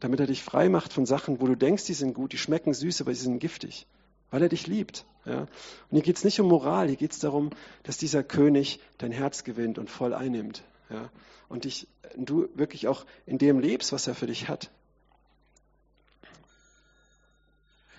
damit 0.00 0.20
er 0.20 0.26
dich 0.26 0.42
frei 0.42 0.68
macht 0.68 0.92
von 0.92 1.06
Sachen, 1.06 1.40
wo 1.40 1.46
du 1.46 1.54
denkst, 1.54 1.86
die 1.86 1.94
sind 1.94 2.12
gut, 2.12 2.34
die 2.34 2.38
schmecken 2.38 2.74
süß, 2.74 3.00
aber 3.00 3.14
sie 3.14 3.22
sind 3.22 3.38
giftig, 3.38 3.86
weil 4.30 4.42
er 4.42 4.50
dich 4.50 4.66
liebt. 4.66 5.06
Ja. 5.24 5.40
Und 5.40 5.48
hier 5.92 6.02
geht 6.02 6.18
es 6.18 6.24
nicht 6.24 6.38
um 6.40 6.48
Moral, 6.48 6.88
hier 6.88 6.96
geht 6.96 7.12
es 7.12 7.20
darum, 7.20 7.52
dass 7.84 7.96
dieser 7.96 8.22
König 8.22 8.80
dein 8.98 9.12
Herz 9.12 9.44
gewinnt 9.44 9.78
und 9.78 9.88
voll 9.88 10.12
einnimmt. 10.12 10.62
Ja. 10.90 11.10
Und 11.48 11.64
dich, 11.64 11.88
du 12.16 12.48
wirklich 12.54 12.88
auch 12.88 13.06
in 13.24 13.38
dem 13.38 13.58
lebst, 13.58 13.92
was 13.92 14.06
er 14.06 14.14
für 14.14 14.26
dich 14.26 14.48
hat. 14.48 14.70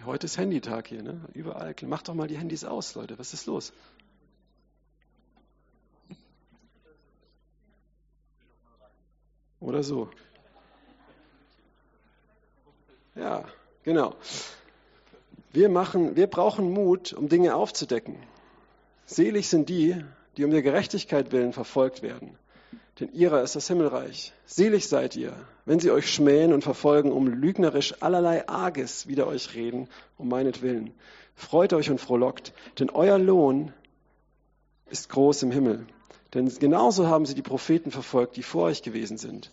Heute 0.06 0.26
ist 0.26 0.38
Handytag 0.38 0.88
hier, 0.88 1.04
ne? 1.04 1.20
Überall. 1.34 1.76
Mach 1.82 2.02
doch 2.02 2.14
mal 2.14 2.28
die 2.28 2.38
Handys 2.38 2.64
aus, 2.64 2.96
Leute. 2.96 3.20
Was 3.20 3.34
ist 3.34 3.46
los? 3.46 3.74
Oder 9.60 9.84
so. 9.84 10.10
Ja, 13.16 13.44
genau. 13.84 14.16
Wir, 15.52 15.68
machen, 15.68 16.16
wir 16.16 16.28
brauchen 16.28 16.72
Mut, 16.72 17.12
um 17.12 17.28
Dinge 17.28 17.56
aufzudecken. 17.56 18.16
Selig 19.06 19.50
sind 19.50 19.68
die, 19.68 20.06
die 20.38 20.46
um 20.46 20.52
der 20.52 20.62
Gerechtigkeit 20.62 21.32
willen 21.32 21.52
verfolgt 21.52 22.02
werden 22.02 22.38
denn 23.00 23.12
ihrer 23.14 23.44
ist 23.44 23.56
das 23.56 23.68
Himmelreich. 23.68 24.34
Selig 24.46 24.88
seid 24.88 25.16
ihr, 25.16 25.34
wenn 25.66 25.80
sie 25.80 25.92
euch 25.92 26.12
schmähen 26.12 26.54
und 26.54 26.64
verfolgen, 26.64 27.12
um 27.12 27.28
lügnerisch 27.28 28.02
allerlei 28.02 28.48
Arges 28.48 29.08
wider 29.08 29.28
euch 29.28 29.54
reden, 29.54 29.88
um 30.18 30.30
meinetwillen. 30.30 30.94
Freut 31.36 31.74
euch 31.74 31.90
und 31.92 32.02
frohlockt, 32.02 32.54
denn 32.80 32.90
euer 32.90 33.20
Lohn 33.20 33.72
ist 34.90 35.10
groß 35.10 35.44
im 35.44 35.52
Himmel. 35.52 35.86
Denn 36.34 36.50
genauso 36.60 37.08
haben 37.08 37.26
sie 37.26 37.36
die 37.36 37.42
Propheten 37.42 37.92
verfolgt, 37.92 38.36
die 38.36 38.44
vor 38.44 38.64
euch 38.64 38.82
gewesen 38.82 39.18
sind. 39.18 39.52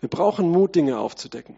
Wir 0.00 0.08
brauchen 0.08 0.50
Mut, 0.50 0.74
Dinge 0.74 0.98
aufzudecken. 0.98 1.56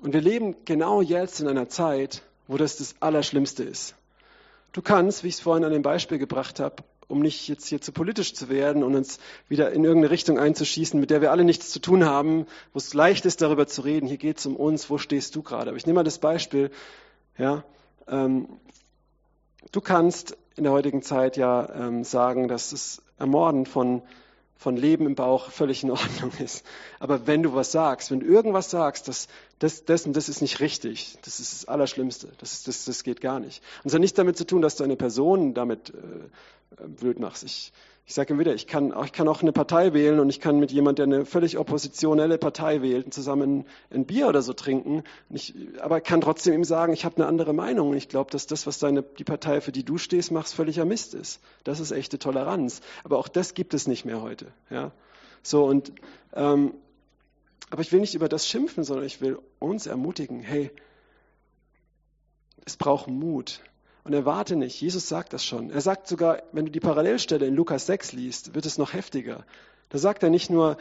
Und 0.00 0.12
wir 0.12 0.20
leben 0.20 0.56
genau 0.64 1.00
jetzt 1.00 1.40
in 1.40 1.48
einer 1.48 1.68
Zeit, 1.68 2.22
wo 2.48 2.56
das 2.56 2.76
das 2.76 2.96
Allerschlimmste 3.00 3.62
ist. 3.62 3.94
Du 4.72 4.82
kannst, 4.82 5.22
wie 5.22 5.28
ich 5.28 5.34
es 5.34 5.40
vorhin 5.40 5.64
an 5.64 5.72
dem 5.72 5.82
Beispiel 5.82 6.18
gebracht 6.18 6.60
habe, 6.60 6.82
um 7.08 7.20
nicht 7.20 7.48
jetzt 7.48 7.66
hier 7.66 7.80
zu 7.80 7.92
politisch 7.92 8.34
zu 8.34 8.48
werden 8.48 8.82
und 8.82 8.94
uns 8.94 9.18
wieder 9.48 9.70
in 9.72 9.84
irgendeine 9.84 10.10
Richtung 10.10 10.38
einzuschießen, 10.38 10.98
mit 10.98 11.10
der 11.10 11.20
wir 11.20 11.30
alle 11.30 11.44
nichts 11.44 11.70
zu 11.70 11.80
tun 11.80 12.04
haben, 12.04 12.46
wo 12.72 12.78
es 12.78 12.94
leicht 12.94 13.26
ist, 13.26 13.42
darüber 13.42 13.66
zu 13.66 13.82
reden. 13.82 14.06
Hier 14.06 14.16
geht 14.16 14.38
es 14.38 14.46
um 14.46 14.56
uns, 14.56 14.90
wo 14.90 14.98
stehst 14.98 15.36
du 15.36 15.42
gerade? 15.42 15.70
Aber 15.70 15.76
ich 15.76 15.86
nehme 15.86 16.00
mal 16.00 16.04
das 16.04 16.18
Beispiel, 16.18 16.70
ja, 17.38 17.64
ähm, 18.08 18.48
du 19.72 19.80
kannst 19.80 20.36
in 20.56 20.64
der 20.64 20.72
heutigen 20.72 21.02
Zeit 21.02 21.36
ja 21.36 21.68
ähm, 21.74 22.02
sagen, 22.02 22.48
dass 22.48 22.70
das 22.70 23.02
Ermorden 23.18 23.66
von, 23.66 24.02
von 24.56 24.76
Leben 24.76 25.06
im 25.06 25.14
Bauch 25.14 25.50
völlig 25.50 25.82
in 25.82 25.90
Ordnung 25.90 26.32
ist. 26.38 26.64
Aber 26.98 27.26
wenn 27.26 27.42
du 27.42 27.54
was 27.54 27.72
sagst, 27.72 28.10
wenn 28.10 28.20
du 28.20 28.26
irgendwas 28.26 28.70
sagst, 28.70 29.08
das, 29.08 29.28
das, 29.58 29.84
das 29.84 30.06
und 30.06 30.16
das 30.16 30.28
ist 30.28 30.40
nicht 30.40 30.60
richtig, 30.60 31.16
das 31.22 31.40
ist 31.40 31.52
das 31.52 31.64
Allerschlimmste, 31.68 32.28
das, 32.38 32.52
ist, 32.52 32.68
das, 32.68 32.84
das 32.84 33.04
geht 33.04 33.20
gar 33.20 33.40
nicht. 33.40 33.62
Und 33.82 33.88
es 33.88 33.94
hat 33.94 34.00
nichts 34.00 34.16
damit 34.16 34.36
zu 34.36 34.46
tun, 34.46 34.62
dass 34.62 34.76
du 34.76 34.84
eine 34.84 34.96
Person 34.96 35.54
damit 35.54 35.90
äh, 35.90 36.88
blöd 36.88 37.20
machst. 37.20 37.44
Ich, 37.44 37.72
ich 38.08 38.14
sage 38.14 38.32
immer 38.32 38.40
wieder, 38.40 38.54
ich 38.54 38.68
kann, 38.68 38.94
ich 39.04 39.12
kann 39.12 39.26
auch 39.26 39.42
eine 39.42 39.50
Partei 39.50 39.92
wählen 39.92 40.20
und 40.20 40.28
ich 40.28 40.38
kann 40.38 40.60
mit 40.60 40.70
jemand, 40.70 40.98
der 40.98 41.06
eine 41.06 41.26
völlig 41.26 41.58
oppositionelle 41.58 42.38
Partei 42.38 42.80
wählt, 42.80 43.12
zusammen 43.12 43.66
ein 43.90 44.06
Bier 44.06 44.28
oder 44.28 44.42
so 44.42 44.52
trinken. 44.52 45.02
Ich, 45.28 45.54
aber 45.80 46.00
kann 46.00 46.20
trotzdem 46.20 46.54
ihm 46.54 46.62
sagen, 46.62 46.92
ich 46.92 47.04
habe 47.04 47.16
eine 47.16 47.26
andere 47.26 47.52
Meinung 47.52 47.90
und 47.90 47.96
ich 47.96 48.08
glaube, 48.08 48.30
dass 48.30 48.46
das, 48.46 48.64
was 48.64 48.78
deine, 48.78 49.02
die 49.02 49.24
Partei, 49.24 49.60
für 49.60 49.72
die 49.72 49.82
du 49.82 49.98
stehst, 49.98 50.30
machst, 50.30 50.54
völliger 50.54 50.84
Mist 50.84 51.14
ist. 51.14 51.40
Das 51.64 51.80
ist 51.80 51.90
echte 51.90 52.20
Toleranz. 52.20 52.80
Aber 53.02 53.18
auch 53.18 53.26
das 53.26 53.54
gibt 53.54 53.74
es 53.74 53.88
nicht 53.88 54.04
mehr 54.04 54.22
heute. 54.22 54.46
Ja? 54.70 54.92
So 55.42 55.64
und 55.64 55.92
ähm, 56.32 56.74
aber 57.70 57.82
ich 57.82 57.90
will 57.90 57.98
nicht 57.98 58.14
über 58.14 58.28
das 58.28 58.46
schimpfen, 58.46 58.84
sondern 58.84 59.04
ich 59.04 59.20
will 59.20 59.40
uns 59.58 59.86
ermutigen, 59.86 60.40
hey, 60.40 60.70
es 62.64 62.76
braucht 62.76 63.08
Mut. 63.08 63.62
Und 64.06 64.12
erwarte 64.12 64.54
nicht, 64.54 64.80
Jesus 64.80 65.08
sagt 65.08 65.32
das 65.32 65.44
schon. 65.44 65.70
Er 65.70 65.80
sagt 65.80 66.06
sogar, 66.06 66.40
wenn 66.52 66.64
du 66.64 66.70
die 66.70 66.78
Parallelstelle 66.78 67.44
in 67.44 67.56
Lukas 67.56 67.86
6 67.86 68.12
liest, 68.12 68.54
wird 68.54 68.64
es 68.64 68.78
noch 68.78 68.92
heftiger. 68.92 69.44
Da 69.88 69.98
sagt 69.98 70.22
er 70.22 70.30
nicht 70.30 70.48
nur, 70.48 70.76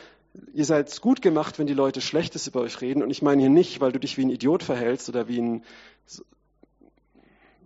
ihr 0.53 0.63
seid 0.63 1.01
gut 1.01 1.23
gemacht, 1.23 1.57
wenn 1.57 1.65
die 1.65 1.73
Leute 1.73 2.01
Schlechtes 2.01 2.45
über 2.45 2.61
euch 2.61 2.81
reden. 2.81 3.01
Und 3.01 3.09
ich 3.09 3.23
meine 3.23 3.41
hier 3.41 3.49
nicht, 3.49 3.81
weil 3.81 3.91
du 3.91 3.99
dich 3.99 4.19
wie 4.19 4.25
ein 4.25 4.29
Idiot 4.29 4.61
verhältst 4.61 5.09
oder 5.09 5.27
wie 5.27 5.41
ein. 5.41 5.63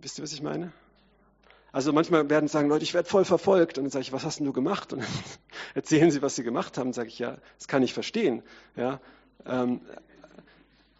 Wisst 0.00 0.18
ihr, 0.18 0.22
was 0.22 0.32
ich 0.32 0.40
meine? 0.40 0.72
Also 1.72 1.92
manchmal 1.92 2.30
werden 2.30 2.48
sagen 2.48 2.70
Leute, 2.70 2.84
ich 2.84 2.94
werde 2.94 3.10
voll 3.10 3.26
verfolgt. 3.26 3.76
Und 3.76 3.84
dann 3.84 3.90
sage 3.90 4.04
ich, 4.04 4.14
was 4.14 4.24
hast 4.24 4.38
denn 4.38 4.46
du 4.46 4.54
gemacht? 4.54 4.94
Und 4.94 5.00
dann 5.02 5.10
erzählen 5.74 6.10
sie, 6.10 6.22
was 6.22 6.36
sie 6.36 6.42
gemacht 6.42 6.78
haben. 6.78 6.94
Sage 6.94 7.08
ich, 7.08 7.18
ja, 7.18 7.36
das 7.58 7.68
kann 7.68 7.82
ich 7.82 7.92
verstehen. 7.92 8.42
Ja, 8.76 8.98
ähm, 9.44 9.82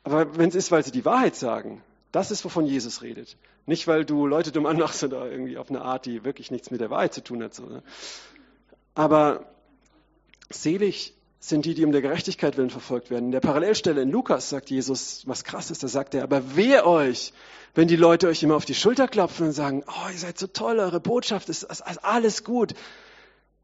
aber 0.05 0.37
wenn 0.37 0.51
es 0.51 0.55
ist, 0.55 0.70
weil 0.70 0.85
sie 0.85 0.92
die 0.92 1.07
Wahrheit 1.07 1.35
sagen, 1.35 1.83
das 2.12 2.31
ist, 2.31 2.44
wovon 2.44 2.66
Jesus 2.66 3.03
redet. 3.03 3.37
Nicht, 3.66 3.87
weil 3.87 4.05
du 4.05 4.27
Leute 4.27 4.51
dumm 4.53 4.66
anmachst 4.66 5.03
oder 5.05 5.31
irgendwie 5.31 5.59
auf 5.59 5.70
eine 5.70 5.83
Art, 5.83 6.07
die 6.07 6.25
wirklich 6.25 6.51
nichts 6.51 6.70
mit 6.70 6.81
der 6.81 6.90
Wahrheit 6.90 7.14
zu 7.14 7.23
tun 7.23 7.42
hat. 7.42 7.55
So, 7.55 7.66
ne? 7.66 7.83
Aber 8.94 9.46
selig 10.51 11.14
sind 11.38 11.64
die, 11.64 11.75
die 11.75 11.85
um 11.85 11.92
der 11.92 12.03
Gerechtigkeit 12.03 12.57
willen 12.57 12.70
verfolgt 12.70 13.11
werden. 13.11 13.27
In 13.27 13.33
der 13.33 13.40
Parallelstelle 13.40 14.03
in 14.03 14.11
Lukas 14.11 14.51
sagt 14.51 14.70
Jesus, 14.70 15.27
was 15.27 15.44
krass 15.44 15.70
ist, 15.70 15.83
da 15.83 15.88
sagt 15.88 16.14
er, 16.14 16.23
aber 16.23 16.55
weh 16.57 16.81
euch, 16.81 17.33
wenn 17.75 17.88
die 17.88 17.96
Leute 17.96 18.29
euch 18.29 18.42
immer 18.42 18.57
auf 18.57 18.66
die 18.66 18.75
Schulter 18.75 19.09
klopfen 19.09 19.46
und 19.46 19.53
sagen, 19.53 19.85
oh, 19.87 20.11
ihr 20.11 20.18
seid 20.18 20.38
so 20.38 20.49
toll, 20.49 20.79
eure 20.81 21.01
Botschaft 21.01 21.49
ist, 21.49 21.62
ist 21.62 21.83
alles 22.05 22.44
gut. 22.44 22.75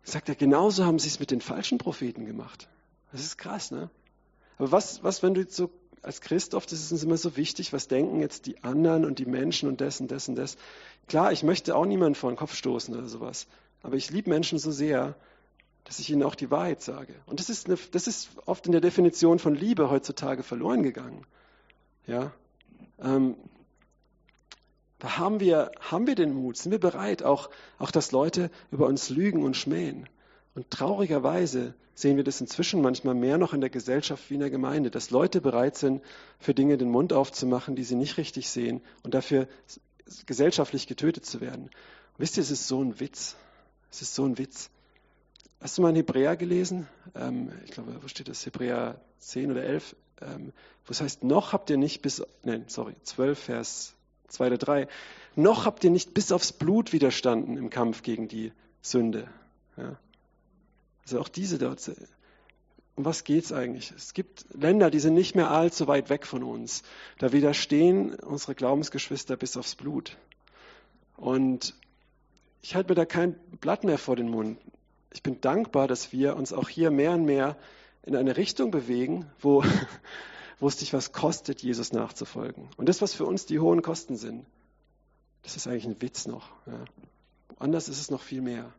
Sagt 0.05 0.29
er, 0.29 0.37
genauso 0.37 0.85
haben 0.85 0.99
sie 0.99 1.09
es 1.09 1.21
mit 1.21 1.31
den 1.31 1.41
falschen 1.41 1.79
Propheten 1.79 2.25
gemacht. 2.25 2.69
Das 3.13 3.21
ist 3.21 3.37
krass, 3.37 3.71
ne? 3.73 3.91
Aber 4.59 4.73
was, 4.73 5.03
was, 5.03 5.23
wenn 5.23 5.35
du 5.35 5.45
so 5.49 5.71
als 6.03 6.21
Christ 6.21 6.55
oft 6.55 6.71
ist 6.73 6.83
es 6.83 6.93
uns 6.93 7.03
immer 7.03 7.17
so 7.17 7.37
wichtig, 7.37 7.73
was 7.73 7.89
denken 7.89 8.21
jetzt 8.21 8.47
die 8.47 8.63
anderen 8.63 9.05
und 9.05 9.19
die 9.19 9.27
Menschen 9.27 9.69
und 9.69 9.81
das 9.81 10.01
und 10.01 10.11
das 10.11 10.29
und 10.29 10.37
das. 10.37 10.57
Klar, 11.09 11.33
ich 11.33 11.43
möchte 11.43 11.75
auch 11.75 11.87
niemanden 11.87 12.15
vor 12.15 12.31
den 12.31 12.37
Kopf 12.37 12.55
stoßen 12.55 12.95
oder 12.95 13.09
sowas. 13.09 13.47
Aber 13.83 13.97
ich 13.97 14.11
liebe 14.11 14.31
Menschen 14.31 14.59
so 14.59 14.71
sehr, 14.71 15.17
dass 15.85 15.99
ich 15.99 16.11
ihnen 16.11 16.23
auch 16.23 16.35
die 16.35 16.51
Wahrheit 16.51 16.83
sage. 16.83 17.15
Und 17.27 17.41
das 17.41 17.49
ist, 17.49 17.67
eine, 17.67 17.79
das 17.93 18.07
ist 18.07 18.31
oft 18.47 18.67
in 18.67 18.73
der 18.73 18.81
Definition 18.81 19.39
von 19.39 19.55
Liebe 19.55 19.91
heutzutage 19.91 20.43
verloren 20.43 20.83
gegangen. 20.83 21.25
Ja, 22.07 22.33
ähm, 23.01 23.37
da 24.99 25.19
haben 25.19 25.41
wir, 25.41 25.71
haben 25.79 26.07
wir 26.07 26.15
den 26.15 26.35
Mut, 26.35 26.57
sind 26.57 26.73
wir 26.73 26.81
bereit, 26.81 27.23
auch, 27.23 27.51
auch 27.79 27.91
dass 27.91 28.13
Leute 28.13 28.51
über 28.71 28.87
uns 28.87 29.11
lügen 29.11 29.43
und 29.43 29.57
schmähen. 29.57 30.09
Und 30.57 30.71
traurigerweise 30.71 31.75
sehen 31.95 32.17
wir 32.17 32.25
das 32.25 32.41
inzwischen 32.41 32.81
manchmal 32.81 33.15
mehr 33.15 33.37
noch 33.37 33.53
in 33.53 33.61
der 33.61 33.69
Gesellschaft 33.69 34.31
wie 34.31 34.35
in 34.35 34.41
der 34.41 34.49
Gemeinde, 34.49 34.91
dass 34.91 35.11
Leute 35.11 35.43
bereit 35.43 35.77
sind, 35.77 36.03
für 36.39 36.55
Dinge 36.55 36.79
den 36.79 36.89
Mund 36.89 37.13
aufzumachen, 37.13 37.77
die 37.77 37.85
sie 37.85 37.95
nicht 37.95 38.17
richtig 38.17 38.49
sehen 38.49 38.81
und 39.03 39.13
dafür 39.13 39.49
gesellschaftlich 40.25 40.87
getötet 40.87 41.27
zu 41.27 41.43
werden. 41.43 41.65
Und 41.65 42.19
wisst 42.19 42.39
ihr, 42.39 42.43
es 42.43 42.51
ist 42.51 42.69
so 42.69 42.83
ein 42.83 42.99
Witz. 43.01 43.37
Es 43.91 44.01
ist 44.01 44.15
so 44.15 44.25
ein 44.25 44.39
Witz. 44.39 44.71
Hast 45.61 45.77
du 45.77 45.83
mal 45.83 45.91
in 45.91 45.97
Hebräer 45.97 46.37
gelesen? 46.37 46.89
Ähm, 47.15 47.53
ich 47.67 47.73
glaube, 47.73 47.95
wo 48.03 48.09
steht 48.09 48.29
das? 48.29 48.47
Hebräer 48.47 48.99
10 49.19 49.51
oder 49.51 49.63
11? 49.63 49.95
Ähm, 50.23 50.55
wo 50.87 50.93
es 50.93 51.03
heißt, 51.03 51.23
noch 51.23 51.53
habt 51.53 51.69
ihr 51.69 51.77
nicht 51.77 52.01
bis, 52.01 52.23
nein, 52.45 52.65
sorry, 52.69 52.95
12, 53.03 53.39
Vers 53.39 53.95
2 54.29 54.47
oder 54.47 54.59
3, 54.59 54.89
noch 55.35 55.67
habt 55.67 55.85
ihr 55.85 55.91
nicht 55.91 56.15
bis 56.15 56.33
aufs 56.33 56.53
Blut 56.53 56.95
widerstanden 56.95 57.59
im 57.59 57.69
Kampf 57.69 58.03
gegen 58.03 58.27
die 58.27 58.53
Sünde. 58.81 59.29
Ja. 59.77 59.99
Also 61.07 61.21
auch 61.21 61.29
diese 61.29 61.57
dort. 61.59 61.89
Um 62.97 63.05
was 63.05 63.23
geht 63.23 63.45
es 63.45 63.53
eigentlich? 63.53 63.93
Es 63.93 64.13
gibt 64.13 64.45
Länder, 64.53 64.91
die 64.91 64.99
sind 64.99 65.15
nicht 65.15 65.37
mehr 65.37 65.53
allzu 65.53 65.87
weit 65.87 66.11
weg 66.11 66.27
von 66.27 66.43
uns. 66.43 66.83
Da 67.19 67.33
widerstehen 67.33 68.15
unsere 68.15 68.57
Glaubensgeschwister 68.57 69.37
bis 69.37 69.57
aufs 69.57 69.77
Blut. 69.77 70.17
Und 71.17 71.75
ich 72.61 72.75
halte 72.75 72.91
mir 72.91 72.97
da 72.97 73.05
kein 73.05 73.35
Blatt 73.61 73.85
mehr 73.85 73.99
vor 73.99 74.17
den 74.17 74.29
Mund. 74.29 74.59
Ich 75.13 75.23
bin 75.23 75.41
dankbar, 75.41 75.87
dass 75.87 76.11
wir 76.11 76.35
uns 76.35 76.53
auch 76.53 76.69
hier 76.69 76.91
mehr 76.91 77.13
und 77.13 77.25
mehr 77.25 77.57
in 78.03 78.17
eine 78.17 78.37
Richtung 78.37 78.73
bewegen, 78.73 79.31
wo, 79.39 79.63
wo 80.59 80.67
es 80.67 80.79
dich 80.79 80.93
was 80.93 81.13
kostet, 81.13 81.63
Jesus 81.63 81.93
nachzufolgen. 81.93 82.69
Und 82.77 82.89
das, 82.89 83.01
was 83.01 83.15
für 83.15 83.27
uns 83.27 83.47
die 83.47 83.61
hohen 83.61 83.83
Kosten 83.83 84.17
sind, 84.17 84.45
das 85.43 85.55
ist 85.55 85.69
eigentlich 85.69 85.87
ein 85.87 86.03
Witz 86.03 86.27
noch. 86.27 86.49
Ja. 86.67 86.85
Anders 87.61 87.89
ist 87.89 88.01
es 88.01 88.11
noch 88.11 88.23
viel 88.23 88.41
mehr. 88.41 88.73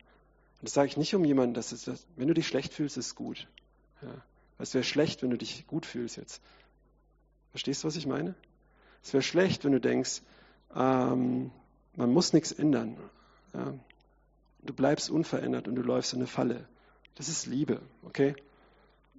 Und 0.59 0.67
das 0.67 0.73
sage 0.73 0.87
ich 0.87 0.97
nicht 0.97 1.13
um 1.13 1.23
jemanden, 1.23 1.53
dass 1.53 1.71
es, 1.71 1.85
dass, 1.85 2.05
wenn 2.15 2.27
du 2.27 2.33
dich 2.33 2.47
schlecht 2.47 2.73
fühlst, 2.73 2.97
ist 2.97 3.15
gut. 3.15 3.47
Ja. 4.01 4.13
Es 4.59 4.73
wäre 4.73 4.83
schlecht, 4.83 5.21
wenn 5.21 5.29
du 5.29 5.37
dich 5.37 5.67
gut 5.67 5.85
fühlst 5.85 6.17
jetzt. 6.17 6.41
Verstehst 7.51 7.83
du, 7.83 7.87
was 7.87 7.95
ich 7.95 8.07
meine? 8.07 8.33
Es 9.03 9.13
wäre 9.13 9.21
schlecht, 9.21 9.63
wenn 9.65 9.71
du 9.71 9.79
denkst, 9.79 10.21
ähm, 10.75 11.51
man 11.95 12.11
muss 12.11 12.33
nichts 12.33 12.51
ändern. 12.51 12.97
Ja. 13.53 13.73
Du 14.63 14.73
bleibst 14.73 15.09
unverändert 15.09 15.67
und 15.67 15.75
du 15.75 15.81
läufst 15.81 16.13
in 16.13 16.19
eine 16.19 16.27
Falle. 16.27 16.67
Das 17.15 17.29
ist 17.29 17.45
Liebe, 17.45 17.81
okay? 18.03 18.35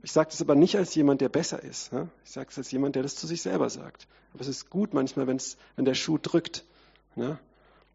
Ich 0.02 0.12
sage 0.12 0.30
das 0.30 0.40
aber 0.40 0.54
nicht 0.54 0.76
als 0.76 0.94
jemand, 0.94 1.20
der 1.20 1.28
besser 1.28 1.62
ist. 1.62 1.92
Ja? 1.92 2.08
Ich 2.24 2.30
sage 2.30 2.48
es 2.50 2.58
als 2.58 2.70
jemand, 2.70 2.94
der 2.94 3.02
das 3.02 3.16
zu 3.16 3.26
sich 3.26 3.42
selber 3.42 3.70
sagt. 3.70 4.06
Aber 4.32 4.42
es 4.42 4.48
ist 4.48 4.70
gut 4.70 4.94
manchmal, 4.94 5.26
wenn's, 5.26 5.56
wenn 5.76 5.84
der 5.84 5.94
Schuh 5.94 6.18
drückt. 6.18 6.64
Ja? 7.16 7.38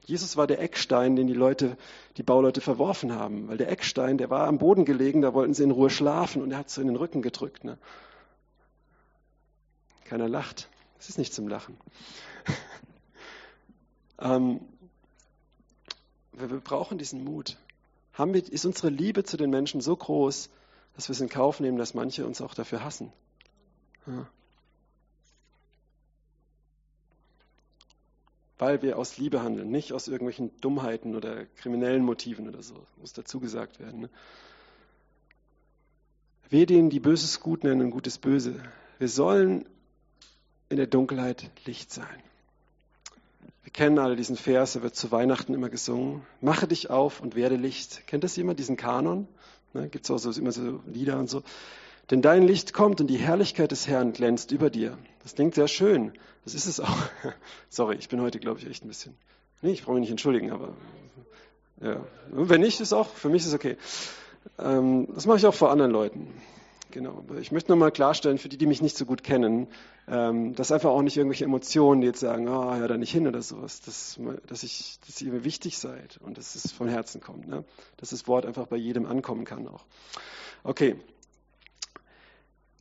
Jesus 0.06 0.36
war 0.36 0.48
der 0.48 0.60
Eckstein, 0.60 1.16
den 1.16 1.28
die 1.28 1.34
Leute, 1.34 1.78
die 2.18 2.24
Bauleute 2.24 2.60
verworfen 2.60 3.14
haben, 3.14 3.48
weil 3.48 3.58
der 3.58 3.72
Eckstein, 3.72 4.18
der 4.18 4.30
war 4.30 4.48
am 4.48 4.58
Boden 4.58 4.84
gelegen, 4.84 5.22
da 5.22 5.34
wollten 5.34 5.54
sie 5.54 5.64
in 5.64 5.72
Ruhe 5.72 5.90
schlafen 5.90 6.42
und 6.42 6.52
er 6.52 6.58
hat 6.58 6.70
so 6.70 6.82
in 6.82 6.88
den 6.88 6.98
Rücken 6.98 7.22
gedrückt. 7.22 7.64
Ne? 7.64 7.78
Keiner 10.04 10.28
lacht. 10.28 10.70
Es 11.00 11.10
ist 11.10 11.18
nicht 11.18 11.34
zum 11.34 11.48
Lachen. 11.48 11.78
ähm, 14.20 14.60
wir 16.34 16.48
brauchen 16.60 16.98
diesen 16.98 17.24
Mut. 17.24 17.58
Haben 18.14 18.34
wir, 18.34 18.44
ist 18.44 18.66
unsere 18.66 18.90
Liebe 18.90 19.24
zu 19.24 19.38
den 19.38 19.50
Menschen 19.50 19.82
so 19.82 19.96
groß, 19.96 20.50
dass 20.96 21.08
wir 21.08 21.14
es 21.14 21.22
in 21.22 21.30
Kauf 21.30 21.60
nehmen, 21.60 21.78
dass 21.78 21.94
manche 21.94 22.26
uns 22.26 22.42
auch 22.42 22.54
dafür 22.54 22.84
hassen? 22.84 23.12
Ja. 24.06 24.28
Weil 28.58 28.82
wir 28.82 28.98
aus 28.98 29.18
Liebe 29.18 29.42
handeln, 29.44 29.72
nicht 29.72 29.94
aus 29.94 30.08
irgendwelchen 30.08 30.52
Dummheiten 30.62 31.16
oder 31.16 31.46
kriminellen 31.58 32.04
Motiven 32.04 32.48
oder 32.48 32.62
so, 32.62 32.76
muss 33.00 33.14
dazu 33.14 33.40
gesagt 33.40 33.80
werden. 33.80 34.02
Ne? 34.02 34.10
Wir 36.50 36.66
denen, 36.66 36.90
die 36.90 37.00
Böses 37.00 37.40
gut 37.40 37.64
nennen 37.64 37.82
und 37.82 37.92
Gutes 37.92 38.18
böse, 38.20 38.62
wir 39.00 39.10
sollen 39.10 39.66
in 40.70 40.78
der 40.78 40.88
Dunkelheit 40.88 41.50
Licht 41.66 41.92
sein. 41.92 42.24
Wir 43.64 43.72
kennen 43.72 43.98
alle 43.98 44.16
diesen 44.16 44.36
Vers, 44.36 44.76
er 44.76 44.84
wird 44.84 44.96
zu 44.96 45.12
Weihnachten 45.12 45.54
immer 45.54 45.70
gesungen. 45.70 46.22
Mache 46.42 46.68
dich 46.68 46.90
auf 46.90 47.22
und 47.22 47.36
werde 47.36 47.56
Licht. 47.56 48.06
Kennt 48.08 48.24
das 48.24 48.36
jemand, 48.36 48.60
diesen 48.60 48.78
Kanon? 48.78 49.28
Ne, 49.74 49.90
Gibt 49.90 50.06
es 50.06 50.12
auch 50.12 50.18
so, 50.18 50.32
immer 50.40 50.52
so 50.52 50.82
Lieder 50.86 51.18
und 51.18 51.30
so. 51.30 51.44
Denn 52.12 52.22
dein 52.22 52.44
Licht 52.44 52.74
kommt 52.74 53.00
und 53.02 53.08
die 53.08 53.18
Herrlichkeit 53.18 53.72
des 53.72 53.88
Herrn 53.88 54.14
glänzt 54.14 54.52
über 54.52 54.70
dir. 54.70 54.98
Das 55.24 55.36
klingt 55.36 55.56
sehr 55.56 55.68
schön. 55.68 56.12
Das 56.44 56.54
ist 56.54 56.66
es 56.66 56.80
auch. 56.80 56.98
Sorry, 57.70 57.96
ich 57.96 58.10
bin 58.10 58.22
heute, 58.22 58.40
glaube 58.40 58.60
ich, 58.60 58.68
echt 58.68 58.84
ein 58.84 58.88
bisschen. 58.88 59.16
Nee, 59.62 59.72
ich 59.72 59.84
brauche 59.84 59.94
mich 59.94 60.02
nicht 60.02 60.12
entschuldigen, 60.12 60.52
aber 60.52 60.74
ja. 61.82 62.06
wenn 62.32 62.62
nicht, 62.62 62.80
ist 62.82 62.94
auch, 62.94 63.08
für 63.08 63.30
mich 63.30 63.44
ist 63.44 63.50
es 63.50 63.54
okay. 63.54 63.78
Ähm, 64.60 65.08
das 65.14 65.26
mache 65.26 65.38
ich 65.38 65.46
auch 65.46 65.54
vor 65.54 65.72
anderen 65.72 65.92
Leuten. 65.92 66.28
Genau. 66.92 67.24
Ich 67.42 67.52
möchte 67.52 67.72
nochmal 67.72 67.92
klarstellen, 67.92 68.38
für 68.38 68.50
die, 68.50 68.58
die 68.58 68.68
mich 68.68 68.82
nicht 68.82 68.96
so 68.96 69.06
gut 69.06 69.24
kennen, 69.24 69.68
ähm, 70.08 70.54
dass 70.54 70.72
einfach 70.72 70.92
auch 70.92 71.02
nicht 71.02 71.18
irgendwelche 71.18 71.46
Emotionen, 71.46 72.02
die 72.02 72.08
jetzt 72.08 72.20
sagen, 72.20 72.48
ah, 72.48 72.74
oh, 72.74 72.76
hör 72.76 72.88
da 72.88 72.98
nicht 72.98 73.12
hin 73.12 73.28
oder 73.28 73.42
sowas, 73.42 73.82
dass, 73.82 74.20
dass, 74.46 74.62
ich, 74.62 75.00
dass 75.08 75.20
ihr 75.22 75.32
mir 75.32 75.44
wichtig 75.44 75.80
seid 75.80 76.20
und 76.22 76.38
dass 76.38 76.54
es 76.54 76.72
von 76.72 76.88
Herzen 76.88 77.20
kommt. 77.20 77.48
Ne? 77.48 77.64
Dass 77.98 78.12
das 78.12 78.28
Wort 78.28 78.46
einfach 78.46 78.68
bei 78.68 78.76
jedem 78.76 79.08
ankommen 79.08 79.44
kann 79.44 79.68
auch. 79.68 79.86
Okay, 80.64 80.98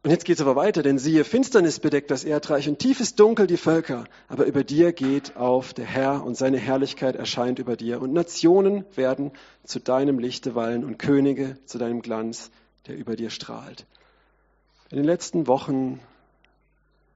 und 0.05 0.11
jetzt 0.11 0.25
geht 0.25 0.37
es 0.37 0.43
aber 0.43 0.57
weiter, 0.57 0.83
denn 0.83 0.99
siehe, 0.99 1.23
Finsternis 1.23 1.79
bedeckt 1.79 2.11
das 2.11 2.25
Erdreich 2.25 2.69
und 2.69 2.81
tiefes 2.81 3.15
Dunkel 3.15 3.47
die 3.47 3.57
Völker, 3.57 4.05
aber 4.27 4.47
über 4.47 4.65
dir 4.65 4.93
geht 4.93 5.37
auf 5.37 5.75
der 5.75 5.85
Herr 5.85 6.25
und 6.25 6.37
seine 6.37 6.59
Herrlichkeit 6.59 7.15
erscheint 7.15 7.61
über 7.61 7.77
dir 7.77 8.03
und 8.03 8.13
Nationen 8.13 8.85
werden 8.97 9.31
zu 9.63 9.79
deinem 9.79 10.19
Lichte 10.19 10.57
wallen 10.57 10.85
und 10.85 10.99
Könige 10.99 11.57
zu 11.67 11.79
deinem 11.79 12.03
Glanz, 12.03 12.51
der 12.89 12.97
über 12.97 13.15
dir 13.15 13.31
strahlt. 13.31 13.87
In 14.91 14.97
den 14.97 15.07
letzten 15.07 15.47
Wochen, 15.47 16.01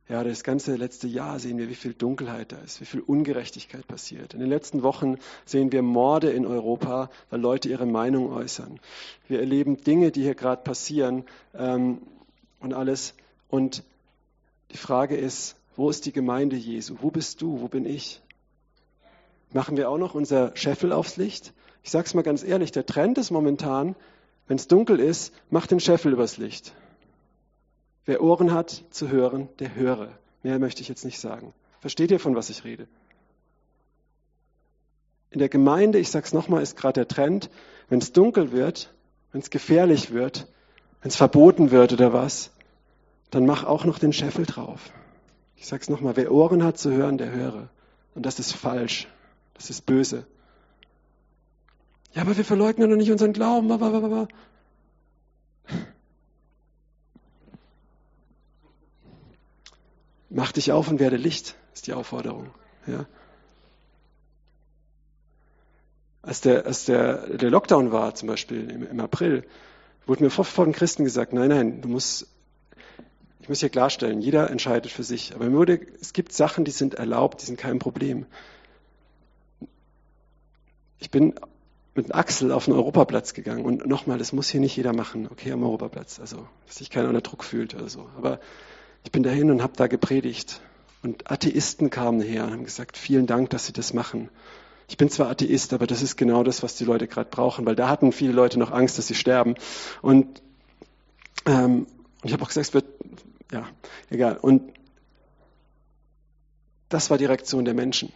ja, 0.09 0.23
das 0.23 0.45
ganze 0.45 0.77
letzte 0.77 1.09
Jahr 1.09 1.41
sehen 1.41 1.59
wir, 1.59 1.69
wie 1.69 1.75
viel 1.75 1.93
Dunkelheit 1.93 2.53
da 2.53 2.59
ist, 2.59 2.81
wie 2.81 2.85
viel 2.85 3.01
Ungerechtigkeit 3.01 3.89
passiert. 3.89 4.33
In 4.33 4.39
den 4.39 4.49
letzten 4.49 4.85
Wochen 4.85 5.17
sehen 5.45 5.73
wir 5.73 5.83
Morde 5.83 6.31
in 6.31 6.47
Europa, 6.47 7.11
weil 7.31 7.41
Leute 7.41 7.69
ihre 7.69 7.87
Meinung 7.87 8.33
äußern. 8.33 8.79
Wir 9.27 9.41
erleben 9.41 9.83
Dinge, 9.83 10.13
die 10.13 10.23
hier 10.23 10.37
gerade 10.37 10.63
passieren, 10.63 11.25
ähm, 11.53 12.01
und 12.61 12.75
alles. 12.75 13.15
Und 13.49 13.83
die 14.73 14.77
Frage 14.77 15.17
ist, 15.17 15.57
wo 15.77 15.91
ist 15.91 16.07
die 16.07 16.13
Gemeinde 16.13 16.57
Jesu? 16.57 16.97
Wo 17.01 17.11
bist 17.11 17.43
du? 17.43 17.61
Wo 17.61 17.69
bin 17.69 17.85
ich? 17.85 18.21
Machen 19.53 19.77
wir 19.77 19.91
auch 19.91 19.99
noch 19.99 20.15
unser 20.15 20.57
Scheffel 20.57 20.93
aufs 20.93 21.17
Licht? 21.17 21.53
Ich 21.83 21.91
sage 21.91 22.07
es 22.07 22.15
mal 22.15 22.23
ganz 22.23 22.43
ehrlich, 22.43 22.73
der 22.73 22.87
Trend 22.87 23.19
ist 23.19 23.31
momentan, 23.31 23.95
wenn 24.49 24.57
es 24.57 24.69
dunkel 24.69 25.01
ist, 25.01 25.33
mach 25.51 25.67
den 25.67 25.81
Scheffel 25.81 26.13
übers 26.13 26.37
Licht. 26.37 26.73
Wer 28.05 28.23
Ohren 28.23 28.53
hat 28.53 28.85
zu 28.91 29.09
hören, 29.09 29.49
der 29.59 29.75
höre. 29.75 30.11
Mehr 30.43 30.59
möchte 30.59 30.81
ich 30.81 30.89
jetzt 30.89 31.05
nicht 31.05 31.19
sagen. 31.19 31.53
Versteht 31.81 32.11
ihr, 32.11 32.21
von 32.21 32.37
was 32.37 32.51
ich 32.51 32.65
rede? 32.65 32.87
In 35.31 35.41
der 35.41 35.49
Gemeinde, 35.49 35.99
ich 35.99 36.11
sage 36.11 36.25
es 36.25 36.33
nochmal, 36.33 36.63
ist 36.63 36.77
gerade 36.77 37.01
der 37.01 37.09
Trend, 37.09 37.51
wenn 37.89 37.99
es 37.99 38.13
dunkel 38.13 38.53
wird, 38.53 38.95
wenn 39.33 39.41
es 39.41 39.51
gefährlich 39.51 40.13
wird, 40.13 40.47
wenn 41.07 41.11
es 41.11 41.15
verboten 41.15 41.71
wird 41.71 41.93
oder 41.93 42.13
was, 42.13 42.51
dann 43.31 43.47
mach 43.47 43.63
auch 43.63 43.85
noch 43.85 44.01
den 44.01 44.13
Scheffel 44.13 44.45
drauf. 44.45 44.91
Ich 45.55 45.69
sage 45.69 45.81
es 45.81 45.89
nochmal, 45.89 46.17
wer 46.17 46.33
Ohren 46.33 46.65
hat 46.65 46.79
zu 46.79 46.91
hören, 46.91 47.17
der 47.17 47.31
höre. 47.31 47.69
Und 48.17 48.27
das 48.27 48.41
ist 48.41 48.51
falsch. 48.51 49.07
Das 49.55 49.71
ist 49.71 49.87
böse. 49.87 50.27
Ja, 52.13 52.23
aber 52.23 52.37
wir 52.37 52.45
verleugnen 52.45 52.91
doch 52.91 52.97
nicht 52.97 53.13
unseren 53.13 53.33
Glauben. 53.33 53.69
Mach 60.29 60.51
dich 60.51 60.73
auf 60.73 60.89
und 60.89 60.99
werde 60.99 61.19
Licht, 61.19 61.55
ist 61.73 61.87
die 61.87 61.93
Aufforderung. 61.93 62.51
Ja. 62.89 63.07
Als, 66.23 66.41
der, 66.41 66.67
als 66.67 66.85
der, 66.85 67.29
der 67.29 67.51
Lockdown 67.51 67.93
war, 67.93 68.17
zum 68.17 68.27
Beispiel 68.27 68.69
im, 68.69 68.85
im 68.91 68.99
April, 68.99 69.47
wurde 70.07 70.25
mir 70.25 70.31
von 70.31 70.73
Christen 70.73 71.05
gesagt, 71.05 71.33
nein, 71.33 71.49
nein, 71.49 71.81
du 71.81 71.89
musst, 71.89 72.29
ich 73.41 73.49
muss 73.49 73.61
hier 73.61 73.69
klarstellen, 73.69 74.21
jeder 74.21 74.51
entscheidet 74.51 74.91
für 74.91 75.03
sich. 75.03 75.35
Aber 75.35 75.47
mir 75.47 75.57
wurde, 75.57 75.81
es 76.01 76.13
gibt 76.13 76.33
Sachen, 76.33 76.65
die 76.65 76.71
sind 76.71 76.95
erlaubt, 76.95 77.43
die 77.43 77.47
sind 77.47 77.59
kein 77.59 77.79
Problem. 77.79 78.27
Ich 80.99 81.11
bin 81.11 81.35
mit 81.95 82.15
Axel 82.15 82.53
auf 82.53 82.67
den 82.67 82.75
Europaplatz 82.75 83.35
gegangen 83.35 83.65
und 83.65 83.87
nochmal, 83.87 84.19
das 84.19 84.33
muss 84.33 84.49
hier 84.49 84.61
nicht 84.61 84.77
jeder 84.77 84.93
machen, 84.93 85.29
okay, 85.31 85.53
am 85.53 85.63
Europaplatz, 85.63 86.21
also, 86.21 86.47
dass 86.67 86.77
sich 86.77 86.91
keiner 86.91 87.09
unter 87.09 87.23
Druck 87.23 87.43
fühlt 87.43 87.75
oder 87.75 87.89
so. 87.89 88.09
Aber 88.17 88.39
ich 89.05 89.13
bin 89.13 89.23
dahin 89.23 89.51
und 89.51 89.63
habe 89.63 89.73
da 89.77 89.87
gepredigt. 89.87 90.61
Und 91.03 91.31
Atheisten 91.31 91.91
kamen 91.91 92.21
her 92.21 92.45
und 92.45 92.53
haben 92.53 92.65
gesagt, 92.65 92.97
vielen 92.97 93.27
Dank, 93.27 93.51
dass 93.51 93.67
Sie 93.67 93.73
das 93.73 93.95
machen. 93.95 94.29
Ich 94.89 94.97
bin 94.97 95.11
zwar 95.11 95.29
Atheist, 95.29 95.73
aber 95.73 95.87
das 95.87 96.03
ist 96.03 96.17
genau 96.17 96.45
das, 96.45 96.63
was 96.63 96.77
die 96.77 96.85
Leute 96.85 97.09
gerade 97.09 97.29
brauchen, 97.31 97.67
weil 97.67 97.75
da 97.75 97.89
hatten 97.89 98.13
viele 98.13 98.33
Leute 98.33 98.59
noch 98.59 98.71
Angst, 98.71 98.99
dass 98.99 99.09
sie 99.09 99.15
sterben. 99.15 99.55
Und 100.01 100.43
ähm, 101.45 101.87
ich 102.23 102.33
habe 102.33 102.43
auch 102.43 102.49
gesagt, 102.49 102.69
es 102.69 102.75
wird, 102.75 102.87
ja, 103.53 103.67
egal. 104.11 104.37
Und 104.37 104.73
das 106.89 107.11
war 107.11 107.19
die 107.19 107.25
Reaktion 107.25 107.65
der 107.65 107.75
Menschen. 107.75 108.13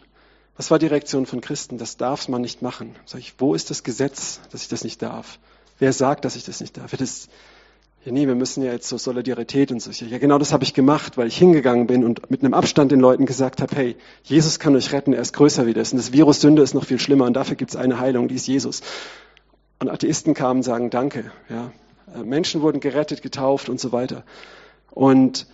Was 0.57 0.71
war 0.71 0.79
die 0.79 0.87
Reaktion 0.87 1.27
von 1.27 1.41
Christen? 1.41 1.79
Das 1.79 1.97
darf 1.97 2.29
man 2.29 2.43
nicht 2.43 2.63
machen. 2.63 2.95
Sag 3.05 3.21
ich, 3.21 3.35
wo 3.39 3.55
ist 3.55 3.71
das 3.71 3.83
Gesetz, 3.83 4.41
dass 4.51 4.63
ich 4.63 4.69
das 4.69 4.85
nicht 4.85 5.03
darf? 5.03 5.39
Wer 5.79 5.93
sagt, 5.93 6.25
dass 6.25 6.37
ich 6.37 6.45
das 6.45 6.61
nicht 6.61 6.77
darf? 6.77 6.91
Das, 6.93 7.29
ja, 8.05 8.13
nee, 8.13 8.27
wir 8.27 8.35
müssen 8.35 8.63
ja 8.63 8.73
jetzt 8.73 8.89
so 8.89 8.97
Solidarität 8.97 9.71
und 9.73 9.83
so. 9.83 9.91
Ja, 9.91 10.19
genau 10.19 10.39
das 10.39 10.53
habe 10.53 10.65
ich 10.65 10.73
gemacht, 10.73 11.19
weil 11.19 11.29
ich 11.29 11.37
hingegangen 11.37 11.87
bin 11.87 12.03
und 12.03 12.31
mit 12.31 12.43
einem 12.43 12.55
Abstand 12.55 12.93
den 12.93 13.01
Leuten 13.01 13.27
gesagt 13.27 13.61
habe, 13.61 13.77
hey, 13.77 13.97
Jesus 14.23 14.59
kann 14.59 14.75
euch 14.75 14.93
retten, 14.93 15.13
er 15.13 15.21
ist 15.21 15.35
größer 15.35 15.67
wie 15.67 15.75
das. 15.75 15.93
Und 15.93 15.99
das 15.99 16.13
Virus 16.13 16.41
Sünde 16.41 16.63
ist 16.63 16.73
noch 16.73 16.87
viel 16.87 16.99
schlimmer 16.99 17.27
und 17.27 17.35
dafür 17.35 17.57
gibt 17.57 17.73
es 17.73 17.77
eine 17.77 18.01
Heilung, 18.01 18.29
die 18.29 18.37
ist 18.37 18.47
Jesus. 18.47 18.81
Und 19.81 19.91
Atheisten 19.91 20.33
kamen 20.33 20.61
und 20.61 20.63
sagen, 20.63 20.89
danke. 20.89 21.31
Ja. 21.51 21.73
Äh, 22.15 22.23
Menschen 22.23 22.63
wurden 22.63 22.81
gerettet, 22.81 23.21
getauft 23.21 23.69
und 23.69 23.79
so 23.79 23.93
weiter. 23.93 24.25
Und 24.91 25.47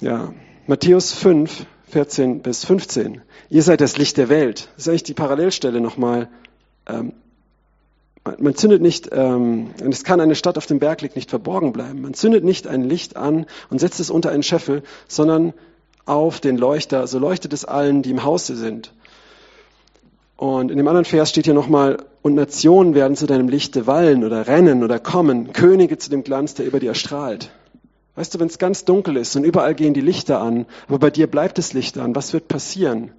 ja, 0.00 0.32
Matthäus 0.68 1.12
5, 1.12 1.66
14 1.88 2.42
bis 2.42 2.64
15. 2.64 3.22
Ihr 3.50 3.62
seid 3.64 3.80
das 3.80 3.98
Licht 3.98 4.16
der 4.16 4.28
Welt. 4.28 4.68
Das 4.76 4.84
ist 4.84 4.88
eigentlich 4.90 5.02
die 5.02 5.14
Parallelstelle 5.14 5.80
nochmal. 5.80 6.28
Ähm, 6.86 7.14
man 8.38 8.54
zündet 8.54 8.82
nicht, 8.82 9.10
ähm, 9.12 9.70
es 9.88 10.04
kann 10.04 10.20
eine 10.20 10.34
Stadt 10.34 10.58
auf 10.58 10.66
dem 10.66 10.78
Berg 10.78 11.00
liegt 11.02 11.16
nicht 11.16 11.30
verborgen 11.30 11.72
bleiben. 11.72 12.02
Man 12.02 12.14
zündet 12.14 12.44
nicht 12.44 12.66
ein 12.66 12.84
Licht 12.84 13.16
an 13.16 13.46
und 13.70 13.80
setzt 13.80 14.00
es 14.00 14.10
unter 14.10 14.30
einen 14.30 14.42
Scheffel, 14.42 14.82
sondern 15.06 15.52
auf 16.04 16.40
den 16.40 16.56
Leuchter. 16.56 17.06
So 17.06 17.18
leuchtet 17.18 17.52
es 17.52 17.64
allen, 17.64 18.02
die 18.02 18.10
im 18.10 18.24
Hause 18.24 18.56
sind. 18.56 18.92
Und 20.36 20.70
in 20.70 20.78
dem 20.78 20.86
anderen 20.86 21.04
Vers 21.04 21.30
steht 21.30 21.46
hier 21.46 21.54
nochmal, 21.54 21.98
und 22.22 22.34
Nationen 22.34 22.94
werden 22.94 23.16
zu 23.16 23.26
deinem 23.26 23.48
Lichte 23.48 23.86
wallen 23.86 24.24
oder 24.24 24.46
rennen 24.46 24.84
oder 24.84 24.98
kommen, 24.98 25.52
Könige 25.52 25.98
zu 25.98 26.10
dem 26.10 26.22
Glanz, 26.22 26.54
der 26.54 26.66
über 26.66 26.78
dir 26.78 26.94
strahlt. 26.94 27.50
Weißt 28.14 28.34
du, 28.34 28.40
wenn 28.40 28.48
es 28.48 28.58
ganz 28.58 28.84
dunkel 28.84 29.16
ist 29.16 29.34
und 29.36 29.44
überall 29.44 29.74
gehen 29.74 29.94
die 29.94 30.00
Lichter 30.00 30.40
an, 30.40 30.66
aber 30.88 30.98
bei 30.98 31.10
dir 31.10 31.28
bleibt 31.28 31.58
das 31.58 31.72
Licht 31.72 31.98
an, 31.98 32.14
was 32.14 32.32
wird 32.32 32.48
passieren? 32.48 33.12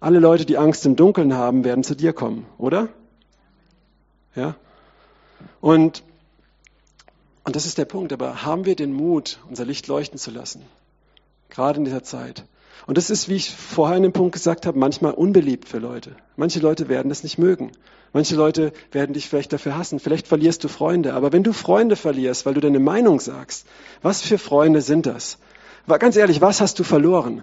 Alle 0.00 0.20
Leute, 0.20 0.44
die 0.44 0.58
Angst 0.58 0.86
im 0.86 0.96
Dunkeln 0.96 1.34
haben, 1.34 1.64
werden 1.64 1.82
zu 1.82 1.94
dir 1.94 2.12
kommen, 2.12 2.46
oder? 2.56 2.88
Ja? 4.38 4.54
Und, 5.60 6.04
und 7.44 7.56
das 7.56 7.66
ist 7.66 7.76
der 7.76 7.84
Punkt. 7.84 8.12
Aber 8.12 8.44
haben 8.44 8.64
wir 8.64 8.76
den 8.76 8.92
Mut, 8.92 9.40
unser 9.48 9.64
Licht 9.64 9.88
leuchten 9.88 10.18
zu 10.18 10.30
lassen? 10.30 10.62
Gerade 11.50 11.78
in 11.78 11.84
dieser 11.84 12.04
Zeit. 12.04 12.44
Und 12.86 12.96
das 12.96 13.10
ist, 13.10 13.28
wie 13.28 13.34
ich 13.34 13.50
vorher 13.50 13.96
in 13.96 14.04
dem 14.04 14.12
Punkt 14.12 14.32
gesagt 14.32 14.64
habe, 14.64 14.78
manchmal 14.78 15.12
unbeliebt 15.12 15.68
für 15.68 15.78
Leute. 15.78 16.14
Manche 16.36 16.60
Leute 16.60 16.88
werden 16.88 17.08
das 17.08 17.24
nicht 17.24 17.36
mögen. 17.36 17.72
Manche 18.12 18.36
Leute 18.36 18.72
werden 18.92 19.12
dich 19.12 19.28
vielleicht 19.28 19.52
dafür 19.52 19.76
hassen. 19.76 19.98
Vielleicht 19.98 20.28
verlierst 20.28 20.62
du 20.62 20.68
Freunde. 20.68 21.14
Aber 21.14 21.32
wenn 21.32 21.42
du 21.42 21.52
Freunde 21.52 21.96
verlierst, 21.96 22.46
weil 22.46 22.54
du 22.54 22.60
deine 22.60 22.78
Meinung 22.78 23.20
sagst, 23.20 23.66
was 24.02 24.22
für 24.22 24.38
Freunde 24.38 24.80
sind 24.80 25.06
das? 25.06 25.38
Ganz 25.86 26.16
ehrlich, 26.16 26.40
was 26.40 26.60
hast 26.60 26.78
du 26.78 26.84
verloren? 26.84 27.42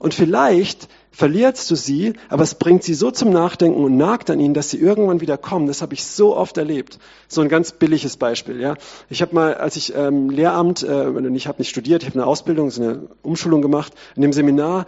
Und 0.00 0.14
vielleicht 0.14 0.88
verlierst 1.10 1.70
du 1.70 1.74
sie, 1.74 2.14
aber 2.30 2.42
es 2.42 2.54
bringt 2.54 2.82
sie 2.82 2.94
so 2.94 3.10
zum 3.10 3.28
Nachdenken 3.30 3.84
und 3.84 3.98
nagt 3.98 4.30
an 4.30 4.40
ihnen, 4.40 4.54
dass 4.54 4.70
sie 4.70 4.78
irgendwann 4.78 5.20
wieder 5.20 5.36
kommen. 5.36 5.66
Das 5.66 5.82
habe 5.82 5.92
ich 5.92 6.06
so 6.06 6.34
oft 6.34 6.56
erlebt. 6.56 6.98
So 7.28 7.42
ein 7.42 7.50
ganz 7.50 7.72
billiges 7.72 8.16
Beispiel. 8.16 8.58
Ja, 8.60 8.76
ich 9.10 9.20
habe 9.20 9.34
mal, 9.34 9.54
als 9.54 9.76
ich 9.76 9.94
ähm, 9.94 10.30
Lehramt, 10.30 10.82
äh, 10.82 11.10
ich 11.34 11.46
habe 11.46 11.58
nicht 11.58 11.68
studiert, 11.68 12.02
ich 12.02 12.08
habe 12.08 12.18
eine 12.18 12.26
Ausbildung, 12.26 12.70
so 12.70 12.82
eine 12.82 13.08
Umschulung 13.20 13.60
gemacht. 13.60 13.92
In 14.16 14.22
dem 14.22 14.32
Seminar, 14.32 14.86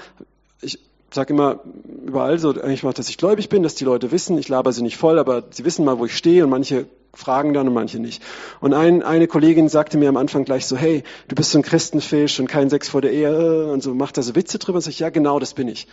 ich 0.62 0.78
sage 1.14 1.32
immer 1.32 1.60
überall 2.06 2.38
so, 2.38 2.50
eigentlich 2.50 2.82
mal, 2.82 2.92
dass 2.92 3.08
ich 3.08 3.18
gläubig 3.18 3.48
bin, 3.48 3.62
dass 3.62 3.74
die 3.74 3.84
Leute 3.84 4.10
wissen, 4.10 4.38
ich 4.38 4.48
laber 4.48 4.72
sie 4.72 4.82
nicht 4.82 4.96
voll, 4.96 5.18
aber 5.18 5.44
sie 5.50 5.64
wissen 5.64 5.84
mal, 5.84 5.98
wo 5.98 6.06
ich 6.06 6.16
stehe 6.16 6.44
und 6.44 6.50
manche 6.50 6.86
fragen 7.14 7.52
dann 7.52 7.68
und 7.68 7.74
manche 7.74 7.98
nicht. 7.98 8.22
Und 8.60 8.72
ein, 8.72 9.02
eine 9.02 9.26
Kollegin 9.26 9.68
sagte 9.68 9.98
mir 9.98 10.08
am 10.08 10.16
Anfang 10.16 10.44
gleich 10.44 10.66
so, 10.66 10.76
hey, 10.76 11.02
du 11.28 11.34
bist 11.34 11.50
so 11.50 11.58
ein 11.58 11.62
Christenfisch 11.62 12.40
und 12.40 12.46
kein 12.46 12.70
Sex 12.70 12.88
vor 12.88 13.02
der 13.02 13.12
Ehe 13.12 13.66
und 13.66 13.82
so, 13.82 13.94
macht 13.94 14.16
da 14.16 14.22
so 14.22 14.34
Witze 14.34 14.58
drüber 14.58 14.76
und 14.76 14.82
sag 14.82 14.90
ich, 14.90 15.00
ja 15.00 15.10
genau, 15.10 15.38
das 15.38 15.54
bin 15.54 15.68
ich. 15.68 15.86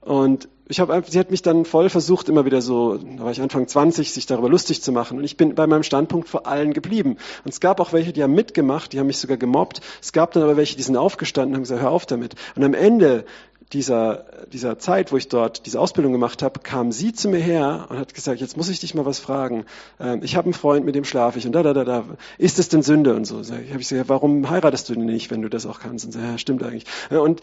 Und 0.00 0.48
ich 0.68 0.80
habe, 0.80 1.02
sie 1.06 1.18
hat 1.18 1.30
mich 1.30 1.42
dann 1.42 1.64
voll 1.64 1.90
versucht, 1.90 2.28
immer 2.28 2.44
wieder 2.44 2.62
so, 2.62 2.96
da 2.96 3.24
war 3.24 3.32
ich 3.32 3.40
Anfang 3.40 3.68
20, 3.68 4.12
sich 4.12 4.26
darüber 4.26 4.48
lustig 4.48 4.82
zu 4.82 4.92
machen. 4.92 5.18
Und 5.18 5.24
ich 5.24 5.36
bin 5.36 5.54
bei 5.54 5.66
meinem 5.66 5.82
Standpunkt 5.82 6.28
vor 6.28 6.46
allen 6.46 6.72
geblieben. 6.72 7.16
Und 7.44 7.50
es 7.50 7.60
gab 7.60 7.80
auch 7.80 7.92
welche, 7.92 8.12
die 8.12 8.22
haben 8.22 8.34
mitgemacht, 8.34 8.92
die 8.92 8.98
haben 8.98 9.06
mich 9.06 9.18
sogar 9.18 9.36
gemobbt. 9.36 9.80
Es 10.02 10.12
gab 10.12 10.32
dann 10.32 10.42
aber 10.42 10.56
welche, 10.56 10.76
die 10.76 10.82
sind 10.82 10.96
aufgestanden 10.96 11.52
und 11.52 11.56
haben 11.56 11.62
gesagt, 11.62 11.82
hör 11.82 11.90
auf 11.90 12.06
damit. 12.06 12.34
Und 12.54 12.64
am 12.64 12.74
Ende 12.74 13.24
dieser, 13.72 14.24
dieser 14.52 14.78
Zeit, 14.78 15.10
wo 15.10 15.16
ich 15.16 15.28
dort 15.28 15.66
diese 15.66 15.80
Ausbildung 15.80 16.12
gemacht 16.12 16.42
habe, 16.42 16.60
kam 16.60 16.92
sie 16.92 17.12
zu 17.12 17.28
mir 17.28 17.38
her 17.38 17.86
und 17.88 17.98
hat 17.98 18.14
gesagt, 18.14 18.40
jetzt 18.40 18.56
muss 18.56 18.68
ich 18.68 18.80
dich 18.80 18.94
mal 18.94 19.06
was 19.06 19.18
fragen. 19.18 19.64
Ähm, 19.98 20.20
ich 20.22 20.36
habe 20.36 20.46
einen 20.46 20.54
Freund, 20.54 20.84
mit 20.84 20.94
dem 20.94 21.04
schlafe 21.04 21.38
ich 21.38 21.46
und 21.46 21.52
da, 21.52 21.62
da, 21.62 21.72
da, 21.72 21.84
da. 21.84 22.04
Ist 22.38 22.58
es 22.58 22.68
denn 22.68 22.82
Sünde 22.82 23.14
und 23.14 23.24
so? 23.24 23.40
Ich 23.40 23.50
habe 23.50 23.80
ich 23.80 23.88
gesagt, 23.88 24.08
warum 24.08 24.48
heiratest 24.48 24.88
du 24.88 24.94
denn 24.94 25.06
nicht, 25.06 25.30
wenn 25.30 25.42
du 25.42 25.48
das 25.48 25.66
auch 25.66 25.80
kannst? 25.80 26.04
Und 26.04 26.12
so, 26.12 26.18
ja, 26.18 26.38
stimmt 26.38 26.62
eigentlich. 26.62 26.84
Und 27.10 27.40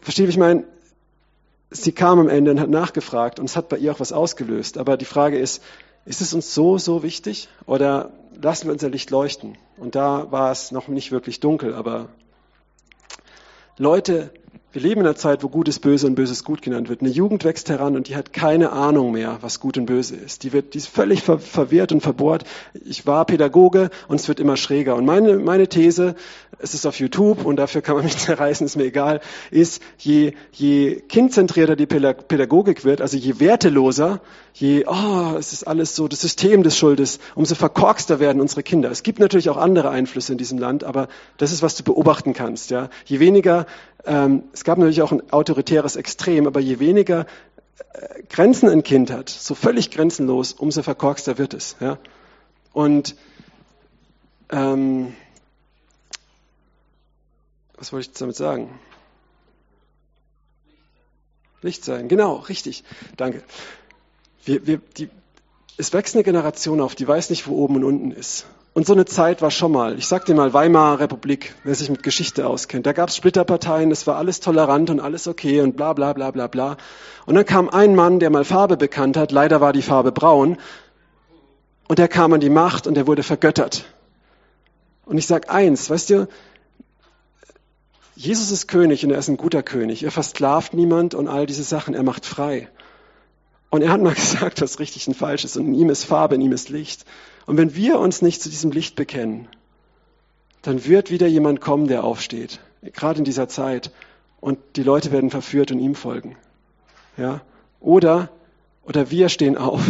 verstehe, 0.00 0.26
wie 0.26 0.30
ich 0.30 0.38
meine? 0.38 0.64
Sie 1.70 1.92
kam 1.92 2.18
am 2.18 2.30
Ende 2.30 2.50
und 2.52 2.60
hat 2.60 2.70
nachgefragt 2.70 3.38
und 3.38 3.44
es 3.44 3.56
hat 3.56 3.68
bei 3.68 3.76
ihr 3.76 3.92
auch 3.92 4.00
was 4.00 4.12
ausgelöst. 4.12 4.78
Aber 4.78 4.96
die 4.96 5.04
Frage 5.04 5.38
ist, 5.38 5.62
ist 6.06 6.22
es 6.22 6.32
uns 6.32 6.54
so, 6.54 6.78
so 6.78 7.02
wichtig 7.02 7.48
oder 7.66 8.10
lassen 8.40 8.66
wir 8.66 8.72
unser 8.72 8.88
Licht 8.88 9.10
leuchten? 9.10 9.58
Und 9.76 9.94
da 9.94 10.32
war 10.32 10.50
es 10.50 10.72
noch 10.72 10.88
nicht 10.88 11.12
wirklich 11.12 11.40
dunkel, 11.40 11.74
aber 11.74 12.08
Leute 13.76 14.32
wir 14.78 14.88
leben 14.88 15.00
in 15.00 15.06
einer 15.08 15.16
Zeit, 15.16 15.42
wo 15.42 15.48
Gutes 15.48 15.80
böse 15.80 16.06
und 16.06 16.14
Böses 16.14 16.44
gut 16.44 16.62
genannt 16.62 16.88
wird. 16.88 17.00
Eine 17.00 17.10
Jugend 17.10 17.42
wächst 17.42 17.68
heran 17.68 17.96
und 17.96 18.06
die 18.06 18.14
hat 18.14 18.32
keine 18.32 18.70
Ahnung 18.70 19.10
mehr, 19.10 19.38
was 19.40 19.58
gut 19.58 19.76
und 19.76 19.86
böse 19.86 20.14
ist. 20.14 20.44
Die, 20.44 20.52
wird, 20.52 20.74
die 20.74 20.78
ist 20.78 20.86
völlig 20.86 21.24
ver 21.24 21.40
verwirrt 21.40 21.90
und 21.90 22.00
verbohrt. 22.00 22.44
Ich 22.84 23.04
war 23.04 23.24
Pädagoge 23.24 23.90
und 24.06 24.20
es 24.20 24.28
wird 24.28 24.38
immer 24.38 24.56
schräger. 24.56 24.94
Und 24.94 25.04
meine, 25.04 25.36
meine 25.38 25.66
These, 25.66 26.14
es 26.60 26.74
ist 26.74 26.86
auf 26.86 27.00
YouTube 27.00 27.44
und 27.44 27.56
dafür 27.56 27.82
kann 27.82 27.96
man 27.96 28.04
mich 28.04 28.16
zerreißen, 28.18 28.66
ist 28.66 28.76
mir 28.76 28.84
egal, 28.84 29.20
ist, 29.50 29.82
je, 29.98 30.34
je 30.52 31.00
kindzentrierter 31.00 31.74
die 31.74 31.86
Pädagogik 31.86 32.84
wird, 32.84 33.00
also 33.00 33.16
je 33.16 33.40
werteloser, 33.40 34.20
je, 34.60 34.84
oh, 34.86 35.36
es 35.38 35.52
ist 35.52 35.66
alles 35.66 35.94
so, 35.94 36.08
das 36.08 36.20
System 36.20 36.62
des 36.62 36.76
Schuldes, 36.76 37.20
umso 37.34 37.54
verkorkster 37.54 38.20
werden 38.20 38.40
unsere 38.40 38.62
Kinder. 38.62 38.90
Es 38.90 39.02
gibt 39.02 39.18
natürlich 39.18 39.50
auch 39.50 39.56
andere 39.56 39.90
Einflüsse 39.90 40.32
in 40.32 40.38
diesem 40.38 40.58
Land, 40.58 40.84
aber 40.84 41.08
das 41.36 41.52
ist, 41.52 41.62
was 41.62 41.76
du 41.76 41.84
beobachten 41.84 42.32
kannst. 42.32 42.70
Ja? 42.70 42.90
Je 43.04 43.20
weniger 43.20 43.66
ähm, 44.08 44.44
es 44.52 44.64
gab 44.64 44.78
natürlich 44.78 45.02
auch 45.02 45.12
ein 45.12 45.30
autoritäres 45.32 45.96
Extrem, 45.96 46.46
aber 46.46 46.60
je 46.60 46.78
weniger 46.78 47.26
äh, 47.92 48.22
Grenzen 48.30 48.68
ein 48.68 48.82
Kind 48.82 49.10
hat, 49.10 49.28
so 49.28 49.54
völlig 49.54 49.90
grenzenlos, 49.90 50.52
umso 50.52 50.82
verkorkster 50.82 51.36
wird 51.36 51.52
es. 51.52 51.76
Ja? 51.80 51.98
Und 52.72 53.16
ähm, 54.50 55.14
was 57.76 57.92
wollte 57.92 58.08
ich 58.10 58.18
damit 58.18 58.36
sagen? 58.36 58.78
Licht 61.60 61.84
sein, 61.84 62.08
genau, 62.08 62.36
richtig. 62.36 62.84
Danke. 63.16 63.42
Wir, 64.44 64.66
wir, 64.66 64.80
die, 64.96 65.08
es 65.76 65.92
wächst 65.92 66.14
eine 66.14 66.24
Generation 66.24 66.80
auf, 66.80 66.94
die 66.94 67.06
weiß 67.06 67.30
nicht, 67.30 67.46
wo 67.46 67.56
oben 67.56 67.76
und 67.76 67.84
unten 67.84 68.10
ist. 68.10 68.46
Und 68.74 68.86
so 68.86 68.92
eine 68.92 69.06
Zeit 69.06 69.42
war 69.42 69.50
schon 69.50 69.72
mal. 69.72 69.98
Ich 69.98 70.06
sag 70.06 70.26
dir 70.26 70.34
mal, 70.34 70.52
Weimarer 70.52 71.00
Republik, 71.00 71.54
wer 71.64 71.74
sich 71.74 71.90
mit 71.90 72.02
Geschichte 72.02 72.46
auskennt. 72.46 72.86
Da 72.86 72.92
gab 72.92 73.08
es 73.08 73.16
Splitterparteien, 73.16 73.90
es 73.90 74.06
war 74.06 74.16
alles 74.16 74.40
tolerant 74.40 74.90
und 74.90 75.00
alles 75.00 75.26
okay 75.26 75.60
und 75.62 75.76
bla 75.76 75.94
bla 75.94 76.12
bla 76.12 76.30
bla 76.30 76.46
bla. 76.46 76.76
Und 77.26 77.34
dann 77.34 77.44
kam 77.44 77.68
ein 77.68 77.94
Mann, 77.94 78.20
der 78.20 78.30
mal 78.30 78.44
Farbe 78.44 78.76
bekannt 78.76 79.16
hat, 79.16 79.32
leider 79.32 79.60
war 79.60 79.72
die 79.72 79.82
Farbe 79.82 80.12
braun, 80.12 80.58
und 81.88 81.98
der 81.98 82.08
kam 82.08 82.32
an 82.34 82.40
die 82.40 82.50
Macht 82.50 82.86
und 82.86 82.94
der 82.94 83.06
wurde 83.06 83.22
vergöttert. 83.22 83.86
Und 85.06 85.16
ich 85.16 85.26
sag 85.26 85.50
eins, 85.50 85.88
weißt 85.88 86.10
du, 86.10 86.28
Jesus 88.14 88.50
ist 88.50 88.68
König 88.68 89.04
und 89.04 89.10
er 89.10 89.18
ist 89.18 89.28
ein 89.28 89.38
guter 89.38 89.62
König. 89.62 90.02
Er 90.02 90.10
versklavt 90.10 90.74
niemand 90.74 91.14
und 91.14 91.28
all 91.28 91.46
diese 91.46 91.62
Sachen, 91.62 91.94
er 91.94 92.02
macht 92.02 92.26
frei. 92.26 92.68
Und 93.70 93.82
er 93.82 93.90
hat 93.90 94.00
mal 94.00 94.14
gesagt, 94.14 94.60
was 94.60 94.78
richtig 94.78 95.06
und 95.08 95.14
falsch 95.14 95.44
ist. 95.44 95.56
Und 95.56 95.66
in 95.66 95.74
ihm 95.74 95.90
ist 95.90 96.04
Farbe, 96.04 96.34
in 96.34 96.40
ihm 96.40 96.52
ist 96.52 96.68
Licht. 96.68 97.04
Und 97.46 97.56
wenn 97.56 97.74
wir 97.74 97.98
uns 97.98 98.22
nicht 98.22 98.42
zu 98.42 98.48
diesem 98.48 98.70
Licht 98.70 98.96
bekennen, 98.96 99.48
dann 100.62 100.84
wird 100.84 101.10
wieder 101.10 101.26
jemand 101.26 101.60
kommen, 101.60 101.86
der 101.86 102.04
aufsteht. 102.04 102.60
Gerade 102.82 103.18
in 103.18 103.24
dieser 103.24 103.48
Zeit. 103.48 103.90
Und 104.40 104.58
die 104.76 104.82
Leute 104.82 105.12
werden 105.12 105.30
verführt 105.30 105.70
und 105.70 105.80
ihm 105.80 105.94
folgen. 105.94 106.36
Ja? 107.16 107.40
Oder, 107.80 108.30
oder 108.84 109.10
wir 109.10 109.28
stehen 109.28 109.56
auf 109.56 109.82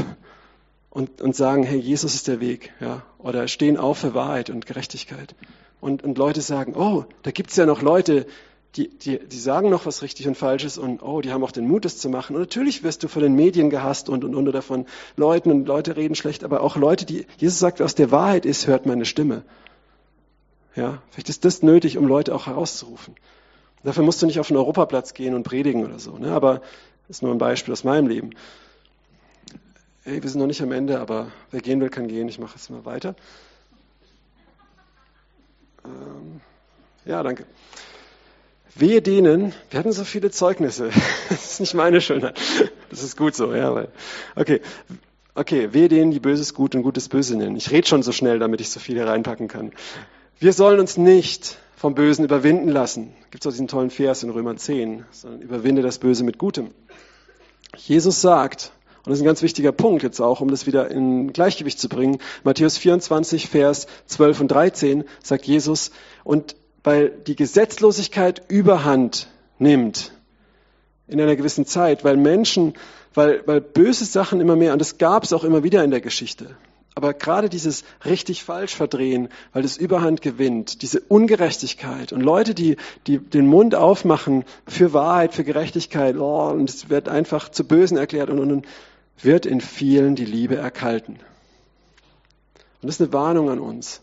und, 0.91 1.20
und 1.20 1.37
sagen, 1.37 1.62
hey, 1.62 1.79
Jesus 1.79 2.14
ist 2.14 2.29
der 2.29 2.41
Weg. 2.41 2.72
Ja? 2.81 3.03
Oder 3.18 3.49
stehen 3.49 3.76
auf 3.76 3.99
für 3.99 4.14
Wahrheit 4.14 4.51
und 4.51 4.66
Gerechtigkeit. 4.66 5.35
Und, 5.81 6.03
und 6.03 6.18
Leute 6.18 6.41
sagen, 6.41 6.74
oh, 6.76 7.05
da 7.22 7.31
gibt's 7.31 7.57
ja 7.57 7.66
noch 7.66 7.83
Leute, 7.83 8.26
die, 8.77 8.89
die, 8.89 9.19
die 9.19 9.39
sagen 9.39 9.71
noch 9.71 9.87
was 9.87 10.03
richtig 10.03 10.29
und 10.29 10.37
falsches 10.37 10.79
und 10.79 11.03
oh, 11.03 11.21
die 11.21 11.33
haben 11.33 11.43
auch 11.43 11.51
den 11.51 11.66
Mut, 11.66 11.85
das 11.85 11.99
zu 11.99 12.09
machen. 12.09 12.37
Und 12.37 12.43
natürlich 12.43 12.83
wirst 12.83 13.03
du 13.03 13.09
von 13.09 13.23
den 13.23 13.35
Medien 13.35 13.71
gehasst 13.71 14.09
und, 14.09 14.25
und, 14.25 14.35
und 14.35 14.49
oder 14.49 14.62
Leuten 15.16 15.51
und 15.51 15.66
Leute 15.66 15.97
reden 15.97 16.14
schlecht, 16.14 16.45
aber 16.45 16.61
auch 16.61 16.77
Leute, 16.77 17.07
die, 17.07 17.27
Jesus 17.39 17.59
sagt, 17.59 17.81
aus 17.81 17.95
der 17.95 18.11
Wahrheit 18.11 18.45
ist, 18.47 18.66
hört 18.66 18.87
meine 18.87 19.05
Stimme. 19.05 19.43
Ja, 20.77 21.03
vielleicht 21.11 21.29
ist 21.29 21.45
das 21.45 21.62
nötig, 21.62 21.99
um 21.99 22.07
Leute 22.07 22.35
auch 22.35 22.47
herauszurufen. 22.47 23.14
Dafür 23.83 24.05
musst 24.05 24.21
du 24.23 24.27
nicht 24.27 24.39
auf 24.39 24.49
den 24.49 24.57
Europaplatz 24.57 25.14
gehen 25.14 25.35
und 25.35 25.45
predigen 25.45 25.85
oder 25.85 25.99
so, 25.99 26.19
ne? 26.19 26.33
aber 26.33 26.61
das 27.07 27.19
ist 27.19 27.23
nur 27.23 27.33
ein 27.33 27.39
Beispiel 27.39 27.73
aus 27.73 27.85
meinem 27.85 28.07
Leben. 28.07 28.31
Hey, 30.03 30.23
wir 30.23 30.31
sind 30.31 30.41
noch 30.41 30.47
nicht 30.47 30.62
am 30.62 30.73
Ende, 30.73 31.01
aber 31.01 31.33
wer 31.51 31.61
gehen 31.61 31.81
will, 31.81 31.91
kann 31.91 32.09
gehen. 32.09 32.29
Ich 32.29 32.39
mache 32.39 32.57
jetzt 32.57 32.71
mal 32.71 32.85
weiter. 32.85 33.14
Ähm, 35.85 36.41
ja, 37.05 37.23
danke. 37.23 37.45
Wehe 38.75 39.03
denen, 39.03 39.53
wir 39.71 39.79
hatten 39.79 39.93
so 39.93 40.05
viele 40.05 40.31
Zeugnisse. 40.31 40.91
Das 41.29 41.53
ist 41.53 41.61
nicht 41.61 41.75
meine 41.75 42.01
Schönheit. 42.01 42.41
Das 42.91 43.03
ist 43.03 43.16
gut 43.16 43.35
so, 43.35 43.55
ja. 43.55 43.75
Weil, 43.75 43.89
okay. 44.37 44.61
Okay, 45.35 45.73
wehe 45.73 45.89
denen, 45.89 46.11
die 46.11 46.21
Böses 46.21 46.53
gut 46.53 46.75
und 46.75 46.83
Gutes 46.83 47.09
böse 47.09 47.37
nennen. 47.37 47.55
Ich 47.57 47.71
rede 47.71 47.87
schon 47.87 48.03
so 48.03 48.11
schnell, 48.11 48.41
damit 48.41 48.61
ich 48.61 48.71
so 48.71 48.81
viel 48.81 48.97
hier 48.97 49.07
reinpacken 49.07 49.47
kann. 49.47 49.73
Wir 50.41 50.53
sollen 50.53 50.81
uns 50.81 50.97
nicht 50.97 51.59
vom 51.77 51.95
Bösen 51.95 52.25
überwinden 52.25 52.69
lassen. 52.69 53.12
Gibt 53.31 53.45
es 53.45 53.47
auch 53.47 53.53
diesen 53.53 53.69
tollen 53.69 53.91
Vers 53.91 54.25
in 54.25 54.31
Römer 54.31 54.57
10, 54.57 55.05
sondern 55.12 55.41
überwinde 55.41 55.83
das 55.83 55.99
Böse 55.99 56.25
mit 56.25 56.39
Gutem. 56.39 56.73
Jesus 57.77 58.21
sagt, 58.21 58.73
und 59.05 59.11
das 59.11 59.19
ist 59.19 59.23
ein 59.23 59.27
ganz 59.27 59.43
wichtiger 59.43 59.71
Punkt 59.71 60.03
jetzt 60.03 60.21
auch, 60.21 60.41
um 60.41 60.51
das 60.51 60.66
wieder 60.66 60.91
in 60.91 61.33
Gleichgewicht 61.33 61.79
zu 61.79 61.89
bringen, 61.89 62.19
Matthäus 62.43 62.77
24, 62.79 63.49
Vers 63.49 63.87
12 64.07 64.41
und 64.41 64.49
13 64.49 65.05
sagt 65.23 65.47
Jesus, 65.47 65.93
und 66.25 66.57
weil 66.85 67.11
die 67.11 67.37
Gesetzlosigkeit 67.37 68.43
überhand 68.49 69.29
nimmt 69.59 70.12
in 71.07 71.20
einer 71.20 71.37
gewissen 71.37 71.66
Zeit, 71.66 72.05
weil 72.05 72.16
Menschen, 72.16 72.74
weil, 73.14 73.43
weil 73.47 73.61
böse 73.61 74.05
Sachen 74.05 74.41
immer 74.41 74.57
mehr, 74.57 74.72
und 74.72 74.79
das 74.79 74.99
gab 74.99 75.24
es 75.24 75.33
auch 75.33 75.45
immer 75.45 75.62
wieder 75.62 75.83
in 75.83 75.91
der 75.91 76.01
Geschichte, 76.01 76.57
aber 76.95 77.14
gerade 77.14 77.49
dieses 77.49 77.85
richtig 78.05 78.43
falsch 78.43 78.74
verdrehen, 78.74 79.29
weil 79.53 79.62
das 79.62 79.76
Überhand 79.76 80.20
gewinnt, 80.20 80.83
diese 80.83 81.01
Ungerechtigkeit 81.01 82.12
und 82.12 82.22
Leute, 82.22 82.55
die, 82.55 82.76
die 83.07 83.18
den 83.18 83.47
Mund 83.47 83.76
aufmachen 83.76 84.45
für 84.66 84.93
Wahrheit, 84.93 85.33
für 85.33 85.45
Gerechtigkeit, 85.45 86.16
oh, 86.16 86.49
und 86.51 86.68
es 86.68 86.91
wird 86.91 87.09
einfach 87.09 87.51
zu 87.51 87.64
Bösen 87.64 87.97
erklärt 87.97 88.31
und, 88.31 88.41
und, 88.41 88.51
und 88.51 88.66
wird 89.22 89.47
in 89.47 89.61
vielen 89.61 90.16
die 90.16 90.24
Liebe 90.24 90.57
erkalten. 90.57 91.20
Und 92.83 92.87
das 92.89 92.97
ist 92.97 93.01
eine 93.01 93.12
Warnung 93.12 93.49
an 93.49 93.61
uns. 93.61 94.01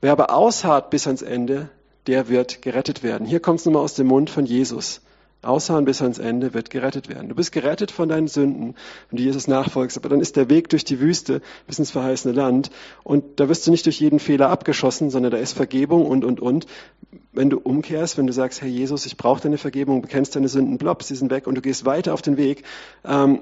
Wer 0.00 0.12
aber 0.12 0.30
ausharrt 0.30 0.90
bis 0.90 1.06
ans 1.06 1.22
Ende, 1.22 1.70
der 2.06 2.28
wird 2.28 2.62
gerettet 2.62 3.02
werden. 3.02 3.26
Hier 3.26 3.40
kommt 3.40 3.60
es 3.60 3.66
nochmal 3.66 3.82
aus 3.82 3.94
dem 3.94 4.06
Mund 4.06 4.30
von 4.30 4.46
Jesus. 4.46 5.00
Ausharren 5.42 5.84
bis 5.84 6.02
ans 6.02 6.18
Ende 6.18 6.54
wird 6.54 6.70
gerettet 6.70 7.08
werden. 7.08 7.28
Du 7.28 7.34
bist 7.34 7.52
gerettet 7.52 7.90
von 7.90 8.08
deinen 8.08 8.26
Sünden, 8.26 8.74
wenn 9.10 9.16
du 9.16 9.22
Jesus 9.22 9.46
nachfolgst, 9.46 9.96
aber 9.96 10.08
dann 10.08 10.20
ist 10.20 10.36
der 10.36 10.48
Weg 10.48 10.68
durch 10.70 10.84
die 10.84 10.98
Wüste 10.98 11.40
bis 11.66 11.78
ins 11.78 11.90
verheißene 11.90 12.34
Land 12.34 12.70
und 13.04 13.38
da 13.38 13.48
wirst 13.48 13.66
du 13.66 13.70
nicht 13.70 13.86
durch 13.86 14.00
jeden 14.00 14.18
Fehler 14.18 14.48
abgeschossen, 14.48 15.10
sondern 15.10 15.30
da 15.30 15.38
ist 15.38 15.52
Vergebung 15.52 16.06
und, 16.06 16.24
und, 16.24 16.40
und. 16.40 16.66
Wenn 17.32 17.50
du 17.50 17.58
umkehrst, 17.58 18.18
wenn 18.18 18.26
du 18.26 18.32
sagst, 18.32 18.60
Herr 18.62 18.68
Jesus, 18.68 19.06
ich 19.06 19.16
brauche 19.16 19.40
deine 19.42 19.58
Vergebung, 19.58 20.02
bekennst 20.02 20.34
deine 20.34 20.48
Sünden, 20.48 20.78
blops, 20.78 21.08
sie 21.08 21.16
sind 21.16 21.30
weg 21.30 21.46
und 21.46 21.54
du 21.54 21.60
gehst 21.60 21.84
weiter 21.84 22.14
auf 22.14 22.22
den 22.22 22.36
Weg, 22.36 22.64
ähm, 23.04 23.40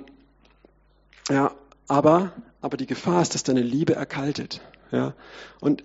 ja, 1.30 1.52
aber, 1.88 2.32
aber 2.60 2.76
die 2.76 2.86
Gefahr 2.86 3.22
ist, 3.22 3.34
dass 3.34 3.44
deine 3.44 3.62
Liebe 3.62 3.94
erkaltet. 3.94 4.60
Ja, 4.90 5.14
und 5.60 5.82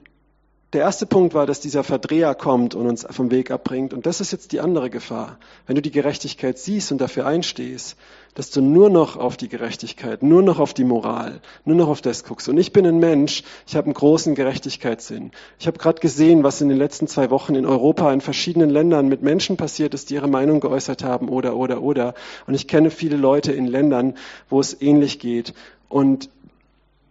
der 0.73 0.81
erste 0.81 1.07
Punkt 1.07 1.33
war, 1.33 1.47
dass 1.47 1.59
dieser 1.61 1.83
Verdreher 1.83 2.35
kommt 2.35 2.75
und 2.75 2.85
uns 2.85 3.05
vom 3.09 3.31
Weg 3.31 3.49
abbringt. 3.49 3.91
Und 3.91 4.05
das 4.05 4.21
ist 4.21 4.31
jetzt 4.31 4.51
die 4.51 4.59
andere 4.59 4.91
Gefahr. 4.91 5.39
Wenn 5.65 5.75
du 5.75 5.81
die 5.81 5.91
Gerechtigkeit 5.91 6.59
siehst 6.59 6.91
und 6.91 7.01
dafür 7.01 7.25
einstehst, 7.25 7.97
dass 8.35 8.51
du 8.51 8.61
nur 8.61 8.91
noch 8.91 9.17
auf 9.17 9.35
die 9.35 9.49
Gerechtigkeit, 9.49 10.21
nur 10.21 10.43
noch 10.43 10.59
auf 10.59 10.75
die 10.75 10.83
Moral, 10.83 11.41
nur 11.65 11.75
noch 11.75 11.87
auf 11.87 12.01
das 12.01 12.23
guckst. 12.23 12.47
Und 12.49 12.59
ich 12.59 12.71
bin 12.71 12.85
ein 12.85 12.99
Mensch, 12.99 13.43
ich 13.67 13.75
habe 13.75 13.85
einen 13.85 13.95
großen 13.95 14.35
Gerechtigkeitssinn. 14.35 15.31
Ich 15.57 15.65
habe 15.65 15.79
gerade 15.79 15.99
gesehen, 15.99 16.43
was 16.43 16.61
in 16.61 16.69
den 16.69 16.77
letzten 16.77 17.07
zwei 17.07 17.31
Wochen 17.31 17.55
in 17.55 17.65
Europa, 17.65 18.13
in 18.13 18.21
verschiedenen 18.21 18.69
Ländern 18.69 19.07
mit 19.07 19.23
Menschen 19.23 19.57
passiert 19.57 19.95
ist, 19.95 20.11
die 20.11 20.13
ihre 20.13 20.27
Meinung 20.27 20.59
geäußert 20.59 21.03
haben 21.03 21.29
oder, 21.29 21.55
oder, 21.55 21.81
oder. 21.81 22.13
Und 22.45 22.53
ich 22.53 22.67
kenne 22.67 22.91
viele 22.91 23.17
Leute 23.17 23.51
in 23.51 23.65
Ländern, 23.65 24.13
wo 24.49 24.59
es 24.59 24.79
ähnlich 24.79 25.17
geht. 25.17 25.55
Und 25.87 26.29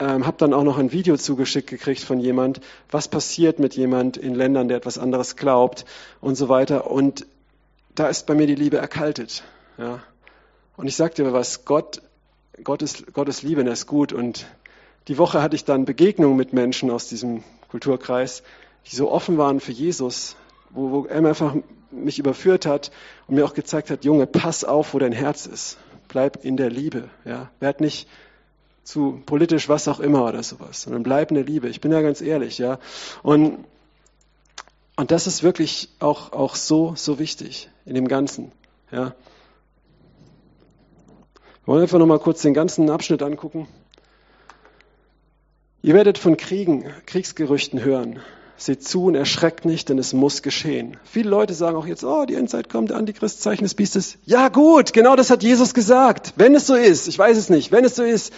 ähm, 0.01 0.27
habe 0.27 0.37
dann 0.39 0.55
auch 0.55 0.65
noch 0.65 0.79
ein 0.79 0.93
Video 0.93 1.17
zugeschickt 1.17 1.69
gekriegt 1.69 2.03
von 2.03 2.21
jemand, 2.21 2.61
was 2.91 3.09
passiert 3.09 3.59
mit 3.59 3.75
jemand 3.75 4.17
in 4.17 4.35
Ländern, 4.35 4.69
der 4.69 4.77
etwas 4.77 4.99
anderes 4.99 5.37
glaubt 5.37 5.85
und 6.21 6.37
so 6.37 6.49
weiter. 6.49 6.91
Und 6.91 7.27
da 7.95 8.09
ist 8.09 8.27
bei 8.27 8.35
mir 8.35 8.47
die 8.47 8.55
Liebe 8.55 8.79
erkaltet. 8.79 9.43
Ja. 9.77 10.01
Und 10.77 10.87
ich 10.87 10.95
sag 10.95 11.15
dir 11.17 11.33
was, 11.33 11.65
Gott, 11.65 12.01
Gott 12.63 12.83
ist, 12.83 13.13
Gott 13.13 13.29
ist 13.29 13.43
Liebe 13.43 13.61
und 13.61 13.67
er 13.67 13.73
ist 13.73 13.87
gut. 13.87 14.13
Und 14.13 14.47
die 15.09 15.19
Woche 15.19 15.43
hatte 15.43 15.57
ich 15.57 15.65
dann 15.65 15.85
Begegnungen 15.85 16.37
mit 16.37 16.53
Menschen 16.53 16.91
aus 16.91 17.09
diesem 17.09 17.43
Kulturkreis, 17.69 18.43
die 18.91 18.95
so 18.95 19.11
offen 19.11 19.39
waren 19.39 19.59
für 19.59 19.73
Jesus, 19.73 20.37
wo, 20.71 20.91
wo 20.91 21.05
er 21.07 21.25
einfach 21.27 21.57
mich 21.91 22.19
überführt 22.19 22.67
hat 22.67 22.93
und 23.27 23.35
mir 23.35 23.45
auch 23.45 23.55
gezeigt 23.55 23.91
hat, 23.91 24.05
Junge, 24.05 24.27
pass 24.27 24.65
auf, 24.65 24.95
wo 24.95 24.99
dein 24.99 25.13
Herz 25.13 25.47
ist. 25.47 25.79
Bleib 26.07 26.45
in 26.45 26.57
der 26.57 26.71
Liebe. 26.71 27.09
Ja. 27.25 27.51
Werd 27.59 27.81
nicht 27.81 28.09
zu 28.89 29.21
politisch 29.27 29.69
was 29.69 29.87
auch 29.87 30.01
immer 30.01 30.25
oder 30.25 30.43
sowas, 30.43 30.81
sondern 30.81 31.03
bleibende 31.03 31.43
Liebe. 31.43 31.69
Ich 31.69 31.83
bin 31.83 31.93
ja 31.93 32.01
ganz 32.01 32.23
ehrlich, 32.23 32.57
ja. 32.57 32.79
Und, 33.23 33.67
und 34.97 35.11
das 35.11 35.27
ist 35.27 35.43
wirklich 35.43 35.91
auch, 35.99 36.33
auch 36.33 36.55
so, 36.55 36.95
so 36.97 37.19
wichtig 37.19 37.69
in 37.85 37.95
dem 37.95 38.09
Ganzen, 38.09 38.51
ja. 38.91 39.15
Wir 41.65 41.75
wollen 41.75 41.83
einfach 41.83 41.99
nochmal 41.99 42.19
kurz 42.19 42.41
den 42.41 42.55
ganzen 42.55 42.89
Abschnitt 42.89 43.23
angucken. 43.23 43.69
Ihr 45.83 45.93
werdet 45.93 46.17
von 46.17 46.39
Kriegen, 46.39 46.87
Kriegsgerüchten 47.05 47.85
hören. 47.85 48.21
Seht 48.57 48.83
zu 48.83 49.05
und 49.05 49.15
erschreckt 49.15 49.67
nicht, 49.67 49.91
denn 49.91 49.99
es 49.99 50.15
muss 50.15 50.41
geschehen. 50.41 50.97
Viele 51.05 51.29
Leute 51.29 51.53
sagen 51.53 51.77
auch 51.77 51.87
jetzt, 51.87 52.05
oh, 52.05 52.25
die 52.25 52.35
Endzeit 52.37 52.71
kommt, 52.71 52.89
der 52.89 52.97
Antichrist, 52.97 53.43
Zeichen 53.43 53.65
des 53.65 53.75
Biestes. 53.75 54.17
Ja 54.25 54.49
gut, 54.49 54.95
genau 54.95 55.15
das 55.15 55.29
hat 55.29 55.43
Jesus 55.43 55.75
gesagt. 55.75 56.33
Wenn 56.37 56.55
es 56.55 56.67
so 56.67 56.75
ist, 56.75 57.07
ich 57.07 57.19
weiß 57.19 57.37
es 57.37 57.51
nicht, 57.51 57.71
wenn 57.71 57.85
es 57.85 57.95
so 57.95 58.03
ist, 58.03 58.33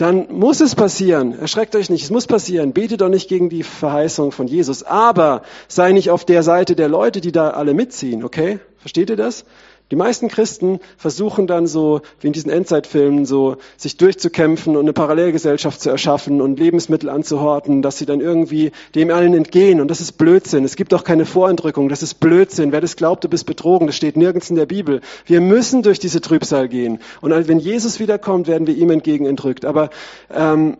dann 0.00 0.28
muss 0.30 0.60
es 0.60 0.74
passieren. 0.74 1.38
Erschreckt 1.38 1.76
euch 1.76 1.90
nicht, 1.90 2.04
es 2.04 2.10
muss 2.10 2.26
passieren. 2.26 2.72
Betet 2.72 3.02
doch 3.02 3.10
nicht 3.10 3.28
gegen 3.28 3.50
die 3.50 3.62
Verheißung 3.62 4.32
von 4.32 4.46
Jesus. 4.46 4.82
Aber 4.82 5.42
sei 5.68 5.92
nicht 5.92 6.08
auf 6.08 6.24
der 6.24 6.42
Seite 6.42 6.74
der 6.74 6.88
Leute, 6.88 7.20
die 7.20 7.32
da 7.32 7.50
alle 7.50 7.74
mitziehen, 7.74 8.24
okay? 8.24 8.60
Versteht 8.78 9.10
ihr 9.10 9.16
das? 9.16 9.44
Die 9.90 9.96
meisten 9.96 10.28
Christen 10.28 10.78
versuchen 10.96 11.48
dann 11.48 11.66
so, 11.66 12.02
wie 12.20 12.28
in 12.28 12.32
diesen 12.32 12.50
Endzeitfilmen, 12.50 13.26
so, 13.26 13.56
sich 13.76 13.96
durchzukämpfen 13.96 14.76
und 14.76 14.84
eine 14.84 14.92
Parallelgesellschaft 14.92 15.80
zu 15.80 15.90
erschaffen 15.90 16.40
und 16.40 16.60
Lebensmittel 16.60 17.08
anzuhorten, 17.08 17.82
dass 17.82 17.98
sie 17.98 18.06
dann 18.06 18.20
irgendwie 18.20 18.70
dem 18.94 19.10
allen 19.10 19.34
entgehen. 19.34 19.80
Und 19.80 19.88
das 19.88 20.00
ist 20.00 20.12
Blödsinn. 20.12 20.64
Es 20.64 20.76
gibt 20.76 20.94
auch 20.94 21.02
keine 21.02 21.26
Vorentrückung. 21.26 21.88
Das 21.88 22.04
ist 22.04 22.20
Blödsinn. 22.20 22.70
Wer 22.70 22.80
das 22.80 22.94
glaubt, 22.94 23.24
du 23.24 23.28
bist 23.28 23.46
betrogen. 23.46 23.88
Das 23.88 23.96
steht 23.96 24.16
nirgends 24.16 24.48
in 24.48 24.56
der 24.56 24.66
Bibel. 24.66 25.00
Wir 25.26 25.40
müssen 25.40 25.82
durch 25.82 25.98
diese 25.98 26.20
Trübsal 26.20 26.68
gehen. 26.68 27.00
Und 27.20 27.48
wenn 27.48 27.58
Jesus 27.58 27.98
wiederkommt, 27.98 28.46
werden 28.46 28.68
wir 28.68 28.76
ihm 28.76 28.90
entgegen 28.90 29.26
entrückt. 29.26 29.64
Aber 29.64 29.90
ähm, 30.32 30.76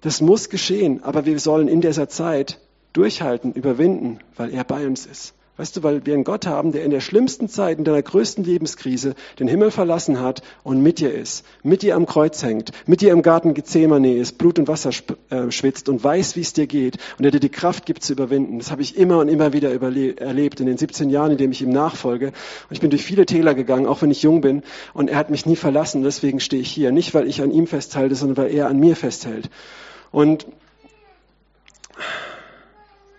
das 0.00 0.22
muss 0.22 0.48
geschehen. 0.48 1.02
Aber 1.02 1.26
wir 1.26 1.38
sollen 1.40 1.68
in 1.68 1.82
dieser 1.82 2.08
Zeit 2.08 2.58
durchhalten, 2.94 3.52
überwinden, 3.52 4.20
weil 4.34 4.54
er 4.54 4.64
bei 4.64 4.86
uns 4.86 5.04
ist. 5.04 5.35
Weißt 5.56 5.74
du, 5.76 5.82
weil 5.82 6.04
wir 6.04 6.12
einen 6.12 6.24
Gott 6.24 6.46
haben, 6.46 6.72
der 6.72 6.84
in 6.84 6.90
der 6.90 7.00
schlimmsten 7.00 7.48
Zeit, 7.48 7.78
in 7.78 7.84
deiner 7.84 8.02
größten 8.02 8.44
Lebenskrise, 8.44 9.14
den 9.38 9.48
Himmel 9.48 9.70
verlassen 9.70 10.20
hat 10.20 10.42
und 10.62 10.82
mit 10.82 10.98
dir 10.98 11.14
ist, 11.14 11.46
mit 11.62 11.80
dir 11.80 11.96
am 11.96 12.04
Kreuz 12.04 12.42
hängt, 12.42 12.72
mit 12.86 13.00
dir 13.00 13.12
im 13.12 13.22
Garten 13.22 13.54
Gethsemane 13.54 14.16
ist, 14.16 14.36
Blut 14.36 14.58
und 14.58 14.68
Wasser 14.68 14.90
äh, 15.30 15.50
schwitzt 15.50 15.88
und 15.88 16.04
weiß, 16.04 16.36
wie 16.36 16.42
es 16.42 16.52
dir 16.52 16.66
geht 16.66 16.98
und 17.16 17.22
der 17.22 17.30
dir 17.30 17.40
die 17.40 17.48
Kraft 17.48 17.86
gibt 17.86 18.02
zu 18.02 18.12
überwinden. 18.12 18.58
Das 18.58 18.70
habe 18.70 18.82
ich 18.82 18.98
immer 18.98 19.18
und 19.18 19.28
immer 19.28 19.54
wieder 19.54 19.70
erlebt 19.70 20.60
in 20.60 20.66
den 20.66 20.76
17 20.76 21.08
Jahren, 21.08 21.32
in 21.32 21.38
denen 21.38 21.52
ich 21.52 21.62
ihm 21.62 21.70
nachfolge. 21.70 22.26
Und 22.26 22.34
ich 22.70 22.80
bin 22.80 22.90
durch 22.90 23.04
viele 23.04 23.24
Täler 23.24 23.54
gegangen, 23.54 23.86
auch 23.86 24.02
wenn 24.02 24.10
ich 24.10 24.22
jung 24.22 24.42
bin. 24.42 24.62
Und 24.92 25.08
er 25.08 25.16
hat 25.16 25.30
mich 25.30 25.46
nie 25.46 25.56
verlassen. 25.56 26.02
Deswegen 26.02 26.38
stehe 26.38 26.60
ich 26.60 26.70
hier. 26.70 26.92
Nicht, 26.92 27.14
weil 27.14 27.26
ich 27.26 27.40
an 27.40 27.50
ihm 27.50 27.66
festhalte, 27.66 28.14
sondern 28.14 28.36
weil 28.36 28.54
er 28.54 28.68
an 28.68 28.78
mir 28.78 28.94
festhält. 28.94 29.48
Und 30.12 30.46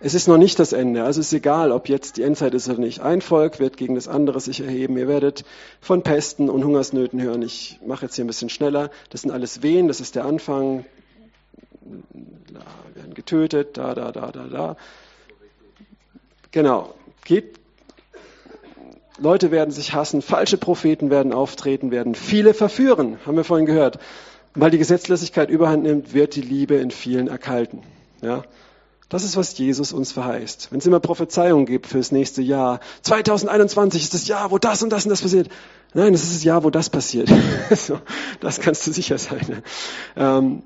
es 0.00 0.14
ist 0.14 0.28
noch 0.28 0.38
nicht 0.38 0.58
das 0.58 0.72
Ende. 0.72 1.02
Also 1.02 1.20
es 1.20 1.28
ist 1.28 1.32
egal, 1.32 1.72
ob 1.72 1.88
jetzt 1.88 2.16
die 2.16 2.22
Endzeit 2.22 2.54
ist 2.54 2.68
oder 2.68 2.78
nicht. 2.78 3.00
Ein 3.00 3.20
Volk 3.20 3.58
wird 3.58 3.76
gegen 3.76 3.96
das 3.96 4.06
andere 4.06 4.38
sich 4.38 4.60
erheben. 4.60 4.96
Ihr 4.96 5.08
werdet 5.08 5.44
von 5.80 6.02
Pesten 6.02 6.48
und 6.48 6.64
Hungersnöten 6.64 7.20
hören. 7.20 7.42
Ich 7.42 7.80
mache 7.84 8.06
jetzt 8.06 8.14
hier 8.14 8.24
ein 8.24 8.28
bisschen 8.28 8.48
schneller. 8.48 8.90
Das 9.10 9.22
sind 9.22 9.32
alles 9.32 9.62
Wehen, 9.62 9.88
das 9.88 10.00
ist 10.00 10.14
der 10.14 10.24
Anfang. 10.24 10.84
Da 12.52 12.60
werden 12.94 13.14
getötet, 13.14 13.76
da, 13.76 13.94
da, 13.94 14.12
da, 14.12 14.30
da, 14.30 14.44
da. 14.44 14.76
Genau. 16.52 16.94
Geht. 17.24 17.58
Leute 19.18 19.50
werden 19.50 19.72
sich 19.72 19.94
hassen, 19.94 20.22
falsche 20.22 20.58
Propheten 20.58 21.10
werden 21.10 21.32
auftreten, 21.32 21.90
werden 21.90 22.14
viele 22.14 22.54
verführen, 22.54 23.18
haben 23.26 23.36
wir 23.36 23.42
vorhin 23.42 23.66
gehört. 23.66 23.98
Weil 24.54 24.70
die 24.70 24.78
Gesetzlosigkeit 24.78 25.50
überhand 25.50 25.82
nimmt, 25.82 26.14
wird 26.14 26.36
die 26.36 26.40
Liebe 26.40 26.76
in 26.76 26.92
vielen 26.92 27.26
erkalten. 27.26 27.82
Ja? 28.22 28.44
Das 29.08 29.24
ist, 29.24 29.36
was 29.36 29.56
Jesus 29.56 29.92
uns 29.92 30.12
verheißt. 30.12 30.70
Wenn 30.70 30.80
es 30.80 30.86
immer 30.86 31.00
Prophezeiungen 31.00 31.64
gibt 31.64 31.86
fürs 31.86 32.12
nächste 32.12 32.42
Jahr, 32.42 32.80
2021 33.02 34.02
ist 34.02 34.12
das 34.12 34.28
Jahr, 34.28 34.50
wo 34.50 34.58
das 34.58 34.82
und 34.82 34.90
das 34.90 35.04
und 35.04 35.10
das 35.10 35.22
passiert. 35.22 35.48
Nein, 35.94 36.12
es 36.12 36.24
ist 36.24 36.34
das 36.34 36.44
Jahr, 36.44 36.62
wo 36.62 36.68
das 36.68 36.90
passiert. 36.90 37.30
das 38.40 38.60
kannst 38.60 38.86
du 38.86 38.92
sicher 38.92 39.16
sein. 39.16 39.62
Ähm, 40.14 40.62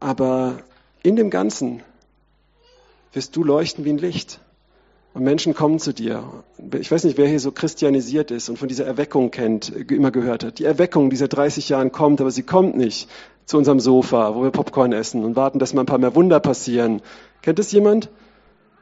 aber 0.00 0.58
in 1.02 1.14
dem 1.14 1.30
Ganzen 1.30 1.82
wirst 3.12 3.36
du 3.36 3.44
leuchten 3.44 3.84
wie 3.84 3.90
ein 3.90 3.98
Licht. 3.98 4.40
Und 5.18 5.24
Menschen 5.24 5.52
kommen 5.52 5.80
zu 5.80 5.92
dir. 5.92 6.22
Ich 6.78 6.92
weiß 6.92 7.02
nicht, 7.02 7.18
wer 7.18 7.26
hier 7.26 7.40
so 7.40 7.50
christianisiert 7.50 8.30
ist 8.30 8.48
und 8.50 8.56
von 8.56 8.68
dieser 8.68 8.86
Erweckung 8.86 9.32
kennt, 9.32 9.68
immer 9.90 10.12
gehört 10.12 10.44
hat. 10.44 10.60
Die 10.60 10.64
Erweckung, 10.64 11.10
die 11.10 11.16
seit 11.16 11.32
30 11.32 11.70
Jahren 11.70 11.90
kommt, 11.90 12.20
aber 12.20 12.30
sie 12.30 12.44
kommt 12.44 12.76
nicht 12.76 13.10
zu 13.44 13.58
unserem 13.58 13.80
Sofa, 13.80 14.36
wo 14.36 14.44
wir 14.44 14.52
Popcorn 14.52 14.92
essen 14.92 15.24
und 15.24 15.34
warten, 15.34 15.58
dass 15.58 15.74
mal 15.74 15.82
ein 15.82 15.86
paar 15.86 15.98
mehr 15.98 16.14
Wunder 16.14 16.38
passieren. 16.38 17.02
Kennt 17.42 17.58
das 17.58 17.72
jemand? 17.72 18.10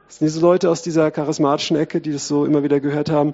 Das 0.09 0.18
sind 0.18 0.26
diese 0.26 0.41
Leute 0.41 0.68
aus 0.68 0.82
dieser 0.82 1.11
charismatischen 1.11 1.78
Ecke, 1.78 2.03
die 2.03 2.12
das 2.12 2.28
so 2.28 2.45
immer 2.45 2.62
wieder 2.62 2.80
gehört 2.80 3.11
haben. 3.11 3.32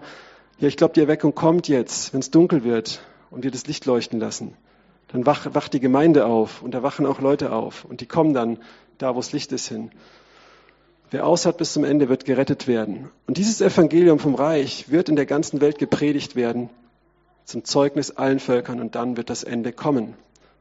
Ja, 0.61 0.68
ich 0.68 0.76
glaube, 0.76 0.94
die 0.94 1.00
Erweckung 1.00 1.34
kommt 1.34 1.66
jetzt, 1.66 2.12
wenn 2.12 2.20
es 2.20 2.30
dunkel 2.30 2.62
wird 2.62 3.03
und 3.32 3.42
wir 3.42 3.50
das 3.50 3.66
Licht 3.66 3.84
leuchten 3.84 4.20
lassen. 4.20 4.55
dann 5.09 5.26
wach, 5.26 5.53
wacht 5.55 5.72
die 5.72 5.80
Gemeinde 5.80 6.24
auf 6.24 6.62
und 6.62 6.72
da 6.72 6.84
wachen 6.84 7.07
auch 7.07 7.20
Leute 7.20 7.50
auf 7.50 7.84
und 7.84 8.00
die 8.00 8.07
kommen 8.07 8.32
dann 8.32 8.59
da, 8.98 9.16
wo 9.16 9.18
es 9.18 9.32
Licht 9.32 9.50
ist, 9.50 9.66
hin. 9.66 9.90
Wer 11.12 11.26
aushat 11.26 11.58
bis 11.58 11.74
zum 11.74 11.84
Ende, 11.84 12.08
wird 12.08 12.24
gerettet 12.24 12.66
werden. 12.66 13.10
Und 13.26 13.36
dieses 13.36 13.60
Evangelium 13.60 14.18
vom 14.18 14.34
Reich 14.34 14.90
wird 14.90 15.10
in 15.10 15.16
der 15.16 15.26
ganzen 15.26 15.60
Welt 15.60 15.78
gepredigt 15.78 16.36
werden, 16.36 16.70
zum 17.44 17.64
Zeugnis 17.64 18.12
allen 18.12 18.40
Völkern 18.40 18.80
und 18.80 18.94
dann 18.94 19.18
wird 19.18 19.28
das 19.28 19.44
Ende 19.44 19.72
kommen. 19.72 20.14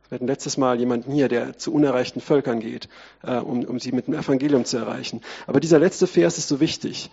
Wir 0.09 0.15
hatten 0.15 0.27
letztes 0.27 0.57
Mal 0.57 0.77
jemanden 0.77 1.13
hier, 1.13 1.29
der 1.29 1.57
zu 1.57 1.73
unerreichten 1.73 2.19
Völkern 2.19 2.59
geht, 2.59 2.89
äh, 3.23 3.37
um, 3.37 3.63
um 3.63 3.79
sie 3.79 3.93
mit 3.93 4.07
dem 4.07 4.13
Evangelium 4.13 4.65
zu 4.65 4.75
erreichen. 4.75 5.21
Aber 5.47 5.61
dieser 5.61 5.79
letzte 5.79 6.05
Vers 6.05 6.37
ist 6.37 6.49
so 6.49 6.59
wichtig. 6.59 7.11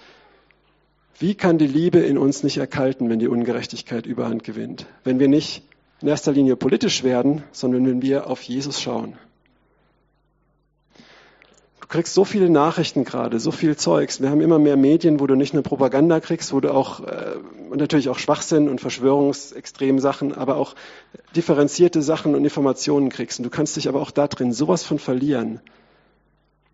Wie 1.20 1.36
kann 1.36 1.58
die 1.58 1.68
Liebe 1.68 2.00
in 2.00 2.18
uns 2.18 2.42
nicht 2.42 2.56
erkalten, 2.56 3.08
wenn 3.08 3.20
die 3.20 3.28
Ungerechtigkeit 3.28 4.04
überhand 4.04 4.42
gewinnt? 4.42 4.86
Wenn 5.04 5.20
wir 5.20 5.28
nicht 5.28 5.62
in 6.02 6.08
erster 6.08 6.32
Linie 6.32 6.56
politisch 6.56 7.04
werden, 7.04 7.44
sondern 7.52 7.86
wenn 7.86 8.02
wir 8.02 8.26
auf 8.26 8.42
Jesus 8.42 8.82
schauen. 8.82 9.16
Du 11.88 11.94
kriegst 11.94 12.12
so 12.12 12.26
viele 12.26 12.50
Nachrichten 12.50 13.04
gerade, 13.04 13.40
so 13.40 13.50
viel 13.50 13.74
Zeugs. 13.74 14.20
Wir 14.20 14.28
haben 14.28 14.42
immer 14.42 14.58
mehr 14.58 14.76
Medien, 14.76 15.20
wo 15.20 15.26
du 15.26 15.36
nicht 15.36 15.54
nur 15.54 15.62
Propaganda 15.62 16.20
kriegst, 16.20 16.52
wo 16.52 16.60
du 16.60 16.70
auch 16.70 17.00
äh, 17.00 17.36
natürlich 17.74 18.10
auch 18.10 18.18
Schwachsinn 18.18 18.68
und 18.68 18.78
Verschwörungsextrem 18.78 19.98
Sachen, 19.98 20.34
aber 20.34 20.56
auch 20.56 20.74
differenzierte 21.34 22.02
Sachen 22.02 22.34
und 22.34 22.44
Informationen 22.44 23.08
kriegst. 23.08 23.38
Und 23.38 23.44
du 23.44 23.50
kannst 23.50 23.74
dich 23.76 23.88
aber 23.88 24.02
auch 24.02 24.10
da 24.10 24.28
drin 24.28 24.52
sowas 24.52 24.84
von 24.84 24.98
verlieren. 24.98 25.60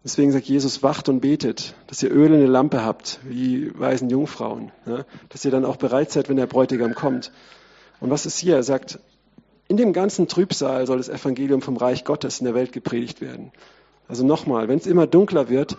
Deswegen 0.03 0.33
sagt 0.33 0.47
Jesus, 0.47 0.83
wacht 0.83 1.09
und 1.09 1.21
betet, 1.21 1.77
dass 1.87 2.03
ihr 2.03 2.11
Öl 2.11 2.33
in 2.33 2.41
der 2.41 2.49
Lampe 2.49 2.85
habt, 2.85 3.21
wie 3.23 3.71
weisen 3.79 4.11
Jungfrauen, 4.11 4.73
ja? 4.85 5.05
dass 5.29 5.45
ihr 5.45 5.53
dann 5.53 5.65
auch 5.65 5.77
bereit 5.77 6.11
seid, 6.11 6.29
wenn 6.29 6.39
der 6.39 6.49
Bräutigam 6.49 6.97
kommt. 6.97 7.31
Und 8.01 8.11
was 8.11 8.27
ist 8.27 8.39
hier? 8.39 8.57
Er 8.57 8.65
sagt, 8.65 8.99
in 9.69 9.77
dem 9.77 9.93
ganzen 9.93 10.27
Trübsal 10.27 10.89
soll 10.89 10.97
das 10.97 11.09
Evangelium 11.09 11.63
vom 11.63 11.77
Reich 11.77 12.05
Gottes 12.05 12.41
in 12.41 12.47
der 12.47 12.55
Welt 12.55 12.73
gepredigt 12.73 13.21
werden. 13.21 13.53
Also 14.09 14.25
nochmal, 14.25 14.69
wenn 14.69 14.79
es 14.79 14.87
immer 14.87 15.07
dunkler 15.07 15.49
wird, 15.49 15.77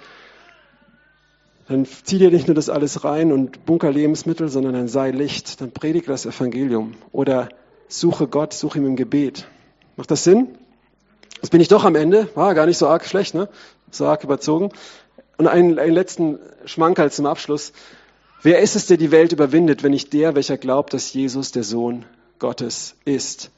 dann 1.68 1.86
zieh 1.86 2.20
dir 2.20 2.32
nicht 2.32 2.48
nur 2.48 2.56
das 2.56 2.70
alles 2.70 3.04
rein 3.04 3.32
und 3.32 3.66
bunker 3.66 3.92
Lebensmittel, 3.92 4.50
sondern 4.50 4.74
dann 4.74 4.88
sei 4.88 5.12
Licht, 5.12 5.62
dann 5.62 5.72
predige 5.72 6.08
das 6.08 6.26
Evangelium 6.26 6.94
oder 7.12 7.50
suche 7.88 8.28
Gott, 8.28 8.54
suche 8.54 8.80
ihm 8.80 8.86
im 8.86 8.96
Gebet. 8.96 9.48
Macht 9.96 10.12
das 10.12 10.24
Sinn? 10.24 10.58
Jetzt 11.42 11.50
bin 11.50 11.62
ich 11.62 11.68
doch 11.68 11.84
am 11.84 11.96
Ende, 11.96 12.30
war 12.36 12.54
gar 12.54 12.66
nicht 12.66 12.78
so 12.78 12.88
arg 12.88 13.06
schlecht, 13.06 13.34
ne? 13.34 13.50
so 13.92 14.06
arg 14.06 14.24
überzogen. 14.24 14.70
Und 15.38 15.48
einen, 15.48 15.80
einen 15.80 15.94
letzten 15.94 16.40
Schmankerl 16.66 17.12
zum 17.12 17.26
Abschluss. 17.26 17.74
Wer 18.42 18.60
ist 18.60 18.76
es, 18.76 18.88
der 18.88 18.98
die 18.98 19.12
Welt 19.12 19.32
überwindet, 19.32 19.84
wenn 19.84 19.92
nicht 19.92 20.14
der, 20.14 20.36
welcher 20.36 20.58
glaubt, 20.58 20.94
dass 20.94 21.14
Jesus 21.14 21.52
der 21.52 21.64
Sohn 21.64 22.06
Gottes 22.40 22.96
ist? 23.06 23.52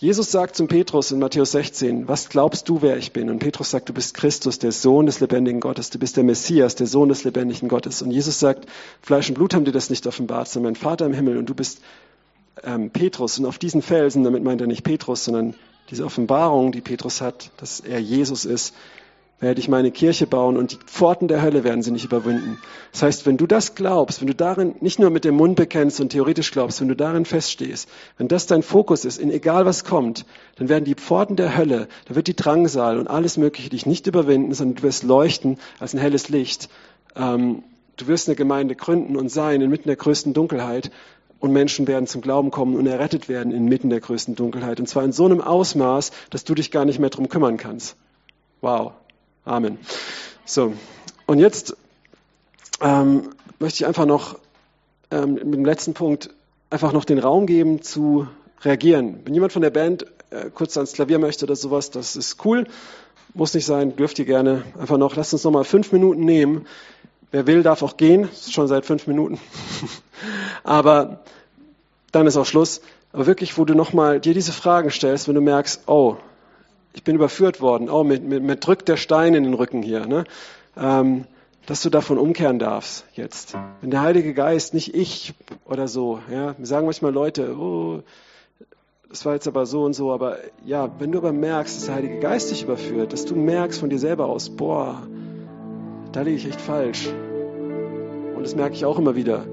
Jesus 0.00 0.30
sagt 0.32 0.56
zum 0.56 0.66
Petrus 0.66 1.10
in 1.10 1.18
Matthäus 1.18 1.52
16, 1.52 2.08
was 2.08 2.30
glaubst 2.30 2.70
du, 2.70 2.80
wer 2.80 2.96
ich 2.96 3.12
bin? 3.12 3.28
Und 3.28 3.38
Petrus 3.38 3.70
sagt, 3.70 3.90
du 3.90 3.92
bist 3.92 4.14
Christus, 4.14 4.58
der 4.58 4.72
Sohn 4.72 5.04
des 5.04 5.20
lebendigen 5.20 5.60
Gottes, 5.60 5.90
du 5.90 5.98
bist 5.98 6.16
der 6.16 6.24
Messias, 6.24 6.74
der 6.74 6.86
Sohn 6.86 7.10
des 7.10 7.24
lebendigen 7.24 7.68
Gottes. 7.68 8.00
Und 8.00 8.10
Jesus 8.10 8.40
sagt, 8.40 8.66
Fleisch 9.02 9.28
und 9.28 9.34
Blut 9.34 9.52
haben 9.52 9.66
dir 9.66 9.72
das 9.72 9.90
nicht 9.90 10.06
offenbart, 10.06 10.48
sondern 10.48 10.72
mein 10.72 10.80
Vater 10.80 11.04
im 11.04 11.12
Himmel 11.12 11.36
und 11.36 11.50
du 11.50 11.54
bist 11.54 11.82
ähm, 12.64 12.88
Petrus. 12.88 13.38
Und 13.38 13.44
auf 13.44 13.58
diesen 13.58 13.82
Felsen, 13.82 14.24
damit 14.24 14.42
meint 14.42 14.62
er 14.62 14.66
nicht 14.66 14.84
Petrus, 14.84 15.24
sondern 15.24 15.52
diese 15.90 16.06
Offenbarung, 16.06 16.72
die 16.72 16.80
Petrus 16.80 17.20
hat, 17.20 17.50
dass 17.58 17.80
er 17.80 18.00
Jesus 18.00 18.46
ist, 18.46 18.74
werde 19.40 19.58
ich 19.58 19.68
meine 19.68 19.90
Kirche 19.90 20.26
bauen 20.26 20.56
und 20.58 20.72
die 20.72 20.78
Pforten 20.86 21.26
der 21.26 21.40
Hölle 21.42 21.64
werden 21.64 21.82
sie 21.82 21.90
nicht 21.90 22.04
überwinden. 22.04 22.58
Das 22.92 23.02
heißt, 23.02 23.26
wenn 23.26 23.38
du 23.38 23.46
das 23.46 23.74
glaubst, 23.74 24.20
wenn 24.20 24.26
du 24.28 24.34
darin 24.34 24.74
nicht 24.80 24.98
nur 24.98 25.08
mit 25.10 25.24
dem 25.24 25.34
Mund 25.34 25.56
bekennst 25.56 26.00
und 26.00 26.10
theoretisch 26.10 26.52
glaubst, 26.52 26.80
wenn 26.80 26.88
du 26.88 26.96
darin 26.96 27.24
feststehst, 27.24 27.88
wenn 28.18 28.28
das 28.28 28.46
dein 28.46 28.62
Fokus 28.62 29.06
ist, 29.06 29.18
in 29.18 29.30
egal 29.30 29.64
was 29.64 29.84
kommt, 29.84 30.26
dann 30.56 30.68
werden 30.68 30.84
die 30.84 30.94
Pforten 30.94 31.36
der 31.36 31.56
Hölle, 31.56 31.88
da 32.06 32.14
wird 32.14 32.26
die 32.26 32.36
Drangsal 32.36 32.98
und 32.98 33.08
alles 33.08 33.38
Mögliche 33.38 33.70
dich 33.70 33.86
nicht 33.86 34.06
überwinden, 34.06 34.52
sondern 34.52 34.76
du 34.76 34.82
wirst 34.82 35.04
leuchten 35.04 35.58
als 35.78 35.94
ein 35.94 36.00
helles 36.00 36.28
Licht. 36.28 36.68
Ähm, 37.16 37.62
du 37.96 38.06
wirst 38.06 38.28
eine 38.28 38.36
Gemeinde 38.36 38.74
gründen 38.74 39.16
und 39.16 39.30
sein 39.30 39.62
inmitten 39.62 39.88
der 39.88 39.96
größten 39.96 40.34
Dunkelheit 40.34 40.90
und 41.38 41.52
Menschen 41.52 41.88
werden 41.88 42.06
zum 42.06 42.20
Glauben 42.20 42.50
kommen 42.50 42.76
und 42.76 42.86
errettet 42.86 43.30
werden 43.30 43.52
inmitten 43.52 43.88
der 43.88 44.00
größten 44.00 44.34
Dunkelheit. 44.34 44.78
Und 44.78 44.86
zwar 44.86 45.02
in 45.04 45.12
so 45.12 45.24
einem 45.24 45.40
Ausmaß, 45.40 46.10
dass 46.28 46.44
du 46.44 46.54
dich 46.54 46.70
gar 46.70 46.84
nicht 46.84 46.98
mehr 46.98 47.08
drum 47.08 47.30
kümmern 47.30 47.56
kannst. 47.56 47.96
Wow. 48.60 48.92
Amen. 49.44 49.78
So, 50.44 50.74
und 51.26 51.38
jetzt 51.38 51.76
ähm, 52.80 53.30
möchte 53.58 53.82
ich 53.82 53.86
einfach 53.86 54.06
noch 54.06 54.38
ähm, 55.10 55.34
mit 55.34 55.54
dem 55.54 55.64
letzten 55.64 55.94
Punkt 55.94 56.30
einfach 56.68 56.92
noch 56.92 57.04
den 57.04 57.18
Raum 57.18 57.46
geben 57.46 57.82
zu 57.82 58.28
reagieren. 58.62 59.20
Wenn 59.24 59.34
jemand 59.34 59.52
von 59.52 59.62
der 59.62 59.70
Band 59.70 60.06
äh, 60.30 60.50
kurz 60.52 60.76
ans 60.76 60.92
Klavier 60.92 61.18
möchte 61.18 61.46
oder 61.46 61.56
sowas, 61.56 61.90
das 61.90 62.16
ist 62.16 62.44
cool. 62.44 62.66
Muss 63.32 63.54
nicht 63.54 63.64
sein, 63.64 63.96
dürft 63.96 64.18
ihr 64.18 64.24
gerne. 64.24 64.62
Einfach 64.78 64.98
noch, 64.98 65.16
lasst 65.16 65.32
uns 65.32 65.44
noch 65.44 65.52
mal 65.52 65.64
fünf 65.64 65.92
Minuten 65.92 66.24
nehmen. 66.24 66.66
Wer 67.30 67.46
will, 67.46 67.62
darf 67.62 67.82
auch 67.82 67.96
gehen. 67.96 68.28
Schon 68.48 68.68
seit 68.68 68.84
fünf 68.84 69.06
Minuten. 69.06 69.38
Aber 70.64 71.20
dann 72.12 72.26
ist 72.26 72.36
auch 72.36 72.46
Schluss. 72.46 72.82
Aber 73.12 73.26
wirklich, 73.26 73.56
wo 73.56 73.64
du 73.64 73.74
noch 73.74 73.92
mal 73.92 74.20
dir 74.20 74.34
diese 74.34 74.52
Fragen 74.52 74.90
stellst, 74.90 75.28
wenn 75.28 75.34
du 75.34 75.40
merkst, 75.40 75.82
oh, 75.86 76.16
ich 76.92 77.04
bin 77.04 77.14
überführt 77.14 77.60
worden, 77.60 77.88
oh, 77.88 78.04
mir, 78.04 78.20
mir, 78.20 78.40
mir 78.40 78.56
drückt 78.56 78.88
der 78.88 78.96
Stein 78.96 79.34
in 79.34 79.44
den 79.44 79.54
Rücken 79.54 79.82
hier, 79.82 80.06
ne? 80.06 80.24
ähm, 80.76 81.24
dass 81.66 81.82
du 81.82 81.90
davon 81.90 82.18
umkehren 82.18 82.58
darfst 82.58 83.04
jetzt. 83.14 83.56
Wenn 83.80 83.90
der 83.90 84.00
Heilige 84.00 84.34
Geist, 84.34 84.74
nicht 84.74 84.94
ich 84.94 85.34
oder 85.64 85.88
so, 85.88 86.20
ja, 86.32 86.54
mir 86.58 86.66
sagen 86.66 86.86
manchmal 86.86 87.12
Leute, 87.12 87.56
oh, 87.56 88.02
das 89.08 89.24
war 89.24 89.34
jetzt 89.34 89.48
aber 89.48 89.66
so 89.66 89.84
und 89.84 89.92
so, 89.92 90.12
aber 90.12 90.38
ja, 90.64 90.90
wenn 90.98 91.12
du 91.12 91.18
aber 91.18 91.32
merkst, 91.32 91.76
dass 91.76 91.86
der 91.86 91.96
Heilige 91.96 92.20
Geist 92.20 92.50
dich 92.50 92.62
überführt, 92.62 93.12
dass 93.12 93.24
du 93.24 93.34
merkst 93.34 93.80
von 93.80 93.90
dir 93.90 93.98
selber 93.98 94.26
aus, 94.26 94.50
boah, 94.50 95.02
da 96.12 96.22
liege 96.22 96.36
ich 96.36 96.46
echt 96.46 96.60
falsch. 96.60 97.08
Und 97.08 98.42
das 98.42 98.54
merke 98.54 98.74
ich 98.74 98.84
auch 98.84 98.98
immer 98.98 99.16
wieder. 99.16 99.44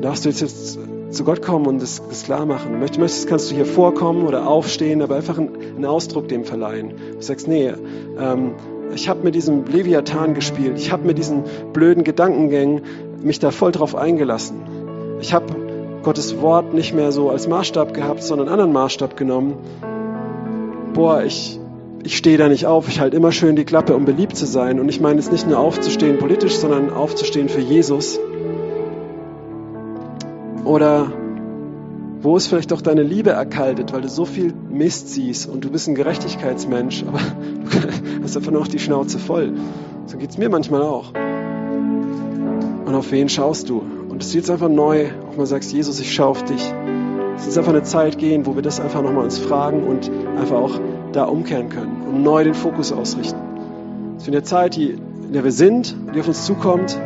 Darfst 0.00 0.24
du 0.24 0.28
jetzt, 0.28 0.40
jetzt 0.40 0.78
zu 1.10 1.24
Gott 1.24 1.42
kommen 1.42 1.66
und 1.66 1.82
das, 1.82 2.02
das 2.08 2.24
klar 2.24 2.46
machen. 2.46 2.78
Möchtest, 2.78 3.26
kannst 3.28 3.50
du 3.50 3.54
hier 3.54 3.66
vorkommen 3.66 4.26
oder 4.26 4.46
aufstehen, 4.46 5.02
aber 5.02 5.16
einfach 5.16 5.38
einen, 5.38 5.84
Ausdruck 5.84 6.28
dem 6.28 6.44
verleihen. 6.44 6.94
Du 7.16 7.22
sagst, 7.22 7.48
nee, 7.48 7.72
ähm, 8.18 8.54
ich 8.94 9.08
habe 9.08 9.22
mit 9.22 9.34
diesem 9.34 9.64
Leviathan 9.66 10.34
gespielt, 10.34 10.74
ich 10.76 10.92
habe 10.92 11.06
mit 11.06 11.18
diesen 11.18 11.44
blöden 11.72 12.04
Gedankengängen 12.04 12.82
mich 13.22 13.38
da 13.38 13.50
voll 13.50 13.72
drauf 13.72 13.94
eingelassen. 13.94 14.62
Ich 15.20 15.34
habe 15.34 15.46
Gottes 16.02 16.40
Wort 16.40 16.72
nicht 16.72 16.94
mehr 16.94 17.12
so 17.12 17.30
als 17.30 17.46
Maßstab 17.46 17.92
gehabt, 17.92 18.22
sondern 18.22 18.48
einen 18.48 18.52
anderen 18.54 18.72
Maßstab 18.72 19.16
genommen. 19.16 19.54
Boah, 20.94 21.22
ich, 21.22 21.60
ich 22.02 22.16
stehe 22.16 22.38
da 22.38 22.48
nicht 22.48 22.66
auf, 22.66 22.88
ich 22.88 23.00
halte 23.00 23.16
immer 23.16 23.32
schön 23.32 23.56
die 23.56 23.64
Klappe, 23.64 23.94
um 23.94 24.04
beliebt 24.04 24.36
zu 24.36 24.46
sein. 24.46 24.80
Und 24.80 24.88
ich 24.88 25.00
meine 25.00 25.16
jetzt 25.20 25.32
nicht 25.32 25.46
nur 25.46 25.58
aufzustehen 25.58 26.18
politisch, 26.18 26.56
sondern 26.56 26.90
aufzustehen 26.90 27.48
für 27.48 27.60
Jesus. 27.60 28.18
Oder 30.64 31.10
wo 32.22 32.36
ist 32.36 32.48
vielleicht 32.48 32.72
auch 32.72 32.82
deine 32.82 33.02
Liebe 33.02 33.30
erkaltet, 33.30 33.92
weil 33.92 34.02
du 34.02 34.08
so 34.08 34.24
viel 34.24 34.52
Mist 34.70 35.08
siehst 35.08 35.48
und 35.48 35.64
du 35.64 35.70
bist 35.70 35.88
ein 35.88 35.94
Gerechtigkeitsmensch, 35.94 37.04
aber 37.08 37.18
du 37.18 38.22
hast 38.22 38.36
einfach 38.36 38.50
nur 38.50 38.60
noch 38.60 38.68
die 38.68 38.78
Schnauze 38.78 39.18
voll. 39.18 39.54
So 40.06 40.18
geht 40.18 40.30
es 40.30 40.38
mir 40.38 40.50
manchmal 40.50 40.82
auch. 40.82 41.12
Und 42.84 42.94
auf 42.94 43.10
wen 43.10 43.28
schaust 43.28 43.70
du? 43.70 43.82
Und 44.08 44.22
es 44.22 44.34
wird 44.34 44.50
einfach 44.50 44.68
neu, 44.68 45.06
auch 45.30 45.36
mal 45.36 45.46
sagst, 45.46 45.72
Jesus, 45.72 46.00
ich 46.00 46.12
schaue 46.12 46.28
auf 46.28 46.44
dich. 46.44 46.74
Es 47.36 47.46
wird 47.46 47.56
einfach 47.56 47.72
eine 47.72 47.84
Zeit 47.84 48.18
gehen, 48.18 48.44
wo 48.44 48.54
wir 48.54 48.62
das 48.62 48.80
einfach 48.80 49.00
nochmal 49.00 49.24
uns 49.24 49.38
fragen 49.38 49.84
und 49.84 50.10
einfach 50.36 50.56
auch 50.56 50.78
da 51.12 51.24
umkehren 51.24 51.70
können 51.70 52.02
und 52.06 52.22
neu 52.22 52.44
den 52.44 52.54
Fokus 52.54 52.92
ausrichten. 52.92 53.40
Es 54.18 54.26
wird 54.26 54.36
eine 54.36 54.42
Zeit, 54.42 54.76
die, 54.76 54.90
in 54.90 55.32
der 55.32 55.44
wir 55.44 55.52
sind, 55.52 55.96
die 56.14 56.20
auf 56.20 56.28
uns 56.28 56.44
zukommt, 56.44 57.00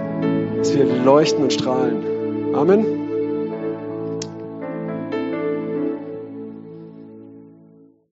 dass 0.59 0.75
wir 0.75 0.87
leuchten 1.05 1.45
und 1.45 1.53
strahlen. 1.53 2.55
Amen. 2.55 3.04